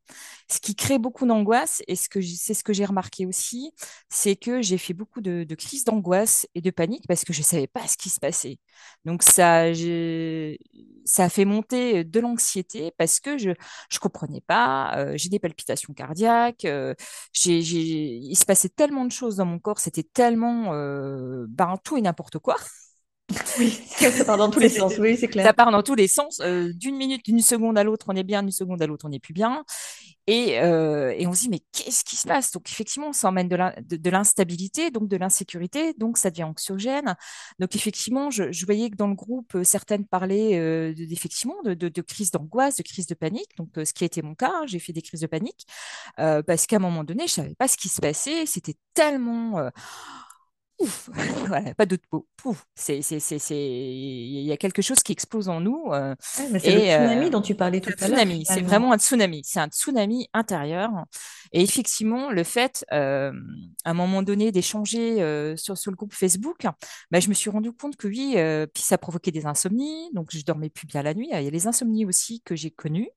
Ce 0.49 0.61
qui 0.61 0.75
crée 0.75 0.99
beaucoup 0.99 1.27
d'angoisse, 1.27 1.83
et 1.89 1.97
c'est 1.97 2.55
ce 2.55 2.65
que 2.65 2.73
j'ai 2.73 2.85
remarqué 2.85 3.27
aussi, 3.27 3.73
c'est 4.09 4.37
que 4.37 4.63
j'ai 4.63 4.79
fait 4.79 4.95
beaucoup 4.95 5.21
de, 5.21 5.45
crises 5.55 5.85
d'angoisse 5.85 6.47
et 6.55 6.61
de 6.61 6.71
panique 6.71 7.05
parce 7.09 7.25
que 7.25 7.33
je 7.33 7.41
ne 7.41 7.45
savais 7.45 7.67
pas 7.67 7.87
ce 7.87 7.97
qui 7.97 8.09
se 8.11 8.21
passait. 8.21 8.59
Donc 9.05 9.23
ça, 9.23 9.73
ça 11.05 11.25
a 11.25 11.29
fait 11.29 11.45
monter 11.45 12.05
de 12.05 12.21
l'anxiété 12.21 12.93
parce 12.99 13.21
que 13.21 13.39
je 13.39 13.51
ne 13.51 13.99
comprenais 14.01 14.41
pas, 14.43 14.97
euh, 14.99 15.13
j'ai 15.17 15.29
des 15.29 15.39
palpitations 15.39 15.93
cardiaques, 15.95 16.65
euh, 16.65 16.95
il 17.45 18.37
se 18.37 18.45
passait 18.45 18.69
tellement 18.69 19.05
de 19.05 19.13
choses 19.13 19.37
dans 19.37 19.47
mon 19.47 19.59
corps, 19.59 19.81
c'était 19.81 20.03
tellement 20.03 20.73
euh, 20.75 21.47
ben, 21.49 21.77
tout 21.85 21.97
et 21.97 22.03
n'importe 22.03 22.39
quoi. 22.39 22.57
Oui, 23.59 23.71
ça 23.97 24.25
part 24.25 24.37
dans 24.37 24.51
tous 24.51 24.61
les 24.61 24.69
sens, 24.69 24.99
oui, 24.99 25.17
c'est 25.17 25.29
clair. 25.29 25.47
Ça 25.47 25.53
part 25.53 25.71
dans 25.71 25.83
tous 25.83 25.95
les 25.95 26.09
sens. 26.09 26.41
Euh, 26.41 26.73
d'une 26.75 26.97
minute, 26.97 27.25
d'une 27.25 27.41
seconde 27.41 27.79
à 27.79 27.85
l'autre, 27.85 28.07
on 28.09 28.17
est 28.17 28.25
bien, 28.25 28.43
d'une 28.43 28.53
seconde 28.53 28.83
à 28.83 28.87
l'autre, 28.87 29.07
on 29.07 29.11
n'est 29.11 29.21
plus 29.21 29.35
bien. 29.35 29.65
Et, 30.27 30.61
euh, 30.61 31.13
et, 31.17 31.27
on 31.27 31.33
se 31.33 31.41
dit, 31.41 31.49
mais 31.49 31.61
qu'est-ce 31.73 32.05
qui 32.05 32.15
se 32.15 32.29
passe? 32.29 32.53
Donc, 32.53 32.69
effectivement, 32.71 33.13
ça 33.13 33.29
emmène 33.29 33.49
de 33.49 34.11
l'instabilité, 34.11 34.91
donc 34.91 35.09
de 35.09 35.17
l'insécurité, 35.17 35.93
donc 35.99 36.19
ça 36.19 36.31
devient 36.31 36.45
anxiogène. 36.45 37.17
Donc, 37.59 37.75
effectivement, 37.75 38.31
je, 38.31 38.53
je 38.53 38.65
voyais 38.65 38.91
que 38.91 38.97
dans 38.97 39.09
le 39.09 39.15
groupe, 39.15 39.55
euh, 39.57 39.65
certaines 39.65 40.07
parlaient 40.07 40.59
euh, 40.59 40.95
effectivement 41.11 41.57
de, 41.65 41.75
de, 41.75 41.89
de 41.89 42.03
crise 42.03 42.31
d'angoisse, 42.31 42.77
de 42.77 42.83
crise 42.83 43.07
de 43.07 43.15
panique. 43.15 43.57
Donc, 43.57 43.71
ce 43.77 43.93
qui 43.93 44.05
a 44.05 44.07
été 44.07 44.23
mon 44.23 44.35
cas, 44.35 44.53
hein, 44.55 44.67
j'ai 44.67 44.79
fait 44.79 44.93
des 44.93 45.03
crises 45.03 45.21
de 45.21 45.27
panique 45.27 45.67
parce 46.17 46.67
qu'à 46.67 46.77
un 46.77 46.81
moment 46.81 47.03
donné, 47.03 47.27
je 47.27 47.41
ne 47.41 47.45
savais 47.45 47.55
pas 47.55 47.67
ce 47.67 47.77
qui 47.77 47.89
se 47.89 48.01
passait. 48.01 48.47
C'était 48.47 48.77
tellement 48.95 49.71
Pouf, 50.81 51.11
voilà, 51.47 51.75
pas 51.75 51.85
d'autre 51.85 52.05
mot. 52.11 52.27
Pouf, 52.37 52.65
c'est, 52.75 53.03
c'est, 53.03 53.21
c'est, 53.21 53.39
c'est, 53.39 53.55
il 53.55 54.43
y 54.45 54.51
a 54.51 54.57
quelque 54.57 54.81
chose 54.81 55.03
qui 55.03 55.13
explose 55.13 55.51
en 55.51 55.61
nous. 55.61 55.93
Euh, 55.93 56.15
c'est 56.21 56.49
le 56.49 56.59
tsunami 56.59 57.27
euh, 57.27 57.29
dont 57.29 57.43
tu 57.43 57.55
parlais 57.55 57.81
tout 57.81 57.91
à 58.01 58.09
l'heure. 58.09 58.19
Tsunami, 58.19 58.45
c'est 58.47 58.63
vraiment 58.63 58.93
un 58.93 58.99
tsunami. 58.99 59.43
C'est 59.45 59.61
un 59.61 59.69
tsunami 59.69 60.29
intérieur. 60.33 60.91
Et 61.53 61.63
effectivement, 61.63 62.31
le 62.31 62.45
fait, 62.45 62.87
euh, 62.93 63.31
à 63.85 63.91
un 63.91 63.95
moment 63.95 64.23
donné, 64.23 64.53
d'échanger 64.53 65.17
sur, 65.57 65.77
sur 65.77 65.91
le 65.91 65.97
groupe 65.97 66.15
Facebook, 66.15 66.67
bah, 67.11 67.21
je 67.21 67.29
me 67.29 67.35
suis 67.35 67.51
rendu 67.51 67.73
compte 67.73 67.97
que 67.97 68.09
oui, 68.09 68.37
puis 68.73 68.83
ça 68.83 68.97
provoquait 68.97 69.33
des 69.33 69.45
insomnies. 69.45 70.11
Donc, 70.15 70.29
je 70.31 70.43
dormais 70.43 70.71
plus 70.71 70.87
bien 70.87 71.03
la 71.03 71.13
nuit. 71.13 71.29
Il 71.31 71.43
y 71.43 71.47
a 71.47 71.51
les 71.51 71.67
insomnies 71.67 72.07
aussi 72.07 72.41
que 72.41 72.57
j'ai 72.57 72.71
connues, 72.71 73.11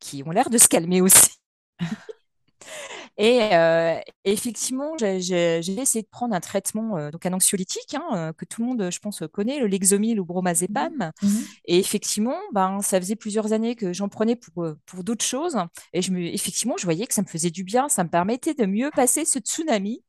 qui 0.00 0.22
ont 0.26 0.30
l'air 0.32 0.50
de 0.50 0.58
se 0.58 0.68
calmer 0.68 1.00
aussi. 1.00 1.38
Et 3.18 3.40
euh, 3.54 3.98
effectivement, 4.24 4.96
j'ai 4.98 5.58
essayé 5.58 6.02
de 6.02 6.08
prendre 6.08 6.34
un 6.34 6.40
traitement, 6.40 6.98
euh, 6.98 7.10
donc 7.10 7.24
un 7.24 7.32
anxiolytique, 7.32 7.94
hein, 7.94 8.04
euh, 8.14 8.32
que 8.32 8.44
tout 8.44 8.60
le 8.60 8.68
monde, 8.68 8.90
je 8.90 8.98
pense, 8.98 9.22
connaît, 9.32 9.58
le 9.58 9.66
Lexomil 9.66 10.20
ou 10.20 10.24
bromazepam. 10.24 10.92
Mmh 11.22 11.26
mmh 11.26 11.28
et 11.68 11.78
effectivement, 11.78 12.36
ben, 12.52 12.80
ça 12.80 13.00
faisait 13.00 13.16
plusieurs 13.16 13.52
années 13.52 13.74
que 13.74 13.92
j'en 13.92 14.08
prenais 14.08 14.36
pour, 14.36 14.66
pour 14.84 15.04
d'autres 15.04 15.24
choses. 15.24 15.56
Et 15.92 16.02
je 16.02 16.12
me, 16.12 16.20
effectivement, 16.20 16.76
je 16.76 16.84
voyais 16.84 17.06
que 17.06 17.14
ça 17.14 17.22
me 17.22 17.26
faisait 17.26 17.50
du 17.50 17.64
bien, 17.64 17.88
ça 17.88 18.04
me 18.04 18.08
permettait 18.08 18.54
de 18.54 18.66
mieux 18.66 18.90
passer 18.94 19.24
ce 19.24 19.38
tsunami. 19.38 20.02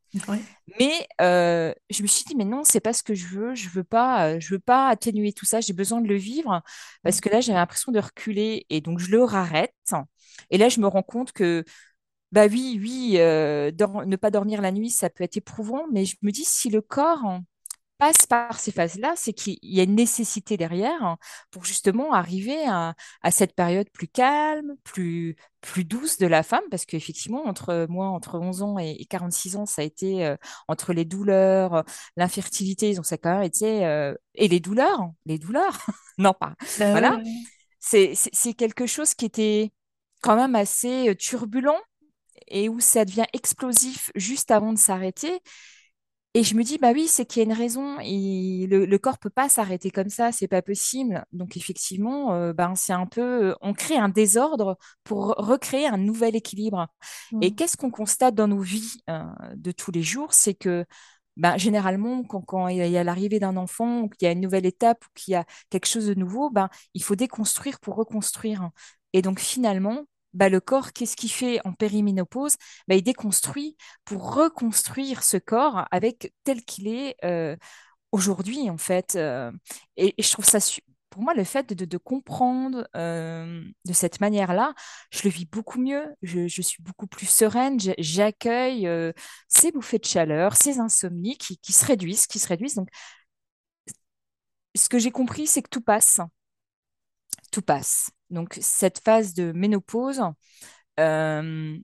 Mais 0.79 1.07
je 1.19 2.01
me 2.01 2.07
suis 2.07 2.25
dit, 2.25 2.35
mais 2.35 2.45
non, 2.45 2.63
c'est 2.63 2.79
pas 2.79 2.93
ce 2.93 3.03
que 3.03 3.15
je 3.15 3.27
veux. 3.27 3.55
Je 3.55 3.69
veux 3.69 3.83
pas, 3.83 4.39
je 4.39 4.53
veux 4.53 4.59
pas 4.59 4.87
atténuer 4.89 5.33
tout 5.33 5.45
ça. 5.45 5.61
J'ai 5.61 5.73
besoin 5.73 6.01
de 6.01 6.07
le 6.07 6.15
vivre 6.15 6.61
parce 7.03 7.21
que 7.21 7.29
là, 7.29 7.41
j'ai 7.41 7.53
l'impression 7.53 7.91
de 7.91 7.99
reculer 7.99 8.65
et 8.69 8.81
donc 8.81 8.99
je 8.99 9.09
le 9.11 9.23
rarrête. 9.23 9.73
Et 10.49 10.57
là, 10.57 10.69
je 10.69 10.79
me 10.79 10.87
rends 10.87 11.03
compte 11.03 11.31
que 11.31 11.63
bah 12.31 12.47
oui, 12.47 12.77
oui, 12.81 13.15
euh, 13.17 13.71
ne 14.05 14.15
pas 14.17 14.31
dormir 14.31 14.61
la 14.61 14.71
nuit, 14.71 14.89
ça 14.89 15.09
peut 15.09 15.23
être 15.23 15.37
éprouvant, 15.37 15.85
mais 15.91 16.05
je 16.05 16.17
me 16.21 16.31
dis, 16.31 16.43
si 16.43 16.69
le 16.69 16.81
corps 16.81 17.39
passe 17.97 18.25
par 18.27 18.59
ces 18.59 18.71
phases-là, 18.71 19.13
c'est 19.15 19.33
qu'il 19.33 19.57
y 19.61 19.79
a 19.79 19.83
une 19.83 19.95
nécessité 19.95 20.57
derrière 20.57 21.17
pour 21.51 21.65
justement 21.65 22.13
arriver 22.13 22.65
à, 22.67 22.95
cette 23.31 23.55
période 23.55 23.89
plus 23.91 24.07
calme, 24.07 24.75
plus, 24.83 25.35
plus 25.61 25.83
douce 25.83 26.17
de 26.17 26.27
la 26.27 26.43
femme, 26.43 26.63
parce 26.69 26.85
qu'effectivement, 26.85 27.45
entre 27.47 27.87
moi, 27.89 28.07
entre 28.07 28.37
11 28.39 28.61
ans 28.61 28.77
et, 28.77 29.05
46 29.09 29.55
ans, 29.55 29.65
ça 29.65 29.81
a 29.81 29.85
été 29.85 30.25
euh, 30.25 30.35
entre 30.67 30.93
les 30.93 31.05
douleurs, 31.05 31.83
l'infertilité, 32.17 32.93
donc 32.93 33.05
ça 33.05 33.15
a 33.15 33.17
quand 33.17 33.33
même 33.33 33.43
été, 33.43 33.85
euh, 33.85 34.13
et 34.35 34.47
les 34.47 34.59
douleurs, 34.59 35.09
les 35.25 35.39
douleurs, 35.39 35.85
non 36.17 36.33
pas, 36.33 36.55
bah 36.77 36.91
voilà, 36.91 37.19
c'est 37.79 38.53
quelque 38.57 38.85
chose 38.85 39.13
qui 39.13 39.25
était 39.25 39.71
quand 40.21 40.35
même 40.35 40.55
assez 40.55 41.15
turbulent 41.17 41.79
et 42.47 42.69
où 42.69 42.79
ça 42.79 43.05
devient 43.05 43.25
explosif 43.33 44.11
juste 44.15 44.51
avant 44.51 44.73
de 44.73 44.77
s'arrêter. 44.77 45.39
Et 46.33 46.43
je 46.43 46.55
me 46.55 46.63
dis, 46.63 46.77
bah 46.77 46.91
oui, 46.93 47.07
c'est 47.07 47.25
qu'il 47.25 47.41
y 47.41 47.45
a 47.45 47.49
une 47.49 47.57
raison. 47.57 47.97
Et 48.01 48.67
le, 48.69 48.85
le 48.85 48.97
corps 48.99 49.17
peut 49.17 49.31
pas 49.31 49.49
s'arrêter 49.49 49.89
comme 49.89 50.09
ça, 50.09 50.31
c'est 50.31 50.47
pas 50.47 50.61
possible. 50.61 51.25
Donc 51.31 51.57
effectivement, 51.57 52.33
euh, 52.33 52.53
ben 52.53 52.75
c'est 52.75 52.93
un 52.93 53.07
peu, 53.07 53.55
on 53.61 53.73
crée 53.73 53.97
un 53.97 54.09
désordre 54.09 54.77
pour 55.03 55.29
recréer 55.37 55.87
un 55.87 55.97
nouvel 55.97 56.35
équilibre. 56.35 56.87
Et 57.41 57.55
qu'est-ce 57.55 57.75
qu'on 57.75 57.89
constate 57.89 58.35
dans 58.35 58.47
nos 58.47 58.59
vies 58.59 59.01
euh, 59.09 59.23
de 59.55 59.71
tous 59.71 59.91
les 59.91 60.03
jours, 60.03 60.33
c'est 60.33 60.53
que 60.53 60.85
ben, 61.37 61.57
généralement, 61.57 62.23
quand, 62.23 62.41
quand, 62.41 62.67
il 62.67 62.77
y 62.77 62.97
a 62.97 63.03
l'arrivée 63.03 63.39
d'un 63.39 63.57
enfant, 63.57 64.01
ou 64.01 64.09
qu'il 64.09 64.25
y 64.25 64.29
a 64.29 64.31
une 64.31 64.41
nouvelle 64.41 64.65
étape, 64.65 65.03
ou 65.05 65.09
qu'il 65.15 65.33
y 65.33 65.35
a 65.35 65.45
quelque 65.69 65.87
chose 65.87 66.07
de 66.07 66.15
nouveau, 66.15 66.49
ben, 66.49 66.69
il 66.93 67.03
faut 67.03 67.15
déconstruire 67.15 67.79
pour 67.79 67.95
reconstruire. 67.95 68.69
Et 69.13 69.21
donc 69.21 69.39
finalement, 69.39 70.05
bah, 70.33 70.49
le 70.49 70.59
corps, 70.59 70.93
qu'est-ce 70.93 71.15
qu'il 71.15 71.31
fait 71.31 71.59
en 71.65 71.73
périménopause? 71.73 72.55
Bah, 72.87 72.95
Il 72.95 73.03
déconstruit 73.03 73.77
pour 74.05 74.35
reconstruire 74.35 75.23
ce 75.23 75.37
corps 75.37 75.85
avec 75.91 76.33
tel 76.43 76.63
qu'il 76.63 76.87
est 76.87 77.15
euh, 77.25 77.55
aujourd'hui, 78.11 78.69
en 78.69 78.77
fait. 78.77 79.15
Euh. 79.15 79.51
et, 79.97 80.13
je 80.19 80.31
trouve 80.31 80.45
ça 80.45 80.59
pour 81.09 81.23
moi, 81.23 81.33
le 81.33 81.43
fait 81.43 81.73
de, 81.73 81.97
comprendre 81.97 82.87
euh, 82.95 83.63
de 83.85 83.93
cette 83.93 84.21
manière-là, 84.21 84.75
je 85.11 85.21
le 85.23 85.29
vis 85.31 85.45
beaucoup 85.45 85.79
mieux, 85.79 86.05
je, 86.21 86.47
suis 86.61 86.83
beaucoup 86.83 87.07
plus 87.07 87.25
sereine, 87.27 87.79
j'accueille 87.97 88.87
ces 89.47 89.71
bouffées 89.71 89.99
de 89.99 90.05
chaleur, 90.05 90.55
ces 90.55 90.79
insomnies 90.79 91.37
qui, 91.37 91.57
qui, 91.57 91.73
se 91.73 91.85
réduisent, 91.85 92.27
qui 92.27 92.39
se 92.39 92.47
réduisent. 92.47 92.75
Donc, 92.75 92.89
ce 94.75 94.89
que 94.89 94.99
j'ai 94.99 95.11
compris, 95.11 95.47
c'est 95.47 95.61
que 95.61 95.69
tout 95.69 95.81
passe. 95.81 96.19
Tout 97.51 97.61
passe. 97.61 98.11
Donc 98.29 98.57
cette 98.61 98.99
phase 98.99 99.33
de 99.33 99.51
ménopause 99.51 100.21
euh, 100.99 101.77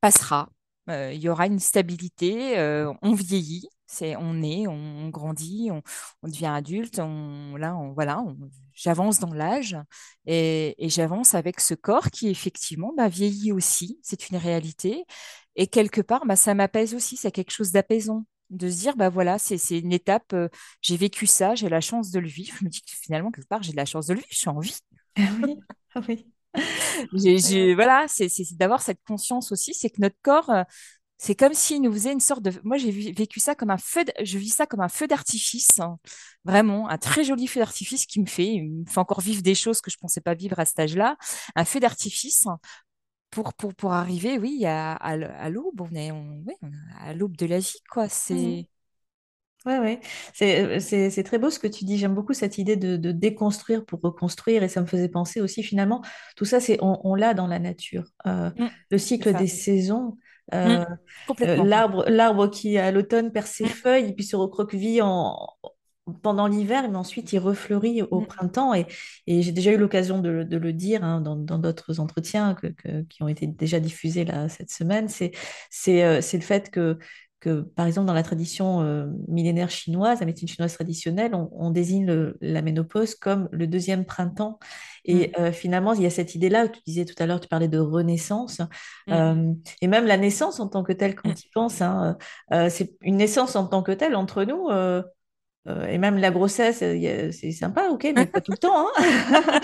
passera. 0.00 0.48
Euh, 0.90 1.12
il 1.12 1.20
y 1.20 1.28
aura 1.28 1.46
une 1.46 1.58
stabilité, 1.58 2.58
euh, 2.58 2.92
on 3.02 3.12
vieillit, 3.12 3.68
c'est 3.86 4.16
on 4.16 4.42
est, 4.42 4.66
on, 4.66 5.10
grandit, 5.10 5.70
on, 5.70 5.82
devient 6.28 6.46
adulte, 6.46 6.98
on, 6.98 7.56
là, 7.56 7.76
on, 7.76 7.92
voilà, 7.92 8.24
j'avance 8.72 9.18
dans 9.18 9.32
l'âge 9.34 9.76
et, 10.26 10.74
j'avance 10.88 11.34
avec 11.34 11.60
ce 11.60 11.74
corps 11.74 12.10
qui 12.10 12.28
effectivement 12.28 12.94
bah, 12.96 13.08
vieillit 13.08 13.52
aussi, 13.52 13.98
c'est 14.02 14.30
une 14.30 14.38
réalité. 14.38 15.04
Et 15.56 15.66
quelque 15.66 16.00
part, 16.00 16.24
bah, 16.26 16.36
ça 16.36 16.54
m'apaise 16.54 16.94
aussi, 16.94 17.16
c'est 17.16 17.32
quelque 17.32 17.52
chose 17.52 17.72
d'apaisant 17.72 18.24
de 18.50 18.70
se 18.70 18.78
dire, 18.78 18.96
bah 18.96 19.10
voilà, 19.10 19.38
c'est 19.38 19.58
une 19.78 19.92
étape, 19.92 20.34
j'ai 20.80 20.96
vécu 20.96 21.26
ça, 21.26 21.54
j'ai 21.54 21.68
la 21.68 21.82
chance 21.82 22.10
de 22.10 22.18
le 22.18 22.28
vivre. 22.28 22.56
Je 22.60 22.64
me 22.64 22.70
dis 22.70 22.80
que 22.80 22.92
finalement, 22.92 23.30
quelque 23.30 23.48
part, 23.48 23.62
j'ai 23.62 23.72
la 23.74 23.84
chance 23.84 24.06
de 24.06 24.14
le 24.14 24.20
vivre, 24.20 24.28
je 24.30 24.38
suis 24.38 24.48
en 24.48 24.58
vie. 24.60 24.78
Ah 25.18 25.34
oui. 25.42 25.64
Oui. 26.08 26.32
J'ai, 27.12 27.38
j'ai- 27.38 27.74
voilà, 27.74 28.06
c'est 28.08 28.28
c'est 28.28 28.44
d'avoir 28.56 28.82
cette 28.82 29.00
conscience 29.06 29.52
aussi, 29.52 29.74
c'est 29.74 29.90
que 29.90 30.00
notre 30.00 30.16
corps, 30.22 30.50
euh, 30.50 30.62
c'est 31.18 31.34
comme 31.34 31.54
s'il 31.54 31.82
nous 31.82 31.92
faisait 31.92 32.12
une 32.12 32.20
sorte 32.20 32.42
de. 32.42 32.52
Moi, 32.64 32.76
j'ai 32.78 32.90
vécu 33.12 33.40
ça 33.40 33.54
comme 33.54 33.70
un 33.70 33.78
feu. 33.78 34.04
d- 34.04 34.12
Je 34.24 34.38
vis 34.38 34.50
ça 34.50 34.66
comme 34.66 34.80
un 34.80 34.88
feu 34.88 35.06
d'artifice, 35.08 35.80
hein. 35.80 35.98
Vraiment, 36.44 36.88
un 36.88 36.98
très 36.98 37.24
joli 37.24 37.46
feu 37.48 37.60
d'artifice 37.60 38.06
qui 38.06 38.20
me 38.20 38.26
fait, 38.26 38.46
il 38.46 38.64
me 38.70 38.86
fait 38.86 38.98
encore 39.00 39.20
vivre 39.20 39.42
des 39.42 39.54
choses 39.54 39.80
que 39.80 39.90
je 39.90 39.96
pensais 39.98 40.20
pas 40.20 40.34
vivre 40.34 40.58
à 40.60 40.64
cet 40.64 40.78
âge-là. 40.80 41.16
Un 41.56 41.64
feu 41.64 41.80
d'artifice 41.80 42.46
pour, 43.30 43.54
pour, 43.54 43.74
pour 43.74 43.92
arriver, 43.94 44.38
oui, 44.38 44.64
à, 44.66 44.94
à, 44.94 45.14
l- 45.16 45.24
à 45.38 45.50
l'aube. 45.50 45.80
On 45.82 45.94
est, 45.94 46.12
on, 46.12 46.44
est 46.48 46.58
à 47.00 47.14
l'aube 47.14 47.36
de 47.36 47.46
la 47.46 47.58
vie, 47.60 47.82
quoi. 47.90 48.08
Mhm. 48.30 48.58
C'est. 48.60 48.68
Ouais. 49.66 50.00
C'est, 50.32 50.64
euh, 50.64 50.80
c'est, 50.80 51.10
c'est 51.10 51.24
très 51.24 51.38
beau 51.38 51.50
ce 51.50 51.58
que 51.58 51.66
tu 51.66 51.84
dis. 51.84 51.98
J'aime 51.98 52.14
beaucoup 52.14 52.32
cette 52.32 52.58
idée 52.58 52.76
de, 52.76 52.96
de 52.96 53.12
déconstruire 53.12 53.84
pour 53.84 54.00
reconstruire. 54.00 54.62
Et 54.62 54.68
ça 54.68 54.80
me 54.80 54.86
faisait 54.86 55.08
penser 55.08 55.40
aussi, 55.40 55.62
finalement, 55.62 56.02
tout 56.36 56.44
ça, 56.44 56.60
c'est, 56.60 56.78
on, 56.80 57.00
on 57.04 57.14
l'a 57.14 57.34
dans 57.34 57.46
la 57.48 57.58
nature. 57.58 58.04
Euh, 58.26 58.50
Mm, 58.56 58.68
le 58.90 58.98
cycle 58.98 59.34
des 59.34 59.46
saisons, 59.48 60.16
Mm, 60.50 60.54
euh, 60.54 60.84
l'arbre, 61.40 62.04
l'arbre 62.08 62.48
qui, 62.48 62.78
à 62.78 62.90
l'automne, 62.92 63.32
perd 63.32 63.46
ses 63.46 63.64
Mm, 63.64 63.68
feuilles 63.68 64.08
et 64.10 64.12
puis 64.14 64.24
se 64.24 64.36
recroqueville 64.36 65.02
en, 65.02 65.36
pendant 66.22 66.46
l'hiver, 66.46 66.88
mais 66.90 66.96
ensuite 66.96 67.32
il 67.34 67.38
refleurit 67.38 68.00
au 68.02 68.22
printemps. 68.22 68.72
Et, 68.74 68.86
et 69.26 69.42
j'ai 69.42 69.52
déjà 69.52 69.72
eu 69.72 69.76
l'occasion 69.76 70.20
de, 70.20 70.30
le 70.30 70.44
de 70.46 70.56
le 70.56 70.72
dire 70.72 71.04
hein, 71.04 71.20
dans, 71.20 71.36
dans 71.36 71.58
d'autres 71.58 72.00
entretiens 72.00 72.54
que, 72.54 72.68
que- 72.68 73.02
qui 73.02 73.22
ont 73.22 73.28
été 73.28 73.46
déjà 73.46 73.78
diffusés 73.80 74.24
là, 74.24 74.48
cette 74.48 74.70
semaine. 74.70 75.08
C'est, 75.08 75.32
c'est, 75.70 76.22
c'est 76.22 76.38
le 76.38 76.42
fait 76.44 76.70
que 76.70 76.98
que, 77.40 77.62
par 77.62 77.86
exemple, 77.86 78.06
dans 78.06 78.14
la 78.14 78.22
tradition 78.22 78.82
euh, 78.82 79.06
millénaire 79.28 79.70
chinoise, 79.70 80.20
la 80.20 80.26
médecine 80.26 80.48
chinoise 80.48 80.74
traditionnelle, 80.74 81.34
on, 81.34 81.48
on 81.52 81.70
désigne 81.70 82.06
le- 82.06 82.36
la 82.40 82.62
ménopause 82.62 83.14
comme 83.14 83.48
le 83.52 83.66
deuxième 83.66 84.04
printemps. 84.04 84.58
mm, 85.08 85.20
Et 85.20 85.32
euh, 85.38 85.52
finalement, 85.52 85.92
il 85.94 86.02
y 86.02 86.06
a 86.06 86.10
cette 86.10 86.34
idée-là, 86.34 86.68
tu 86.68 86.80
disais 86.86 87.04
tout 87.04 87.14
à 87.18 87.26
l'heure, 87.26 87.40
tu 87.40 87.48
parlais 87.48 87.68
de 87.68 87.78
renaissance, 87.78 88.60
mm, 89.06 89.12
euh, 89.12 89.52
et 89.80 89.86
même 89.88 90.06
la 90.06 90.16
naissance 90.16 90.60
en 90.60 90.68
tant 90.68 90.82
que 90.82 90.92
telle, 90.92 91.14
quand 91.14 91.30
mm. 91.30 91.34
tu 91.34 91.46
y 91.46 91.50
penses, 91.54 91.80
hein, 91.80 92.16
c'est 92.68 92.94
une 93.02 93.16
naissance 93.16 93.56
en 93.56 93.66
tant 93.66 93.82
que 93.82 93.92
telle 93.92 94.16
entre 94.16 94.44
nous. 94.44 94.68
Euh, 95.68 95.86
et 95.86 95.98
même 95.98 96.16
la 96.18 96.30
grossesse, 96.30 96.78
c'est 96.78 97.52
sympa, 97.52 97.88
ok, 97.90 98.08
mais 98.14 98.26
pas 98.26 98.40
tout 98.40 98.52
le 98.52 98.58
temps. 98.58 98.86
hein. 98.98 99.60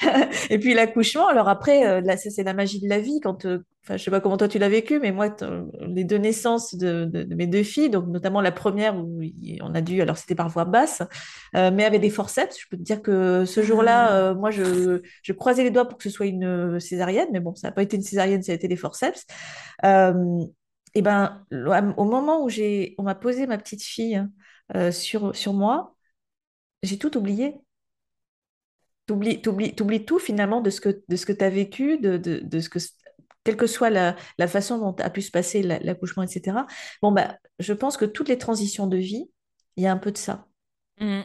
Et 0.50 0.58
puis 0.58 0.74
l'accouchement, 0.74 1.28
alors 1.28 1.48
après, 1.48 1.86
euh, 1.86 2.00
là, 2.00 2.16
c'est 2.16 2.42
la 2.42 2.54
magie 2.54 2.80
de 2.80 2.88
la 2.88 2.98
vie. 2.98 3.20
Quand, 3.20 3.44
euh, 3.46 3.58
enfin, 3.84 3.96
je 3.96 4.02
sais 4.04 4.10
pas 4.10 4.20
comment 4.20 4.36
toi 4.36 4.48
tu 4.48 4.58
l'as 4.58 4.68
vécu, 4.68 4.98
mais 5.00 5.12
moi, 5.12 5.34
les 5.80 6.04
deux 6.04 6.16
naissances 6.18 6.74
de, 6.74 7.04
de- 7.06 7.22
de 7.24 7.34
mes 7.34 7.46
deux 7.46 7.62
filles, 7.62 7.90
donc 7.90 8.06
notamment 8.08 8.40
la 8.40 8.52
première 8.52 8.96
où 8.96 9.20
on 9.60 9.74
a 9.74 9.80
dû, 9.80 10.00
alors 10.02 10.16
c'était 10.18 10.34
par 10.34 10.48
voie 10.48 10.64
basse, 10.64 11.02
euh, 11.56 11.70
mais 11.72 11.84
avec 11.84 12.00
des 12.00 12.10
forceps. 12.10 12.58
Je 12.60 12.66
peux 12.70 12.76
te 12.76 12.82
dire 12.82 13.02
que 13.02 13.44
ce 13.44 13.62
jour-là, 13.62 14.08
Ah, 14.08 14.16
euh, 14.30 14.34
moi, 14.34 14.50
je, 14.50 15.02
je 15.22 15.32
croisais 15.32 15.62
les 15.62 15.70
doigts 15.70 15.86
pour 15.88 15.98
que 15.98 16.04
ce 16.04 16.10
soit 16.10 16.26
une 16.26 16.80
césarienne, 16.80 17.28
mais 17.32 17.40
bon, 17.40 17.54
ça 17.54 17.68
n'a 17.68 17.72
pas 17.72 17.82
été 17.82 17.96
une 17.96 18.02
césarienne, 18.02 18.42
ça 18.42 18.52
a 18.52 18.54
été 18.54 18.68
des 18.68 18.76
forceps. 18.76 19.26
Euh, 19.84 20.14
et 20.94 21.02
ben, 21.02 21.44
au 21.96 22.04
moment 22.04 22.42
où 22.44 22.48
j'ai, 22.48 22.94
on 22.98 23.02
m'a 23.02 23.14
posé 23.16 23.46
ma 23.46 23.58
petite 23.58 23.82
fille 23.82 24.22
euh, 24.74 24.92
sur, 24.92 25.34
sur 25.36 25.52
moi, 25.54 25.96
j'ai 26.82 26.98
tout 26.98 27.16
oublié. 27.18 27.56
T'oublies, 29.06 29.42
t'oublies, 29.42 29.74
t'oublies 29.74 30.04
tout 30.06 30.18
finalement 30.18 30.62
de 30.62 30.70
ce 30.70 30.80
que, 30.80 31.02
de 31.08 31.16
ce 31.16 31.26
que 31.26 31.32
tu 31.32 31.44
as 31.44 31.50
vécu, 31.50 31.98
de, 31.98 32.16
de, 32.16 32.38
de 32.40 32.60
ce 32.60 32.70
que, 32.70 32.78
quelle 33.44 33.56
que 33.58 33.66
soit 33.66 33.90
la, 33.90 34.16
la 34.38 34.48
façon 34.48 34.78
dont 34.78 34.94
a 35.04 35.10
pu 35.10 35.20
se 35.20 35.30
passer 35.30 35.62
la- 35.62 35.78
l'accouchement, 35.80 36.22
etc. 36.22 36.66
Bon, 37.02 37.12
bah, 37.12 37.36
je 37.58 37.74
pense 37.74 37.98
que 37.98 38.06
toutes 38.06 38.28
les 38.30 38.38
transitions 38.38 38.86
de 38.86 38.96
vie, 38.96 39.30
il 39.76 39.84
y 39.84 39.86
a 39.86 39.92
un 39.92 39.98
peu 39.98 40.10
de 40.10 40.16
ça. 40.16 40.46
mm, 41.00 41.24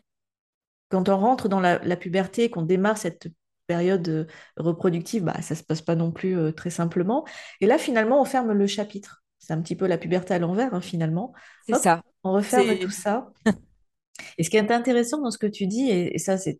Quand 0.89 1.09
on 1.09 1.17
rentre 1.17 1.49
dans 1.49 1.59
la, 1.59 1.79
la 1.79 1.95
puberté, 1.97 2.49
qu'on 2.49 2.63
démarre 2.63 2.97
cette 2.97 3.27
période 3.67 4.07
euh, 4.09 4.25
reproductive, 4.57 5.23
bah, 5.23 5.41
ça 5.41 5.55
se 5.55 5.63
passe 5.63 5.81
pas 5.81 5.95
non 5.95 6.11
plus 6.11 6.37
euh, 6.37 6.51
très 6.51 6.69
simplement. 6.71 7.25
Et 7.61 7.67
là, 7.67 7.77
finalement, 7.77 8.21
on 8.21 8.25
ferme 8.25 8.51
le 8.53 8.67
chapitre. 8.67 9.23
C'est 9.37 9.53
un 9.53 9.61
petit 9.61 9.75
peu 9.75 9.85
la 9.87 9.97
puberté 9.97 10.33
à 10.33 10.39
l'envers, 10.39 10.73
hein, 10.73 10.81
finalement. 10.81 11.33
c'est 11.61 11.73
Hop, 11.73 11.83
ça. 11.83 12.03
On 12.23 12.33
referme 12.33 12.77
tout 12.79 12.89
ça. 12.89 13.29
Et 14.37 14.43
ce 14.43 14.49
qui 14.49 14.57
est 14.57 14.71
intéressant 14.71 15.21
dans 15.21 15.31
ce 15.31 15.37
que 15.37 15.47
tu 15.47 15.67
dis, 15.67 15.89
et, 15.89 16.15
et 16.15 16.19
ça, 16.19 16.37
c'est 16.37 16.59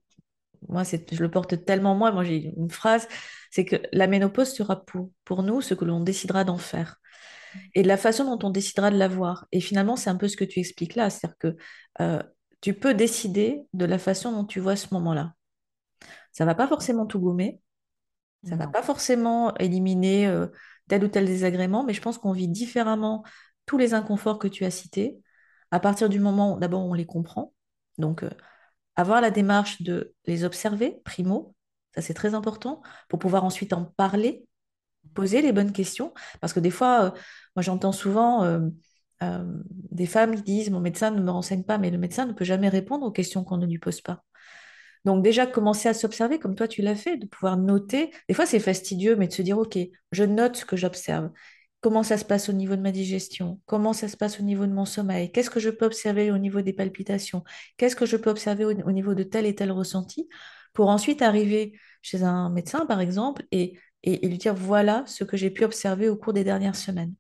moi, 0.68 0.84
c'est, 0.84 1.14
je 1.14 1.22
le 1.22 1.32
porte 1.32 1.64
tellement 1.66 1.96
moi. 1.96 2.12
Moi, 2.12 2.24
j'ai 2.24 2.54
une 2.58 2.70
phrase, 2.70 3.08
c'est 3.50 3.66
que 3.66 3.78
la 3.94 4.08
ménopause 4.08 4.50
sera 4.54 4.84
pour, 4.86 5.10
pour 5.24 5.42
nous 5.44 5.62
ce 5.62 5.74
que 5.74 5.86
l'on 5.86 6.02
décidera 6.02 6.44
d'en 6.44 6.58
faire 6.58 7.00
et 7.76 7.84
de 7.84 7.88
la 7.88 7.98
façon 7.98 8.26
dont 8.26 8.48
on 8.48 8.52
décidera 8.52 8.92
de 8.92 8.98
l'avoir. 8.98 9.48
Et 9.52 9.62
finalement, 9.62 9.96
c'est 9.96 10.10
un 10.10 10.16
peu 10.18 10.28
ce 10.28 10.38
que 10.38 10.44
tu 10.46 10.60
expliques 10.60 10.96
là, 10.96 11.10
c'est-à-dire 11.10 11.38
que 11.40 11.58
euh, 12.02 12.22
tu 12.62 12.74
peux 12.74 12.94
décider 12.94 13.62
de 13.74 13.86
la 13.86 13.98
façon 14.00 14.32
dont 14.32 14.46
tu 14.46 14.60
vois 14.60 14.76
ce 14.76 14.88
moment-là. 14.94 15.34
Ça 16.32 16.46
va 16.46 16.56
pas 16.56 16.68
forcément 16.68 17.06
tout 17.06 17.20
gommer, 17.20 17.62
ça 18.44 18.56
va 18.56 18.66
Non. 18.66 18.72
pas 18.72 18.84
forcément 18.84 19.56
éliminer 19.58 20.28
euh, 20.28 20.48
tel 20.88 21.04
ou 21.04 21.08
tel 21.08 21.26
désagrément, 21.26 21.84
mais 21.84 21.94
je 21.94 22.02
pense 22.02 22.18
qu'on 22.18 22.32
vit 22.34 22.48
différemment 22.48 23.24
tous 23.66 23.78
les 23.78 23.94
inconforts 23.94 24.40
que 24.40 24.48
tu 24.48 24.66
as 24.66 24.72
cités 24.72 25.20
à 25.72 25.80
partir 25.80 26.10
du 26.10 26.20
moment 26.20 26.56
où 26.56 26.60
d'abord 26.60 26.86
on 26.86 26.94
les 26.94 27.06
comprend. 27.06 27.54
Donc, 27.98 28.24
euh, 28.24 28.30
avoir 28.96 29.22
la 29.22 29.32
démarche 29.32 29.82
de 29.82 30.14
les 30.26 30.44
observer, 30.44 31.02
primo, 31.06 31.56
ça 31.96 32.02
c'est 32.02 32.14
très 32.14 32.34
important, 32.34 32.82
pour 33.08 33.20
pouvoir 33.20 33.44
ensuite 33.44 33.74
en 33.74 33.86
parler, 33.86 34.46
poser 35.14 35.42
les 35.42 35.52
bonnes 35.52 35.72
questions. 35.72 36.14
Parce 36.42 36.54
que 36.54 36.60
des 36.60 36.72
fois, 36.72 37.06
euh, 37.06 37.12
moi 37.56 37.64
j'entends 37.64 37.92
souvent 37.92 38.44
euh, 38.44 38.60
des 39.92 40.06
femmes 40.06 40.36
qui 40.36 40.44
disent, 40.44 40.70
mon 40.70 40.80
médecin 40.80 41.12
ne 41.12 41.22
me 41.22 41.32
renseigne 41.32 41.64
pas, 41.64 41.78
mais 41.78 41.92
le 41.92 41.98
médecin 41.98 42.26
ne 42.26 42.34
peut 42.34 42.46
jamais 42.46 42.70
répondre 42.70 43.06
aux 43.06 43.12
questions 43.12 43.44
qu'on 43.44 43.58
ne 43.58 43.66
lui 43.66 43.80
pose 43.80 44.02
pas. 44.02 44.24
Donc 45.06 45.24
déjà, 45.24 45.48
commencer 45.48 45.90
à 45.90 45.94
s'observer 45.94 46.40
comme 46.40 46.56
toi 46.56 46.68
tu 46.68 46.82
l'as 46.82 46.96
fait, 46.96 47.18
de 47.18 47.26
pouvoir 47.26 47.58
noter. 47.58 48.12
Des 48.28 48.34
fois, 48.34 48.46
c'est 48.46 48.60
fastidieux, 48.60 49.16
mais 49.16 49.28
de 49.28 49.34
se 49.34 49.42
dire, 49.42 49.58
OK, 49.58 49.78
je 50.12 50.24
note 50.24 50.58
ce 50.58 50.66
que 50.66 50.76
j'observe. 50.76 51.32
Comment 51.82 52.04
ça 52.04 52.18
se 52.18 52.26
passe 52.26 52.50
au 52.50 52.54
niveau 52.54 52.76
de 52.76 52.82
ma 52.82 52.92
digestion? 52.92 53.62
Comment 53.66 53.94
ça 53.94 54.10
se 54.10 54.18
passe 54.18 54.40
au 54.40 54.44
niveau 54.44 54.66
de 54.66 54.74
mon 54.74 54.84
sommeil? 54.86 55.32
Qu'est-ce 55.32 55.50
que 55.50 55.62
je 55.62 55.70
peux 55.70 55.86
observer 55.86 56.30
au 56.32 56.38
niveau 56.38 56.62
des 56.62 56.74
palpitations? 56.74 57.44
Qu'est-ce 57.78 57.96
que 57.96 58.06
je 58.06 58.18
peux 58.18 58.30
observer 58.30 58.66
au, 58.66 58.72
au 58.72 58.92
niveau 58.92 59.14
de 59.14 59.24
tel 59.24 59.46
et 59.46 59.56
tel 59.56 59.72
ressenti? 59.72 60.28
Pour 60.74 60.90
ensuite 60.90 61.22
arriver 61.22 61.80
chez 62.02 62.24
un 62.24 62.50
médecin, 62.50 62.86
par 62.86 63.00
exemple, 63.00 63.44
et, 63.52 63.80
et, 64.04 64.28
lui 64.28 64.38
dire, 64.38 64.54
voilà 64.56 65.04
ce 65.08 65.24
que 65.24 65.38
j'ai 65.38 65.52
pu 65.52 65.64
observer 65.64 66.10
au 66.10 66.18
cours 66.18 66.34
des 66.34 66.44
dernières 66.44 66.76
semaines? 66.76 67.14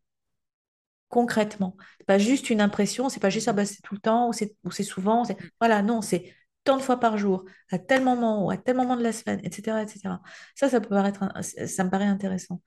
Concrètement. 1.07 1.75
Pas 2.05 2.19
juste 2.19 2.49
une 2.51 2.61
impression, 2.61 3.09
c'est 3.09 3.19
pas 3.19 3.31
juste 3.31 3.47
ah 3.47 3.53
bah, 3.53 3.65
c'est 3.65 3.81
tout 3.81 3.95
le 3.95 3.99
temps 3.99 4.29
ou 4.29 4.33
c'est 4.33 4.55
ou 4.63 4.71
c'est 4.71 4.83
souvent. 4.83 5.23
Voilà, 5.59 5.81
non, 5.81 6.01
c'est 6.01 6.33
tant 6.69 6.77
de 6.77 6.81
fois 6.83 6.99
par 6.99 7.17
jour, 7.17 7.45
à 7.71 7.79
tel 7.79 8.03
moment 8.03 8.45
ou 8.45 8.51
à 8.51 8.57
tel 8.57 8.75
moment 8.75 8.95
de 8.95 9.03
la 9.03 9.11
semaine, 9.11 9.39
etc., 9.43 9.81
etc. 9.83 10.21
Ça, 10.55 10.69
ça 10.69 10.79
peut 10.81 10.89
paraître, 10.89 11.23
un- 11.23 11.41
ça 11.41 11.83
me 11.83 11.89
paraît 11.89 12.05
intéressant. 12.05 12.61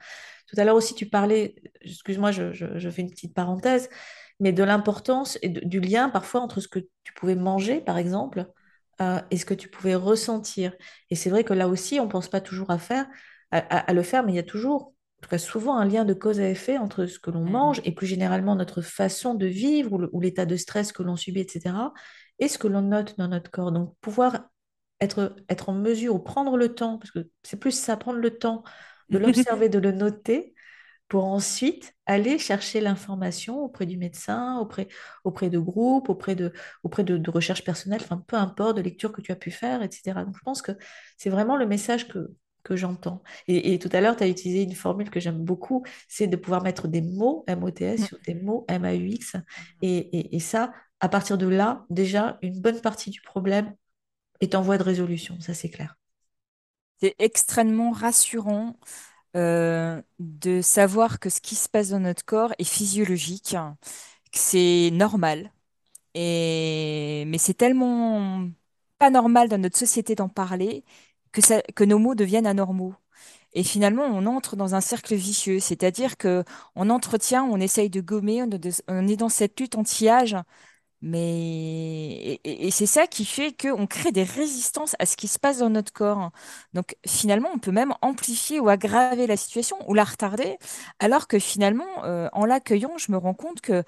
Tout 0.49 0.57
à 0.61 0.65
l'heure 0.65 0.77
aussi, 0.77 0.95
tu 0.95 1.07
parlais, 1.09 1.55
excuse-moi, 1.83 2.33
je, 2.33 2.53
je- 2.53 2.79
je 2.79 2.91
fais 2.91 3.03
une 3.03 3.11
petite 3.11 3.35
parenthèse, 3.35 3.89
mais 4.41 4.53
de 4.53 4.63
l'importance 4.65 5.39
et 5.43 5.49
de- 5.49 5.61
du 5.67 5.81
lien 5.81 6.09
parfois 6.11 6.41
entre 6.41 6.61
ce 6.61 6.69
que 6.69 6.81
tu 7.05 7.13
pouvais 7.15 7.37
manger, 7.37 7.81
par 7.81 7.99
exemple, 7.99 8.47
euh, 9.01 9.21
et 9.31 9.37
ce 9.39 9.45
que 9.47 9.55
tu 9.55 9.69
pouvais 9.69 9.95
ressentir. 9.95 10.75
Et 11.11 11.17
c'est 11.17 11.31
vrai 11.31 11.45
que 11.45 11.55
là 11.55 11.69
aussi, 11.69 12.01
on 12.01 12.09
pense 12.09 12.29
pas 12.29 12.41
toujours 12.41 12.71
à 12.71 12.79
faire, 12.79 13.07
à, 13.51 13.59
à- 13.59 13.79
à 13.91 13.93
le 13.93 14.03
faire, 14.03 14.25
mais 14.25 14.33
il 14.33 14.37
y 14.37 14.39
a 14.39 14.43
toujours, 14.43 14.95
en 15.19 15.23
tout 15.23 15.31
cas 15.31 15.39
souvent, 15.39 15.77
un 15.79 15.85
lien 15.87 16.05
de 16.05 16.15
cause 16.15 16.41
à 16.41 16.49
effet 16.49 16.79
entre 16.79 17.07
ce 17.07 17.19
que 17.19 17.31
l'on 17.31 17.45
mange 17.45 17.81
Mm, 17.81 17.83
et 17.85 17.93
plus 17.93 18.07
généralement 18.07 18.55
notre 18.57 18.83
façon 18.83 19.35
de 19.35 19.47
vivre 19.47 20.09
ou 20.13 20.21
l'état 20.21 20.47
de 20.47 20.57
stress 20.57 20.93
que 20.93 21.03
l'on 21.03 21.17
subit, 21.17 21.41
etc., 21.41 21.93
et 22.43 22.49
ce 22.49 22.59
que 22.59 22.67
l'on 22.67 22.83
note 22.83 23.17
dans 23.19 23.29
notre 23.29 23.53
corps. 23.53 23.71
Donc, 23.71 23.95
pouvoir 24.01 24.51
être, 25.01 25.37
être 25.49 25.69
en 25.69 25.75
mesure 25.75 26.17
ou 26.17 26.19
prendre 26.19 26.57
le 26.57 26.75
temps, 26.75 26.99
parce 26.99 27.13
que 27.13 27.31
c'est 27.45 27.57
plus 27.57 27.71
ça, 27.71 27.97
prendre 27.97 28.19
le 28.19 28.37
temps 28.37 28.65
de 29.11 29.19
mm. 29.19 29.23
l'observer, 29.27 29.69
de 29.69 29.79
le 29.79 29.93
noter, 29.93 30.53
pour 31.07 31.25
ensuite 31.27 31.95
aller 32.05 32.39
chercher 32.39 32.81
l'information 32.81 33.63
auprès 33.63 33.87
du 33.87 33.97
médecin, 33.97 34.59
auprès, 34.59 34.89
auprès 35.23 35.51
de 35.51 35.61
groupes, 35.61 36.09
auprès 36.09 36.35
de, 36.35 36.53
auprès 36.83 37.05
de, 37.05 37.17
de 37.17 37.31
recherche 37.31 37.63
personnelle, 37.63 38.01
enfin 38.03 38.25
peu 38.27 38.37
importe, 38.37 38.77
de 38.79 38.83
lecture 38.83 39.13
que 39.13 39.21
tu 39.21 39.31
as 39.31 39.37
pu 39.37 39.53
faire, 39.53 39.83
etc. 39.83 40.25
Donc 40.25 40.37
je 40.37 40.43
pense 40.43 40.63
que 40.63 40.73
c'est 41.19 41.31
vraiment 41.31 41.57
le 41.57 41.67
message 41.67 42.09
que, 42.09 42.33
que 42.65 42.75
j'entends. 42.75 43.23
Et, 43.47 43.75
et 43.75 43.79
tout 43.79 43.91
à 43.93 44.01
l'heure, 44.01 44.17
tu 44.17 44.25
as 44.25 44.29
utilisé 44.29 44.63
une 44.63 44.75
formule 44.75 45.11
que 45.11 45.21
j'aime 45.21 45.45
beaucoup, 45.45 45.85
c'est 46.09 46.27
de 46.27 46.37
pouvoir 46.37 46.63
mettre 46.65 46.89
des 46.89 47.03
mots 47.03 47.45
M-O-T-S 47.47 48.07
sur 48.07 48.19
des 48.27 48.35
mots 48.35 48.65
M-A-U-X. 48.69 49.37
Et, 49.83 49.97
et, 49.97 50.35
et 50.35 50.41
ça, 50.41 50.73
à 51.03 51.09
partir 51.09 51.37
de 51.37 51.49
là, 51.49 51.85
déjà, 51.91 52.39
une 52.43 52.61
bonne 52.61 52.81
partie 52.81 53.11
du 53.11 53.21
problème 53.21 53.75
est 54.41 54.55
en 54.55 54.63
voie 54.63 54.79
de 54.79 54.85
résolution, 54.85 55.39
ça 55.41 55.53
c'est 55.53 55.69
clair. 55.69 55.99
C'est 57.01 57.17
extrêmement 57.19 57.91
rassurant 57.91 58.77
euh, 59.37 60.01
de 60.21 60.63
savoir 60.63 61.19
que 61.19 61.29
ce 61.29 61.41
qui 61.41 61.57
se 61.57 61.69
passe 61.69 61.89
dans 61.89 61.99
notre 61.99 62.25
corps 62.25 62.55
est 62.59 62.65
physiologique, 62.65 63.57
que 64.33 64.39
c'est 64.39 64.91
normal. 64.93 65.53
Et... 66.15 67.25
Mais 67.27 67.39
c'est 67.39 67.55
tellement 67.55 68.49
pas 68.99 69.11
normal 69.11 69.49
dans 69.49 69.59
notre 69.59 69.79
société 69.79 70.15
d'en 70.15 70.29
parler 70.29 70.85
que, 71.33 71.85
nos 71.85 71.99
mots 71.99 72.15
deviennent 72.15 72.47
anormaux. 72.47 72.95
Et 73.55 73.65
finalement, 73.65 74.05
on 74.05 74.27
entre 74.27 74.57
dans 74.57 74.75
un 74.77 74.81
cercle 74.81 75.15
vicieux, 75.17 75.61
c'est-à-dire 75.61 76.17
que 76.17 76.45
on 76.77 76.91
entretient, 76.91 77.45
on 77.45 77.59
essaye 77.61 77.91
de 77.91 78.01
gommer, 78.01 78.45
on 78.89 79.09
est 79.09 79.17
dans 79.17 79.29
cette 79.29 79.59
lutte 79.61 79.77
anti-âge 79.77 80.37
Mais 81.03 82.41
et, 82.45 82.71
c'est 82.71 82.87
ça 82.87 83.07
qui 83.09 83.25
fait 83.25 83.53
qu'on 83.53 83.87
crée 83.89 84.13
des 84.13 84.23
résistances 84.23 84.95
à 85.01 85.07
ce 85.07 85.17
qui 85.17 85.29
se 85.29 85.39
passe 85.39 85.59
dans 85.59 85.71
notre 85.71 85.93
corps. 85.93 86.31
Donc 86.75 86.97
finalement, 87.07 87.51
on 87.55 87.59
peut 87.59 87.73
même 87.73 87.93
amplifier 88.03 88.61
ou 88.61 88.69
aggraver 88.69 89.27
la 89.27 89.37
situation 89.37 89.77
ou 89.89 89.95
la 89.95 90.05
retarder, 90.05 90.59
alors 91.01 91.27
que 91.29 91.39
finalement, 91.41 92.05
euh, 92.05 92.29
en 92.33 92.47
l'accueillant, 92.47 92.99
je 92.99 93.11
me 93.13 93.17
rends 93.19 93.35
compte 93.35 93.61
que 93.61 93.83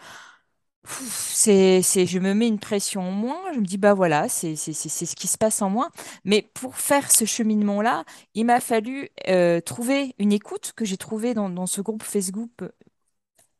c'est, 0.87 1.81
c'est, 1.83 2.05
je 2.07 2.19
me 2.19 2.35
mets 2.35 2.49
une 2.49 2.59
pression 2.59 3.03
en 3.03 3.11
moins. 3.11 3.41
Je 3.55 3.61
me 3.61 3.65
dis 3.65 3.79
bah 3.79 3.95
voilà, 3.95 4.29
c'est 4.29 4.55
c'est 4.57 4.73
c'est 4.75 4.89
c'est 4.91 5.07
ce 5.07 5.17
qui 5.17 5.27
se 5.29 5.39
passe 5.39 5.63
en 5.63 5.71
moi. 5.71 5.91
Mais 6.25 6.43
pour 6.55 6.77
faire 6.77 7.11
ce 7.11 7.25
cheminement-là, 7.25 8.05
il 8.35 8.45
m'a 8.47 8.61
fallu 8.61 9.09
euh, 9.29 9.61
trouver 9.61 10.15
une 10.19 10.33
écoute 10.33 10.73
que 10.77 10.85
j'ai 10.85 10.99
trouvée 10.99 11.33
dans, 11.35 11.49
dans 11.49 11.67
ce 11.67 11.81
groupe 11.81 12.03
Facebook 12.03 12.51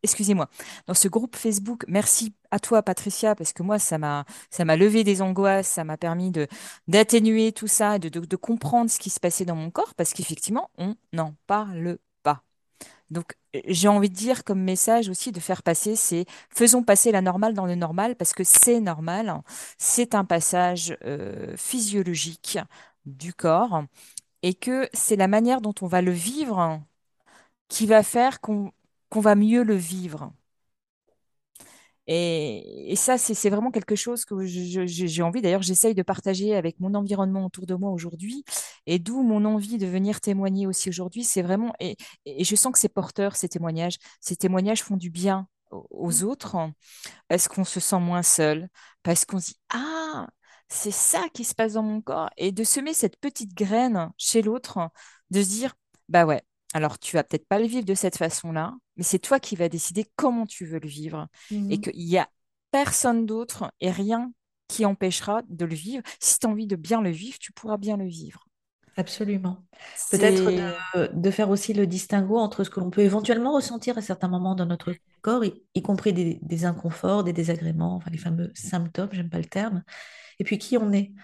excusez-moi, 0.05 0.49
dans 0.87 0.95
ce 0.95 1.09
groupe 1.09 1.35
Facebook. 1.35 1.85
Merci 1.89 2.35
à 2.53 2.61
toi, 2.61 2.83
Patricia, 2.83 3.35
parce 3.35 3.53
que 3.53 3.65
moi, 3.65 3.81
ça 3.81 3.99
m'a, 3.99 4.25
levé 4.77 5.03
des 5.03 5.23
angoisses, 5.23 5.67
ça 5.67 5.83
m'a 5.83 5.97
permis 5.97 6.31
d'atténuer 6.87 7.53
tout 7.53 7.67
ça, 7.67 7.99
de 7.99 8.37
comprendre 8.37 8.91
ce 8.91 8.99
qui 9.01 9.11
se 9.11 9.19
passait 9.19 9.45
dans 9.45 9.57
mon 9.57 9.71
corps, 9.71 9.95
parce 9.97 10.13
qu'effectivement, 10.13 10.71
on 10.79 10.95
n'en 11.13 11.35
parle 11.47 11.99
pas. 12.23 12.43
Donc, 13.11 13.35
euh, 13.57 13.61
j'ai 13.67 13.89
envie 13.89 14.11
de 14.11 14.15
dire 14.15 14.45
comme 14.45 14.61
message 14.61 15.09
aussi 15.09 15.33
de 15.33 15.41
faire 15.41 15.63
passer, 15.63 15.97
c'est 15.97 16.27
faisons 16.51 16.83
passer 16.83 17.13
la 17.13 17.21
normale 17.23 17.55
dans 17.55 17.67
le 17.67 17.75
normal, 17.75 18.17
parce 18.17 18.33
que 18.35 18.45
c'est 18.45 18.81
normal, 18.81 19.43
c'est 19.79 20.15
un 20.15 20.25
passage 20.25 20.97
euh, 21.05 21.57
physiologique 21.57 22.59
du 23.07 23.35
corps, 23.35 23.85
et 24.43 24.55
que 24.55 24.89
c'est 24.93 25.17
la 25.17 25.29
manière 25.29 25.61
dont 25.61 25.75
on 25.81 25.87
va 25.87 26.03
le 26.03 26.13
vivre 26.13 26.81
qui 27.69 27.87
va 27.87 28.03
faire 28.03 28.41
qu'on 28.41 28.73
qu'on 29.15 29.21
va 29.21 29.37
mieux 29.37 29.63
le 29.63 29.77
vivre. 29.77 30.33
Et, 32.07 32.93
et 32.93 32.97
ça, 32.97 33.17
c'est 33.17 33.49
vraiment 33.49 33.71
quelque 33.71 33.97
chose 33.97 34.25
que 34.27 34.45
j'ai 34.45 35.23
envie, 35.23 35.41
d'ailleurs, 35.41 35.63
j'essaye 35.63 35.95
de 35.95 36.03
partager 36.03 36.55
avec 36.55 36.79
mon 36.81 36.95
environnement 36.95 37.47
autour 37.47 37.67
de 37.67 37.75
moi 37.75 37.91
aujourd'hui, 37.93 38.45
et 38.87 38.99
d'où 38.99 39.23
mon 39.23 39.45
envie 39.47 39.79
de 39.79 39.87
venir 39.87 40.21
témoigner 40.21 40.67
aussi 40.67 40.89
aujourd'hui. 40.91 41.25
C'est 41.25 41.43
vraiment, 41.43 41.73
et, 41.81 41.97
et 42.27 42.45
je 42.45 42.57
sens 42.57 42.73
que 42.73 42.79
c'est 42.79 42.91
porteur, 42.91 43.37
ces 43.37 43.49
témoignages. 43.49 43.97
Ces 44.21 44.37
témoignages 44.37 44.83
font 44.83 44.97
du 44.99 45.11
bien 45.11 45.49
aux 45.71 45.87
aux 45.91 46.25
autres, 46.25 46.57
parce 47.29 47.49
qu'on 47.49 47.65
se 47.65 47.81
sent 47.81 48.01
moins 48.01 48.23
seul, 48.23 48.69
parce 49.03 49.25
qu'on 49.25 49.41
se 49.41 49.47
dit, 49.53 49.59
ah, 49.71 50.29
c'est 50.69 50.91
ça 50.91 51.23
qui 51.33 51.45
se 51.45 51.55
passe 51.55 51.75
dans 51.75 51.83
mon 51.83 52.01
corps, 52.03 52.31
et 52.37 52.53
de 52.53 52.65
semer 52.65 52.95
cette 52.95 53.19
petite 53.19 53.55
graine 53.55 54.11
chez 54.19 54.43
l'autre, 54.43 54.91
de 55.31 55.43
se 55.43 55.49
dire, 55.49 55.75
bah 56.09 56.27
ouais, 56.27 56.43
alors 56.75 56.99
tu 56.99 57.17
vas 57.17 57.25
peut-être 57.25 57.49
pas 57.49 57.59
le 57.59 57.67
vivre 57.67 57.87
de 57.87 57.95
cette 57.95 58.19
façon-là, 58.19 58.75
mais 58.97 59.05
c'est 59.05 59.19
toi 59.19 59.41
qui 59.41 59.57
vas 59.57 59.69
décider 59.69 60.07
comment 60.17 60.47
tu 60.47 60.67
veux 60.67 60.79
le 60.81 60.89
vivre, 60.89 61.29
et 61.69 61.79
Mhm. 61.79 61.79
qu'il 61.79 62.01
y 62.03 62.19
a 62.19 62.29
personne 62.71 63.27
d'autre 63.27 63.73
et 63.81 63.91
rien 63.91 64.33
qui 64.69 64.85
empêchera 64.87 65.43
de 65.49 65.65
le 65.65 65.75
vivre. 65.75 66.03
Si 66.21 66.39
tu 66.39 66.47
as 66.47 66.51
envie 66.51 66.67
de 66.67 66.77
bien 66.77 67.01
le 67.03 67.11
vivre, 67.11 67.39
tu 67.39 67.53
pourras 67.53 67.77
bien 67.77 67.97
le 67.97 68.07
vivre. 68.07 68.45
Absolument. 68.97 69.65
Peut-être 70.09 70.53
de, 70.95 71.11
de 71.13 71.31
faire 71.33 71.51
aussi 71.51 71.75
le 71.75 71.87
distinguo 71.87 72.39
entre 72.39 72.63
ce 72.63 72.71
que 72.71 72.79
l'on 72.79 72.91
peut 72.91 73.01
éventuellement 73.01 73.53
ressentir 73.55 73.99
à 73.99 74.03
certains 74.03 74.29
moments 74.29 74.55
dans 74.55 74.67
notre 74.67 74.95
corps, 75.21 75.45
y, 75.45 75.65
y 75.75 75.83
compris 75.83 76.13
des, 76.13 76.39
des 76.43 76.65
inconforts, 76.65 77.25
des 77.25 77.33
désagréments, 77.33 77.97
enfin 77.97 78.11
les 78.13 78.19
fameux 78.19 78.53
symptômes, 78.55 79.09
j'aime 79.13 79.31
pas 79.31 79.39
le 79.39 79.47
terme, 79.47 79.83
et 80.41 80.45
puis 80.45 80.59
qui 80.59 80.79
on 80.79 80.93
est. 80.93 81.15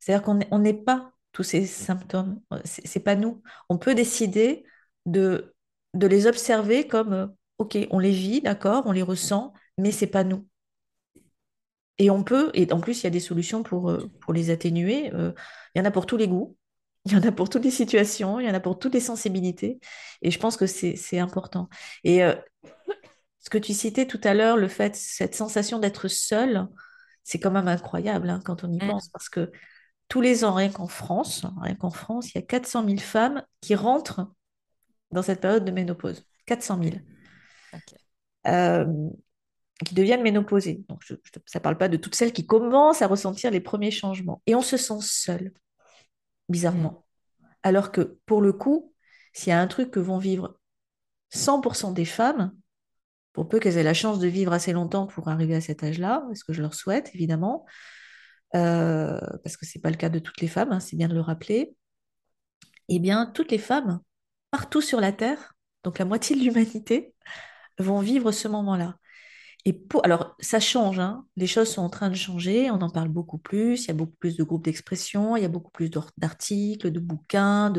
C'est-à-dire 0.00 0.24
qu'on 0.24 0.60
n'est 0.60 0.74
pas 0.74 1.12
tous 1.32 1.44
ces 1.44 1.66
symptômes, 1.66 2.42
c'est 2.64 3.00
pas 3.00 3.16
nous. 3.16 3.42
On 3.70 3.78
peut 3.78 3.94
décider 3.96 4.66
de, 5.06 5.55
de 5.96 6.06
les 6.06 6.26
observer 6.26 6.86
comme, 6.86 7.12
euh, 7.12 7.26
ok, 7.58 7.78
on 7.90 7.98
les 7.98 8.12
vit, 8.12 8.40
d'accord, 8.40 8.84
on 8.86 8.92
les 8.92 9.02
ressent, 9.02 9.52
mais 9.78 9.92
c'est 9.92 10.06
pas 10.06 10.24
nous. 10.24 10.46
Et 11.98 12.10
on 12.10 12.22
peut, 12.22 12.50
et 12.54 12.70
en 12.72 12.80
plus, 12.80 13.00
il 13.00 13.04
y 13.04 13.06
a 13.06 13.10
des 13.10 13.20
solutions 13.20 13.62
pour, 13.62 13.90
euh, 13.90 14.10
pour 14.20 14.32
les 14.32 14.50
atténuer. 14.50 15.12
euh, 15.14 15.32
il 15.74 15.78
y 15.78 15.82
en 15.82 15.84
a 15.84 15.90
pour 15.90 16.06
tous 16.06 16.16
les 16.16 16.28
goûts, 16.28 16.56
il 17.06 17.12
y 17.12 17.16
en 17.16 17.22
a 17.22 17.32
pour 17.32 17.48
toutes 17.48 17.64
les 17.64 17.70
situations, 17.70 18.40
il 18.40 18.46
y 18.46 18.50
en 18.50 18.54
a 18.54 18.60
pour 18.60 18.78
toutes 18.78 18.94
les 18.94 19.00
sensibilités. 19.00 19.78
Et 20.22 20.30
je 20.30 20.38
pense 20.38 20.56
que 20.56 20.66
c'est, 20.66 21.18
important. 21.18 21.68
Et 22.04 22.22
euh, 22.22 22.34
ce 23.38 23.50
que 23.50 23.58
tu 23.58 23.72
citais 23.72 24.06
tout 24.06 24.20
à 24.24 24.34
l'heure, 24.34 24.56
le 24.56 24.68
fait, 24.68 24.94
cette 24.96 25.34
sensation 25.34 25.78
d'être 25.78 26.08
seul, 26.08 26.66
c'est 27.24 27.38
quand 27.38 27.50
même 27.50 27.68
incroyable 27.68 28.30
hein, 28.30 28.40
quand 28.44 28.64
on 28.64 28.72
y 28.72 28.78
pense, 28.78 29.08
parce 29.08 29.28
que 29.28 29.50
tous 30.08 30.20
les 30.20 30.44
ans, 30.44 30.54
rien 30.54 30.70
qu'en 30.70 30.86
France, 30.88 31.44
rien 31.62 31.74
qu'en 31.74 31.90
France, 31.90 32.32
il 32.32 32.38
y 32.38 32.38
a 32.38 32.42
400 32.42 32.84
000 32.86 32.98
femmes 32.98 33.44
qui 33.60 33.74
rentrent 33.74 34.28
dans 35.16 35.22
cette 35.22 35.40
période 35.40 35.64
de 35.64 35.72
ménopause. 35.72 36.24
400 36.46 36.78
000. 36.78 37.02
ok. 37.72 37.96
Euh, 38.46 38.86
qui 39.86 39.94
deviennent 39.94 40.22
ménopausées. 40.22 40.84
Donc, 40.88 41.00
je- 41.04 41.14
je- 41.24 41.40
ça 41.46 41.58
ne 41.58 41.62
parle 41.62 41.78
pas 41.78 41.88
de 41.88 41.96
toutes 41.98 42.14
celles 42.14 42.32
qui 42.32 42.46
commencent 42.46 43.02
à 43.02 43.06
ressentir 43.08 43.50
les 43.50 43.60
premiers 43.60 43.90
changements. 43.90 44.42
Et 44.46 44.54
on 44.54 44.62
se 44.62 44.76
sent 44.76 44.98
seul, 45.02 45.52
Mm, 46.52 46.52
bizarrement. 46.52 47.06
Alors 47.62 47.92
que, 47.92 48.18
pour 48.26 48.42
le 48.42 48.52
coup, 48.52 48.94
s'il 49.32 49.50
y 49.50 49.52
a 49.52 49.60
un 49.60 49.66
truc 49.68 49.90
que 49.90 50.00
vont 50.00 50.18
vivre 50.18 50.58
100% 51.30 51.92
des 51.92 52.04
femmes, 52.06 52.54
pour 53.32 53.48
peu 53.48 53.60
qu'elles 53.60 53.78
aient 53.78 53.82
la 53.84 53.94
chance 53.94 54.18
de 54.20 54.28
vivre 54.28 54.52
assez 54.52 54.72
longtemps 54.72 55.06
pour 55.06 55.28
arriver 55.28 55.54
à 55.56 55.60
cet 55.62 55.84
âge-là, 55.84 56.24
ce 56.34 56.44
que 56.44 56.52
je 56.54 56.62
leur 56.62 56.74
souhaite, 56.74 57.10
évidemment, 57.14 57.66
euh, 58.56 59.20
parce 59.44 59.56
que 59.56 59.66
ce 59.66 59.78
n'est 59.78 59.82
pas 59.82 59.90
le 59.90 59.96
cas 59.96 60.08
de 60.10 60.18
toutes 60.20 60.40
les 60.40 60.48
femmes, 60.48 60.72
hein, 60.72 60.80
c'est 60.80 60.96
bien 60.96 61.08
de 61.08 61.14
le 61.14 61.20
rappeler, 61.20 61.76
eh 62.88 62.98
bien, 62.98 63.26
toutes 63.34 63.50
les 63.50 63.58
femmes, 63.58 64.00
partout 64.56 64.80
sur 64.80 65.00
la 65.02 65.12
Terre, 65.12 65.54
donc 65.84 65.98
la 65.98 66.06
moitié 66.06 66.34
de 66.34 66.40
l'humanité, 66.40 67.14
vont 67.78 68.00
vivre 68.00 68.32
ce 68.32 68.48
moment-là. 68.48 68.96
Et 69.66 69.74
pour, 69.74 70.02
alors, 70.06 70.34
ça 70.40 70.60
change, 70.60 70.98
hein. 70.98 71.26
Les 71.36 71.46
choses 71.46 71.68
sont 71.68 71.82
en 71.82 71.90
train 71.90 72.08
de 72.08 72.14
changer, 72.14 72.70
on 72.70 72.80
en 72.80 72.88
parle 72.88 73.10
beaucoup 73.10 73.36
plus, 73.36 73.84
il 73.84 73.88
y 73.88 73.90
a 73.90 73.94
beaucoup 73.94 74.16
plus 74.18 74.36
de 74.36 74.44
groupes 74.44 74.64
d'expression, 74.64 75.36
il 75.36 75.42
y 75.42 75.44
a 75.44 75.48
beaucoup 75.48 75.70
plus 75.72 75.90
d'articles, 76.16 76.90
de 76.90 77.00
bouquins. 77.00 77.74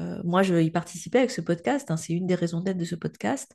Euh, 0.00 0.22
moi, 0.24 0.42
je 0.42 0.54
y 0.54 0.70
participer 0.70 1.18
avec 1.18 1.30
ce 1.30 1.42
podcast, 1.42 1.90
hein, 1.90 1.98
c'est 1.98 2.14
une 2.14 2.26
des 2.26 2.36
raisons 2.36 2.62
d'être 2.62 2.78
de 2.78 2.86
ce 2.86 2.94
podcast. 2.94 3.54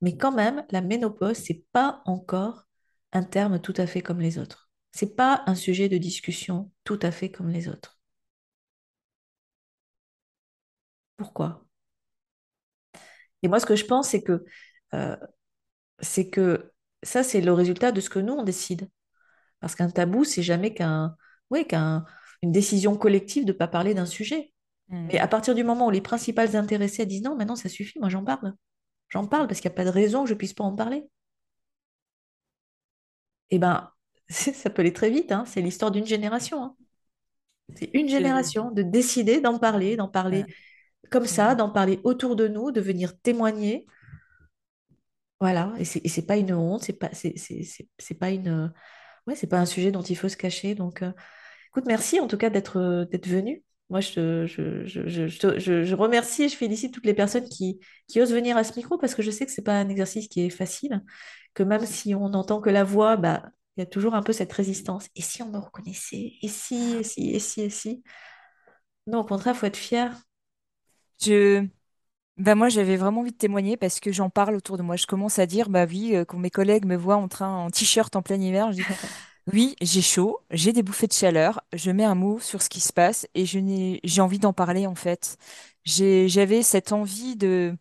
Mais 0.00 0.16
quand 0.16 0.32
même, 0.32 0.64
la 0.70 0.80
ménopause, 0.80 1.36
c'est 1.36 1.64
pas 1.72 2.02
encore 2.06 2.64
un 3.12 3.22
terme 3.22 3.60
tout 3.60 3.74
à 3.76 3.86
fait 3.86 4.02
comme 4.02 4.20
les 4.20 4.38
autres. 4.38 4.68
C'est 4.92 5.14
pas 5.14 5.44
un 5.46 5.54
sujet 5.54 5.88
de 5.88 5.98
discussion 5.98 6.72
tout 6.84 6.98
à 7.02 7.12
fait 7.12 7.30
comme 7.30 7.50
les 7.50 7.68
autres. 7.68 7.98
Pourquoi? 11.16 11.63
Et 13.44 13.48
moi, 13.48 13.60
ce 13.60 13.66
que 13.66 13.76
je 13.76 13.86
pense, 13.86 14.08
c'est 14.10 14.24
que, 14.24 14.44
euh, 14.94 15.16
c'est 16.00 16.30
que 16.30 16.72
ça, 17.02 17.22
c'est 17.22 17.42
le 17.42 17.52
résultat 17.52 17.92
de 17.92 18.00
ce 18.00 18.10
que 18.10 18.18
nous, 18.18 18.32
on 18.34 18.44
décide. 18.44 18.90
Parce 19.60 19.76
qu'un 19.76 19.90
tabou, 19.90 20.24
c'est 20.24 20.42
jamais 20.42 20.74
qu'un, 20.74 21.16
ouais, 21.50 21.66
qu'un, 21.66 22.06
une 22.42 22.52
décision 22.52 22.96
collective 22.96 23.44
de 23.44 23.52
ne 23.52 23.58
pas 23.58 23.68
parler 23.68 23.94
d'un 23.94 24.06
sujet. 24.06 24.52
Mais 25.08 25.18
mm, 25.18 25.22
à 25.22 25.28
partir 25.28 25.54
du 25.54 25.64
moment 25.64 25.86
où 25.86 25.90
les 25.90 26.00
principales 26.02 26.56
intéressées 26.56 27.06
disent 27.06 27.22
non, 27.22 27.36
maintenant 27.36 27.56
ça 27.56 27.68
suffit, 27.68 28.00
moi 28.00 28.08
j'en 28.10 28.24
parle. 28.24 28.54
J'en 29.10 29.26
parle 29.26 29.46
parce 29.48 29.60
qu'il 29.60 29.70
n'y 29.70 29.74
a 29.74 29.76
pas 29.76 29.84
de 29.84 29.90
raison 29.90 30.24
que 30.24 30.28
je 30.30 30.34
ne 30.34 30.38
puisse 30.38 30.54
pas 30.54 30.64
en 30.64 30.74
parler. 30.76 31.06
Eh 33.50 33.58
ben, 33.58 33.90
ça 34.28 34.70
peut 34.70 34.80
aller 34.82 34.92
très 34.92 35.10
vite, 35.10 35.32
hein. 35.32 35.44
C'est 35.46 35.62
l'histoire 35.62 35.90
d'une 35.90 36.06
génération. 36.06 36.62
hein. 36.64 36.76
C'est 37.76 37.90
une 37.94 38.08
génération 38.08 38.70
de 38.70 38.82
décider 38.82 39.40
d'en 39.40 39.58
parler, 39.58 39.96
d'en 39.96 40.08
parler 40.08 40.44
comme 41.10 41.26
ça, 41.26 41.54
mm. 41.54 41.56
d'en 41.56 41.70
parler 41.70 42.00
autour 42.04 42.36
de 42.36 42.48
nous, 42.48 42.70
de 42.72 42.80
venir 42.80 43.18
témoigner. 43.20 43.86
Voilà, 45.40 45.72
et 45.78 45.84
c'est 45.84 46.00
et 46.04 46.08
c'est 46.08 46.26
pas 46.26 46.36
une 46.36 46.52
honte, 46.54 46.82
c'est 46.84 46.92
pas, 46.98 47.10
c'est 47.12 47.36
c'est- 47.36 47.62
c'est- 47.64 47.88
c'est 47.98 48.14
pas 48.14 48.30
une, 48.30 48.72
ouais, 49.26 49.36
c'est 49.36 49.46
pas 49.48 49.58
un 49.60 49.66
sujet 49.66 49.92
dont 49.92 50.02
il 50.02 50.16
faut 50.16 50.28
se 50.28 50.36
cacher. 50.36 50.74
Donc, 50.74 51.02
euh, 51.02 51.12
Écoute, 51.70 51.86
merci 51.88 52.20
en 52.20 52.28
tout 52.28 52.38
cas 52.38 52.50
d'être 52.50 52.78
euh, 52.78 53.04
d'être 53.06 53.28
venu. 53.28 53.64
Moi, 53.90 54.00
je, 54.00 54.46
je, 54.46 54.86
je, 54.86 55.28
je, 55.28 55.94
remercie 55.94 56.44
et 56.44 56.48
je 56.50 56.56
félicite 56.56 56.94
toutes 56.94 57.06
les 57.06 57.14
personnes 57.14 57.48
qui, 57.48 57.80
qui 58.08 58.20
osent 58.22 58.32
venir 58.32 58.56
à 58.56 58.64
ce 58.64 58.74
micro 58.76 58.98
parce 58.98 59.14
que 59.14 59.22
je 59.22 59.30
sais 59.30 59.46
que 59.46 59.52
c'est 59.52 59.62
pas 59.62 59.78
un 59.80 59.88
exercice 59.88 60.28
qui 60.28 60.42
est 60.42 60.50
facile, 60.50 61.02
que 61.54 61.62
même 61.64 61.86
si 61.86 62.14
on 62.14 62.30
n'entend 62.30 62.60
que 62.60 62.70
la 62.70 62.84
voix, 62.84 63.16
bah, 63.16 63.44
il 63.76 63.80
y 63.80 63.84
a 63.84 63.86
toujours 63.86 64.14
un 64.14 64.22
peu 64.22 64.32
cette 64.32 64.52
résistance. 64.52 65.08
Et 65.16 65.22
si 65.22 65.42
on 65.42 65.50
me 65.50 65.58
reconnaissait? 65.58 66.34
Et 66.42 66.48
si, 66.48 66.96
et 66.98 67.04
si, 67.04 67.30
et 67.34 67.38
si, 67.40 67.62
et 67.62 67.70
si? 67.70 68.02
Non, 69.06 69.20
au 69.20 69.24
contraire, 69.24 69.54
il 69.54 69.58
faut 69.58 69.66
être 69.66 69.76
fier. 69.76 70.14
Je, 71.22 71.66
bah 72.38 72.54
moi, 72.56 72.68
j'avais 72.70 72.96
vraiment 72.96 73.22
envie 73.22 73.32
de 73.32 73.36
témoigner 73.38 73.76
parce 73.76 74.00
que 74.00 74.12
j'en 74.12 74.30
parle 74.30 74.56
autour 74.56 74.78
de 74.78 74.82
moi. 74.82 74.96
Je 74.96 75.06
commence 75.06 75.38
à 75.38 75.46
dire, 75.46 75.70
bah 75.70 75.86
oui, 75.86 76.16
euh, 76.16 76.24
quand 76.24 76.38
mes 76.38 76.50
collègues 76.50 76.86
me 76.86 76.96
voient 76.96 77.16
en 77.16 77.28
train, 77.28 77.48
en 77.66 77.70
t-shirt 77.70 78.16
en 78.16 78.22
plein 78.22 78.40
hiver, 78.40 78.72
je 78.72 78.78
dis, 78.78 78.86
Oui, 79.52 79.76
j'ai 79.82 80.02
chaud, 80.02 80.40
j'ai 80.50 80.72
des 80.72 80.82
bouffées 80.84 81.08
de 81.08 81.12
chaleur, 81.14 81.62
je 81.74 81.90
mets 81.92 82.04
un 82.04 82.14
mot 82.16 82.40
sur 82.40 82.62
ce 82.62 82.68
qui 82.70 82.80
se 82.80 82.92
passe 82.92 83.26
et 83.34 83.46
je 83.46 83.58
n'ai, 83.58 84.00
j'ai 84.04 84.20
envie 84.22 84.38
d'en 84.40 84.52
parler 84.54 84.86
en 84.86 84.94
fait. 84.96 85.38
J'ai, 85.84 86.28
j'avais 86.28 86.62
cette 86.62 86.92
envie 86.92 87.36
de 87.36 87.76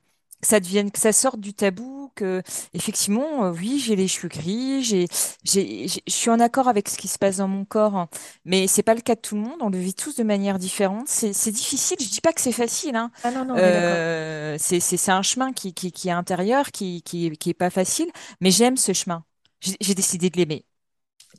ça 0.45 0.59
devienne, 0.59 0.91
que 0.91 0.99
ça 0.99 1.11
sorte 1.13 1.39
du 1.39 1.53
tabou, 1.53 2.11
que 2.15 2.41
effectivement, 2.73 3.45
euh, 3.45 3.51
oui, 3.51 3.79
j'ai 3.79 3.95
les 3.95 4.07
cheveux 4.07 4.27
gris, 4.29 4.83
j'ai, 4.83 5.07
j'ai, 5.43 5.87
j'ai- 5.87 6.03
je 6.07 6.11
suis 6.13 6.29
en 6.29 6.39
accord 6.39 6.67
avec 6.67 6.89
ce 6.89 6.97
qui 6.97 7.07
se 7.07 7.17
passe 7.17 7.37
dans 7.37 7.47
mon 7.47 7.65
corps, 7.65 7.95
hein. 7.95 8.09
mais 8.45 8.67
c'est 8.67 8.83
pas 8.83 8.93
le 8.95 9.01
cas 9.01 9.15
de 9.15 9.21
tout 9.21 9.35
le 9.35 9.41
monde. 9.41 9.57
On 9.61 9.69
le 9.69 9.77
vit 9.79 9.93
tous 9.93 10.15
de 10.15 10.23
manière 10.23 10.59
différente. 10.59 11.07
C'est, 11.07 11.33
c'est 11.33 11.51
difficile. 11.51 11.97
Je 11.99 12.09
dis 12.09 12.21
pas 12.21 12.33
que 12.33 12.41
c'est 12.41 12.51
facile, 12.51 12.95
hein. 12.95 13.11
Ah 13.23 13.31
non, 13.31 13.45
non, 13.45 13.55
on 13.55 13.57
est 13.57 13.61
d'accord. 13.71 14.03
Euh, 14.03 14.57
c'est, 14.59 14.79
c'est, 14.79 14.97
c'est 14.97 15.11
un 15.11 15.21
chemin 15.21 15.53
qui, 15.53 15.73
qui, 15.73 15.91
qui 15.91 16.09
est 16.09 16.11
intérieur, 16.11 16.71
qui, 16.71 17.01
qui, 17.03 17.31
qui 17.37 17.49
est 17.49 17.53
pas 17.53 17.69
facile, 17.69 18.09
mais 18.41 18.51
j'aime 18.51 18.77
ce 18.77 18.93
chemin. 18.93 19.23
J'ai 19.61 19.77
j'ai 19.79 19.95
décidé 19.95 20.29
de 20.29 20.37
l'aimer. 20.37 20.65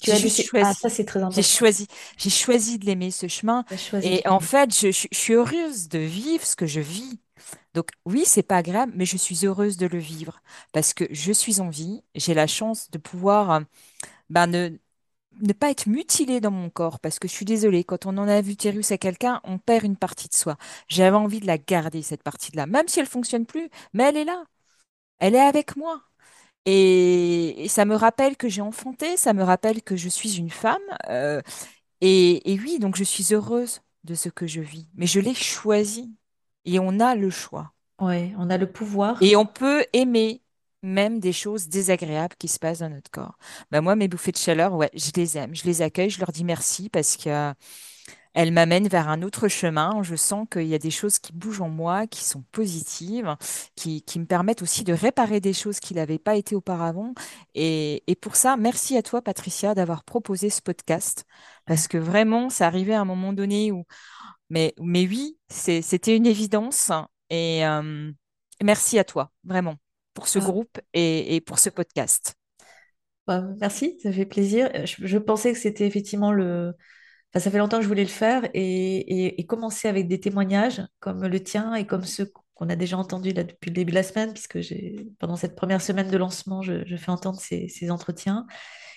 Tu 0.01 0.11
as 0.11 0.17
choisi. 0.19 0.49
Ah, 0.57 0.75
ça 0.75 0.89
c'est 0.89 1.05
très 1.05 1.21
important. 1.21 1.37
J'ai 1.37 1.43
choisi, 1.43 1.87
j'ai 2.17 2.31
choisi 2.31 2.79
de 2.79 2.87
l'aimer 2.87 3.11
ce 3.11 3.29
chemin. 3.29 3.65
Et 4.03 4.27
en 4.27 4.41
fait, 4.41 4.75
je, 4.75 4.91
je, 4.91 5.07
suis 5.13 5.35
heureuse 5.35 5.89
de 5.89 5.99
vivre 5.99 6.45
ce 6.45 6.57
que 6.57 6.67
je 6.67 6.81
vis. 6.81 7.19
Donc 7.75 7.91
oui, 8.07 8.25
c'est 8.27 8.43
pas 8.43 8.57
agréable, 8.59 8.93
mais 8.97 9.05
je 9.07 9.17
suis 9.17 9.45
heureuse 9.47 9.77
de 9.77 9.87
le 9.87 9.99
vivre 9.99 10.41
parce 10.73 10.95
que 10.95 11.05
je 11.11 11.33
suis 11.33 11.61
en 11.61 11.71
vie. 11.71 12.03
J'ai 12.15 12.35
la 12.35 12.47
chance 12.47 12.91
de 12.91 12.99
pouvoir 12.99 13.63
ben, 14.31 14.47
ne, 14.49 15.53
pas 15.53 15.71
être 15.71 15.87
mutilée 15.89 16.41
dans 16.41 16.51
mon 16.51 16.71
corps 16.71 17.01
parce 17.01 17.19
que 17.19 17.29
je 17.29 17.33
suis 17.35 17.45
désolée, 17.45 17.85
quand 17.85 18.07
on 18.07 18.17
en 18.19 18.29
a 18.29 18.41
vu 18.41 18.57
Thérus 18.57 18.93
à 18.93 18.99
quelqu'un, 18.99 19.41
on 19.45 19.59
perd 19.59 19.85
une 19.85 19.97
partie 19.97 20.29
de 20.29 20.35
soi. 20.35 20.57
J'avais 20.89 21.17
envie 21.17 21.41
de 21.41 21.47
la 21.47 21.59
garder, 21.59 22.03
cette 22.03 22.23
partie-là, 22.23 22.67
même 22.67 22.89
si 22.89 23.01
elle 23.01 23.07
fonctionne 23.07 23.47
plus, 23.47 23.71
mais 23.93 24.05
elle 24.05 24.17
est 24.19 24.25
là. 24.25 24.45
Elle 25.19 25.35
est 25.37 25.41
avec 25.41 25.77
moi. 25.77 26.03
Et, 26.67 27.67
ça 27.69 27.85
me 27.87 27.97
rappelle 27.97 28.37
que 28.37 28.49
j'ai 28.49 28.63
enfanté, 28.63 29.17
ça 29.17 29.35
me 29.35 29.43
rappelle 29.45 29.83
que 29.83 29.97
je 29.97 30.09
suis 30.09 30.39
une 30.39 30.51
femme. 30.51 30.83
Euh, 31.11 31.43
et, 32.01 32.53
et, 32.53 32.59
oui, 32.61 32.79
donc 32.79 32.97
je 32.97 33.05
suis 33.05 33.35
heureuse 33.35 33.83
de 34.05 34.15
ce 34.15 34.29
que 34.29 34.47
je 34.47 34.61
vis, 34.61 34.89
mais 34.97 35.07
je 35.07 35.21
l'ai 35.21 35.35
choisi. 35.35 36.15
Et 36.65 36.79
on 36.79 37.01
a 37.01 37.15
le 37.15 37.31
choix. 37.31 37.73
Oui, 38.01 38.35
on 38.39 38.51
a 38.51 38.59
le 38.59 38.71
pouvoir. 38.71 39.23
Et 39.23 39.37
on 39.37 39.47
peut 39.47 39.85
aimer 39.93 40.43
même 40.83 41.19
des 41.19 41.33
choses 41.33 41.69
désagréables 41.69 42.37
qui 42.39 42.49
se 42.49 42.59
passent 42.59 42.81
dans 42.81 42.91
notre 42.91 43.11
corps. 43.11 43.39
Ben 43.71 43.81
moi, 43.81 43.97
mes 43.97 44.09
bouffées 44.09 44.33
de 44.33 44.37
chaleur, 44.37 44.75
ouais, 44.75 44.91
je 44.95 45.11
les 45.17 45.39
aime, 45.39 45.55
je 45.55 45.65
les 45.65 45.83
accueille, 45.83 46.11
je 46.11 46.21
leur 46.21 46.31
dis 46.31 46.45
merci 46.45 46.91
parce 46.91 47.17
que 47.17 47.55
elles 48.35 48.53
m'amènent 48.53 48.89
vers 48.89 49.09
un 49.09 49.23
autre 49.23 49.49
chemin. 49.49 50.03
Je 50.03 50.17
sens 50.17 50.47
qu'il 50.51 50.67
y 50.67 50.75
a 50.75 50.79
des 50.79 50.91
choses 50.91 51.19
qui 51.21 51.33
bougent 51.33 51.61
en 51.61 51.69
moi, 51.69 52.09
qui 52.09 52.25
sont 52.25 52.43
positives, 52.51 53.37
qui, 53.77 54.03
qui 54.03 54.19
me 54.19 54.27
permettent 54.27 54.61
aussi 54.61 54.83
de 54.83 54.93
réparer 54.93 55.41
des 55.41 55.53
choses 55.53 55.79
qui 55.79 55.95
n'avaient 55.95 56.19
pas 56.19 56.35
été 56.35 56.57
auparavant. 56.57 57.15
Et, 57.55 58.03
et, 58.09 58.17
pour 58.17 58.35
ça, 58.35 58.57
merci 58.57 58.97
à 58.97 59.03
toi, 59.03 59.23
Patricia, 59.23 59.75
d'avoir 59.75 60.03
proposé 60.03 60.51
ce 60.51 60.61
podcast. 60.61 61.25
Parce 61.65 61.87
que 61.87 61.97
vraiment, 61.97 62.51
ça 62.51 62.67
arrivait 62.67 62.95
à 62.95 63.01
un 63.01 63.07
moment 63.07 63.33
donné 63.33 63.73
où... 63.73 63.85
Mais, 64.51 64.75
mais 64.81 65.07
oui, 65.07 65.39
c'était 65.49 66.17
une 66.17 66.27
évidence. 66.27 66.91
Et 67.31 67.67
euh, 67.67 68.11
merci 68.63 68.99
à 68.99 69.05
toi, 69.05 69.31
vraiment 69.45 69.77
pour 70.15 70.29
ce 70.29 70.39
ah. 70.39 70.43
groupe 70.43 70.81
et, 70.95 71.41
pour 71.41 71.59
ce 71.59 71.69
podcast. 71.69 72.37
Bah, 73.27 73.43
merci, 73.59 73.99
ça 74.03 74.13
fait 74.13 74.27
plaisir. 74.27 74.71
Je, 74.85 75.19
pensais 75.19 75.53
que 75.53 75.59
c'était 75.59 75.87
effectivement 75.87 76.33
le... 76.33 76.73
Enfin, 77.33 77.43
ça 77.43 77.51
fait 77.51 77.59
longtemps 77.59 77.79
que 77.79 77.83
je 77.83 77.89
voulais 77.89 78.05
le 78.05 78.09
faire 78.09 78.49
et, 78.55 79.45
commencer 79.49 79.89
avec 79.89 80.07
des 80.07 80.21
témoignages 80.21 80.83
comme 81.01 81.27
le 81.27 81.43
tien 81.43 81.75
et 81.75 81.87
comme 81.87 82.05
ceux 82.05 82.31
qu'on 82.55 82.69
a 82.69 82.77
déjà 82.77 82.97
entendus 82.97 83.33
là 83.33 83.45
depuis 83.45 83.71
le 83.71 83.75
début 83.75 83.91
de 83.91 83.97
la 83.97 84.03
semaine, 84.03 84.33
puisque 84.33 84.59
pendant 85.19 85.37
cette 85.37 85.57
première 85.57 85.81
semaine 85.81 86.11
de 86.11 86.17
lancement, 86.17 86.63
je, 86.63 86.97
fais 86.97 87.11
entendre 87.11 87.41
ces, 87.41 87.69
ces 87.69 87.91
entretiens 87.91 88.47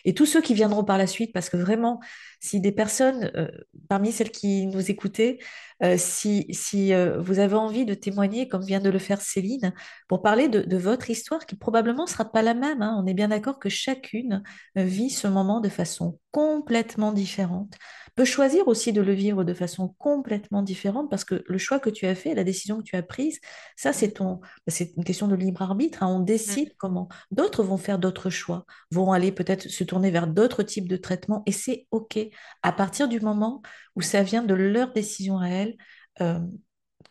et 0.08 0.14
tous 0.14 0.26
ceux 0.26 0.42
qui 0.42 0.54
viendront 0.54 0.86
par 0.86 0.98
la 0.98 1.06
suite, 1.06 1.34
parce 1.34 1.50
que 1.50 1.58
vraiment, 1.58 2.00
si 2.40 2.62
des 2.62 2.72
personnes, 2.72 3.30
euh, 3.36 3.50
parmi 3.90 4.14
celles 4.14 4.32
qui 4.32 4.66
nous 4.68 4.90
écoutaient, 4.90 5.38
euh, 5.84 5.96
si, 5.98 6.46
si 6.52 6.94
euh, 6.94 7.20
vous 7.20 7.40
avez 7.40 7.56
envie 7.56 7.86
de 7.86 7.94
témoigner, 7.94 8.48
comme 8.48 8.64
vient 8.64 8.80
de 8.80 8.90
le 8.90 9.00
faire 9.00 9.20
Céline, 9.20 9.74
pour 10.08 10.22
parler 10.22 10.48
de, 10.48 10.78
votre 10.78 11.10
histoire, 11.10 11.46
qui 11.46 11.58
probablement 11.58 12.06
ne 12.06 12.10
sera 12.10 12.24
pas 12.24 12.42
la 12.42 12.54
même, 12.54 12.82
hein. 12.82 12.96
on 12.98 13.06
est 13.06 13.14
bien 13.14 13.28
d'accord 13.28 13.60
que 13.60 13.68
chacune 13.68 14.44
vit 14.76 15.10
ce 15.10 15.28
moment 15.28 15.60
de 15.60 15.68
façon 15.68 16.18
complètement 16.32 17.12
différente, 17.12 17.74
peut 18.18 18.26
choisir 18.26 18.68
aussi 18.68 18.92
de 18.94 19.02
le 19.02 19.14
vivre 19.14 19.44
de 19.44 19.54
façon 19.54 19.96
complètement 20.00 20.64
différente, 20.64 21.08
parce 21.08 21.24
que 21.24 21.44
le 21.46 21.58
choix 21.60 21.80
que 21.80 21.92
tu 21.92 22.08
as 22.08 22.16
fait, 22.16 22.34
la 22.34 22.44
décision 22.44 22.80
que 22.80 22.84
tu 22.84 22.96
as 22.96 23.04
prise, 23.04 23.40
ça 23.76 23.94
c'est 23.94 24.14
ton, 24.14 24.42
c'est 24.68 24.92
une 24.98 25.04
question 25.04 25.28
de 25.28 25.36
libre 25.36 25.62
arbitre, 25.62 26.02
hein. 26.02 26.08
on 26.08 26.20
décide 26.20 26.70
mm. 26.70 26.76
comment. 26.80 27.10
D'autres 27.30 27.64
vont 27.64 27.78
faire 27.78 28.00
d'autres 28.00 28.32
choix, 28.32 28.66
vont 28.90 29.12
aller 29.12 29.32
peut-être 29.32 29.70
se 29.70 29.84
tourner 29.84 30.10
vers 30.10 30.26
d'autres 30.26 30.64
types 30.64 30.90
de 30.90 30.98
traitements, 30.98 31.44
et 31.46 31.52
c'est 31.52 31.86
OK 31.92 32.18
à 32.64 32.72
partir 32.72 33.08
du 33.08 33.20
moment 33.20 33.62
où 33.96 34.02
ça 34.02 34.24
vient 34.24 34.42
de 34.42 34.56
leur 34.56 34.94
décision 34.94 35.38
à 35.38 35.50
elles, 35.50 35.78
euh, 36.22 36.40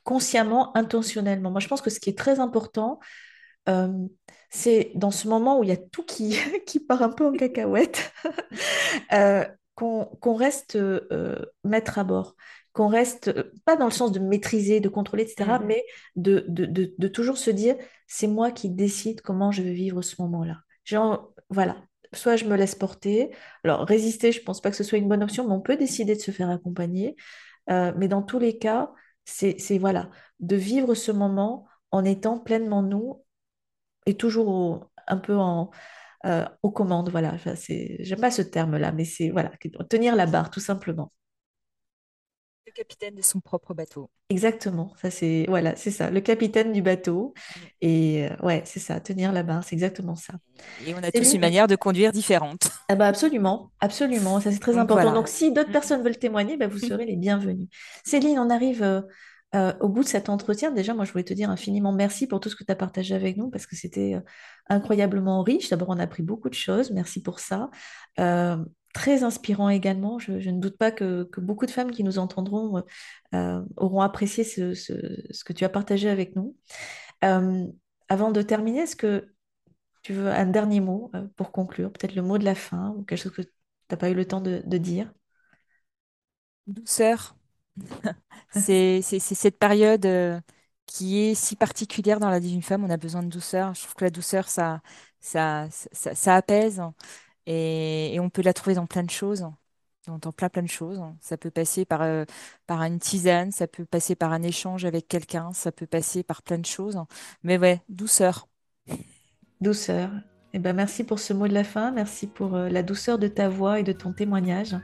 consciemment, 0.03 0.77
intentionnellement. 0.77 1.53
Moi, 1.53 1.61
je 1.61 1.69
pense 1.69 1.83
que 1.83 1.91
ce 1.91 2.01
qui 2.01 2.11
est 2.11 2.19
très 2.19 2.41
important, 2.41 2.99
euh, 3.69 3.93
c'est 4.51 4.91
dans 4.97 5.13
ce 5.13 5.29
moment 5.29 5.61
où 5.61 5.63
il 5.63 5.69
y 5.69 5.73
a 5.73 5.77
tout 5.77 6.03
qui, 6.03 6.37
qui 6.67 6.81
part 6.81 7.03
un 7.03 7.11
peu 7.11 7.27
en 7.27 7.33
cacahuète, 7.33 8.13
euh, 9.13 9.45
qu'on 9.77 10.35
reste 10.35 10.77
maître 11.63 11.99
à 11.99 12.05
bord, 12.05 12.35
qu'on 12.73 12.89
reste, 12.89 13.33
pas 13.65 13.77
dans 13.77 13.85
le 13.85 13.93
sens 13.93 14.11
de 14.11 14.19
maîtriser, 14.19 14.81
de 14.81 14.89
contrôler, 14.89 15.23
etc., 15.23 15.59
mmh. 15.59 15.67
mais 15.67 15.85
de, 16.17 16.45
de, 16.49 16.67
de, 16.99 17.09
toujours 17.09 17.39
se 17.39 17.51
dire, 17.51 17.77
c'est 18.09 18.27
moi 18.27 18.51
qui 18.51 18.69
décide 18.71 19.21
comment 19.21 19.53
je 19.53 19.63
vais 19.63 19.73
vivre 19.73 20.03
ce 20.03 20.21
moment-là. 20.23 20.59
Voilà, 21.49 21.77
soit 22.13 22.37
je 22.37 22.45
me 22.45 22.57
laisse 22.57 22.75
porter. 22.75 23.31
Alors, 23.65 23.87
résister, 23.87 24.33
je 24.33 24.41
ne 24.41 24.45
pense 24.45 24.61
pas 24.61 24.71
que 24.71 24.77
ce 24.77 24.85
soit 24.85 24.99
une 24.99 25.09
bonne 25.09 25.23
option, 25.23 25.47
mais 25.47 25.55
on 25.55 25.61
peut 25.61 25.77
décider 25.77 26.15
de 26.15 26.21
se 26.21 26.31
faire 26.31 26.51
accompagner. 26.51 27.17
Euh, 27.71 27.93
mais 27.97 28.09
dans 28.09 28.23
tous 28.23 28.39
les 28.39 28.59
cas, 28.59 28.93
c'est 29.25 29.79
voilà, 29.79 30.11
de 30.41 30.57
vivre 30.57 30.95
ce 30.95 31.13
moment 31.13 31.67
en 31.91 32.05
étant 32.05 32.39
pleinement 32.39 32.83
nous 32.83 33.25
et 34.07 34.17
toujours 34.17 34.91
un 35.07 35.17
peu 35.17 35.37
en, 35.37 35.71
euh, 36.27 36.45
aux 36.63 36.71
commandes. 36.71 37.11
Voilà, 37.11 37.33
enfin, 37.35 37.55
j'aime 38.01 38.21
pas 38.21 38.31
ce 38.31 38.43
terme-là, 38.43 38.93
mais 38.93 39.05
c'est 39.05 39.31
voilà, 39.31 39.51
tenir 39.89 40.17
la 40.17 40.27
barre, 40.27 40.51
tout 40.51 40.61
simplement 40.61 41.13
capitaine 42.77 43.15
de 43.15 43.23
son 43.23 43.41
propre 43.41 43.73
bateau. 43.75 44.11
Exactement, 44.29 44.93
ça 45.01 45.11
c'est 45.11 45.47
voilà, 45.49 45.75
c'est 45.77 45.91
ça, 45.91 46.11
le 46.11 46.21
capitaine 46.21 46.73
du 46.73 46.83
bateau. 46.83 47.33
Mm. 47.35 47.61
Et 47.81 48.29
euh, 48.29 48.47
ouais, 48.47 48.63
c'est 48.67 48.81
ça, 48.81 49.01
tenir 49.01 49.33
la 49.33 49.43
barre, 49.43 49.65
c'est 49.65 49.75
exactement 49.75 50.15
ça. 50.15 50.35
Et 50.87 50.95
on 50.95 50.99
a 50.99 51.11
tous 51.11 51.33
une 51.33 51.41
manière 51.41 51.69
de 51.69 51.77
conduire 51.77 52.13
différente. 52.13 52.71
Ah 52.89 52.95
bah 52.95 53.07
absolument, 53.07 53.73
absolument, 53.81 54.41
ça 54.41 54.53
c'est 54.53 54.59
très 54.59 54.77
important. 54.77 55.13
Donc 55.13 55.29
si 55.29 55.53
d'autres 55.53 55.71
mm. 55.71 55.73
personnes 55.73 56.03
veulent 56.03 56.19
témoigner, 56.19 56.57
bah, 56.57 56.67
vous 56.67 56.79
serez 56.79 57.07
les 57.07 57.17
bienvenus. 57.17 57.69
Céline, 58.05 58.39
on 58.39 58.51
arrive 58.51 58.83
euh, 58.83 59.01
euh, 59.57 59.73
au 59.81 59.89
bout 59.89 60.05
de 60.05 60.09
cet 60.09 60.29
entretien. 60.29 60.71
Déjà, 60.71 60.95
moi 60.95 61.05
je 61.05 61.13
voulais 61.13 61.25
te 61.25 61.35
dire 61.35 61.51
infiniment 61.51 61.93
merci 61.93 62.29
pour 62.29 62.39
tout 62.39 62.49
ce 62.49 62.57
que 62.57 62.63
tu 62.63 62.71
as 62.71 62.77
partagé 62.77 63.15
avec 63.15 63.37
nous 63.37 63.51
parce 63.51 63.67
que 63.67 63.75
c'était 63.75 64.21
incroyablement 64.69 65.43
riche. 65.43 65.71
D'abord, 65.71 65.89
on 65.89 65.99
a 65.99 66.05
appris 66.05 66.23
beaucoup 66.23 66.49
de 66.49 66.55
choses, 66.55 66.91
merci 66.93 67.23
pour 67.23 67.41
ça 67.41 67.71
très 68.97 69.25
inspirant 69.25 69.69
également. 69.69 70.19
Je, 70.19 70.33
ne 70.33 70.59
doute 70.59 70.79
pas 70.79 70.91
que, 70.91 71.29
beaucoup 71.37 71.67
de 71.67 71.71
femmes 71.71 71.91
qui 71.91 72.03
nous 72.03 72.19
entendront 72.19 72.83
euh, 73.35 73.63
auront 73.77 74.01
apprécié 74.01 74.43
ce, 74.43 75.45
que 75.45 75.53
tu 75.53 75.65
as 75.67 75.69
partagé 75.69 76.09
avec 76.09 76.35
nous. 76.35 76.57
Euh, 77.23 77.67
avant 78.09 78.31
de 78.31 78.41
terminer, 78.41 78.81
est-ce 78.81 78.97
que 78.97 79.29
tu 80.03 80.15
veux 80.15 80.29
un 80.29 80.47
dernier 80.47 80.81
mot 80.81 81.11
euh, 81.15 81.27
pour 81.37 81.53
conclure? 81.53 81.93
Peut-être 81.93 82.15
le 82.15 82.23
mot 82.23 82.39
de 82.39 82.45
la 82.45 82.55
fin 82.55 82.95
ou 82.97 83.03
quelque 83.03 83.19
chose 83.21 83.33
que 83.33 83.43
tu 83.43 83.53
n'as 83.91 83.99
pas 83.99 84.09
eu 84.09 84.15
le 84.15 84.25
temps 84.27 84.41
de, 84.41 84.79
dire? 84.79 85.13
Douceur. 86.67 87.37
c'est 88.51 89.03
cette 89.03 89.59
période 89.59 90.07
qui 90.87 91.19
est 91.21 91.35
si 91.35 91.57
particulière 91.57 92.21
dans 92.21 92.31
la 92.31 92.39
vie 92.39 92.51
d'une 92.53 92.63
femme. 92.63 92.85
On 92.85 92.91
a 92.91 92.97
besoin 92.97 93.23
de 93.23 93.29
douceur. 93.29 93.75
Je 93.75 93.83
trouve 93.83 93.95
que 93.95 94.05
la 94.05 94.11
douceur, 94.11 94.49
ça, 94.49 94.81
ça, 95.21 95.69
ça 95.71 96.35
apaise. 96.35 96.83
Et, 97.47 98.19
on 98.21 98.31
peut 98.31 98.43
la 98.43 98.53
trouver 98.53 98.75
dans 98.75 98.87
plein 98.87 99.03
de 99.03 99.11
choses, 99.11 99.47
dans, 100.07 100.33
plein 100.33 100.63
de 100.63 100.69
choses. 100.69 101.01
Ça 101.21 101.37
peut 101.37 101.51
passer 101.51 101.85
par, 101.85 102.03
euh, 102.03 102.25
par 102.67 102.83
une 102.83 102.99
tisane, 102.99 103.53
ça 103.53 103.67
peut 103.67 103.85
passer 103.85 104.15
par 104.17 104.33
un 104.33 104.43
échange 104.43 104.85
avec 104.85 105.09
quelqu'un, 105.09 105.53
ça 105.53 105.73
peut 105.73 105.87
passer 105.87 106.23
par 106.23 106.43
plein 106.43 106.59
de 106.59 106.67
choses. 106.67 106.99
Mais 107.43 107.59
ouais, 107.59 107.83
douceur. 107.89 108.49
Douceur. 109.61 110.11
Eh 110.53 110.59
ben, 110.59 110.75
merci 110.75 111.05
pour 111.05 111.19
ce 111.19 111.33
mot 111.33 111.47
de 111.49 111.55
la 111.55 111.65
fin, 111.65 111.91
merci 111.93 112.27
pour 112.27 112.55
euh, 112.55 112.69
la 112.69 112.83
douceur 112.83 113.19
de 113.19 113.29
ta 113.29 113.49
voix 113.49 113.81
et 113.81 113.83
de 113.83 113.93
ton 113.93 114.13
témoignage. 114.13 114.77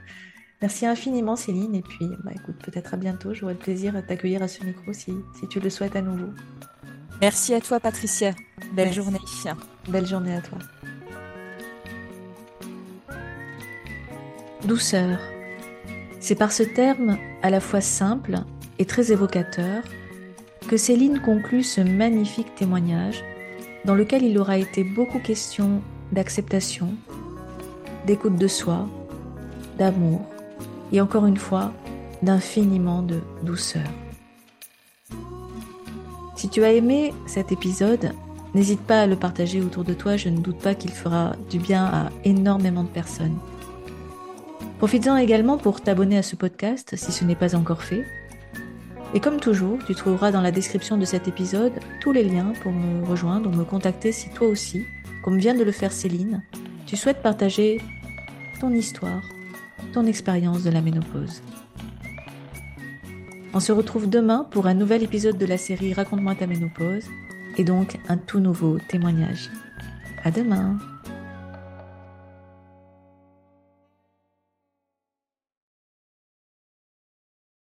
Merci 0.63 0.85
infiniment 0.85 1.35
Céline 1.35 1.75
et 1.75 1.81
puis 1.81 2.07
bah, 2.23 2.31
écoute, 2.33 2.55
peut-être 2.63 2.93
à 2.93 2.97
bientôt, 2.97 3.33
j'aurai 3.33 3.51
le 3.51 3.59
plaisir 3.59 3.91
de 3.91 3.99
t'accueillir 3.99 4.41
à 4.41 4.47
ce 4.47 4.63
micro 4.63 4.93
si, 4.93 5.13
si 5.37 5.45
tu 5.49 5.59
le 5.59 5.69
souhaites 5.69 5.97
à 5.97 6.01
nouveau. 6.01 6.29
Merci 7.19 7.53
à 7.53 7.59
toi 7.59 7.81
Patricia, 7.81 8.31
belle 8.73 8.93
journée. 8.93 9.19
Belle 9.89 10.07
journée 10.07 10.33
à 10.33 10.39
toi. 10.39 10.59
douceur. 14.63 15.19
C'est 16.21 16.35
par 16.35 16.53
ce 16.53 16.63
terme 16.63 17.17
à 17.41 17.49
la 17.49 17.59
fois 17.59 17.81
simple 17.81 18.37
et 18.79 18.85
très 18.85 19.11
évocateur 19.11 19.83
que 20.69 20.77
Céline 20.77 21.19
conclut 21.19 21.63
ce 21.63 21.81
magnifique 21.81 22.55
témoignage 22.55 23.21
dans 23.83 23.95
lequel 23.95 24.23
il 24.23 24.37
aura 24.37 24.57
été 24.57 24.85
beaucoup 24.85 25.19
question 25.19 25.81
d'acceptation, 26.13 26.93
d'écoute 28.07 28.37
de 28.37 28.47
soi, 28.47 28.87
d'amour 29.77 30.21
et 30.93 31.01
encore 31.01 31.25
une 31.25 31.37
fois 31.37 31.73
d'infiniment 32.21 33.01
de 33.01 33.19
douceur. 33.41 33.83
Si 36.37 36.47
tu 36.49 36.63
as 36.63 36.71
aimé 36.71 37.13
cet 37.25 37.51
épisode, 37.51 38.11
n'hésite 38.53 38.81
pas 38.81 39.01
à 39.01 39.07
le 39.07 39.15
partager 39.15 39.61
autour 39.61 39.83
de 39.83 39.93
toi, 39.93 40.15
je 40.15 40.29
ne 40.29 40.39
doute 40.39 40.59
pas 40.59 40.75
qu'il 40.75 40.91
fera 40.91 41.35
du 41.49 41.59
bien 41.59 41.85
à 41.85 42.09
énormément 42.23 42.83
de 42.83 42.89
personnes. 42.89 43.37
Profites-en 44.77 45.17
également 45.17 45.57
pour 45.57 45.81
t'abonner 45.81 46.17
à 46.17 46.23
ce 46.23 46.35
podcast 46.35 46.95
si 46.95 47.11
ce 47.11 47.23
n'est 47.25 47.35
pas 47.35 47.55
encore 47.55 47.83
fait. 47.83 48.05
Et 49.13 49.19
comme 49.19 49.39
toujours, 49.39 49.77
tu 49.85 49.95
trouveras 49.95 50.31
dans 50.31 50.41
la 50.41 50.51
description 50.51 50.97
de 50.97 51.05
cet 51.05 51.27
épisode 51.27 51.73
tous 52.01 52.11
les 52.11 52.23
liens 52.23 52.53
pour 52.61 52.71
me 52.71 53.05
rejoindre 53.05 53.49
ou 53.49 53.53
me 53.53 53.63
contacter 53.63 54.11
si 54.11 54.29
toi 54.29 54.47
aussi, 54.47 54.85
comme 55.23 55.37
vient 55.37 55.55
de 55.55 55.63
le 55.63 55.71
faire 55.71 55.91
Céline, 55.91 56.43
tu 56.85 56.97
souhaites 56.97 57.21
partager 57.21 57.79
ton 58.59 58.71
histoire, 58.71 59.23
ton 59.93 60.05
expérience 60.05 60.63
de 60.63 60.71
la 60.71 60.81
ménopause. 60.81 61.41
On 63.53 63.59
se 63.59 63.71
retrouve 63.71 64.09
demain 64.09 64.45
pour 64.49 64.65
un 64.67 64.73
nouvel 64.73 65.03
épisode 65.03 65.37
de 65.37 65.45
la 65.45 65.57
série 65.57 65.93
Raconte-moi 65.93 66.35
ta 66.35 66.47
ménopause 66.47 67.05
et 67.57 67.63
donc 67.63 67.99
un 68.09 68.17
tout 68.17 68.39
nouveau 68.39 68.79
témoignage. 68.89 69.49
À 70.23 70.31
demain! 70.31 70.79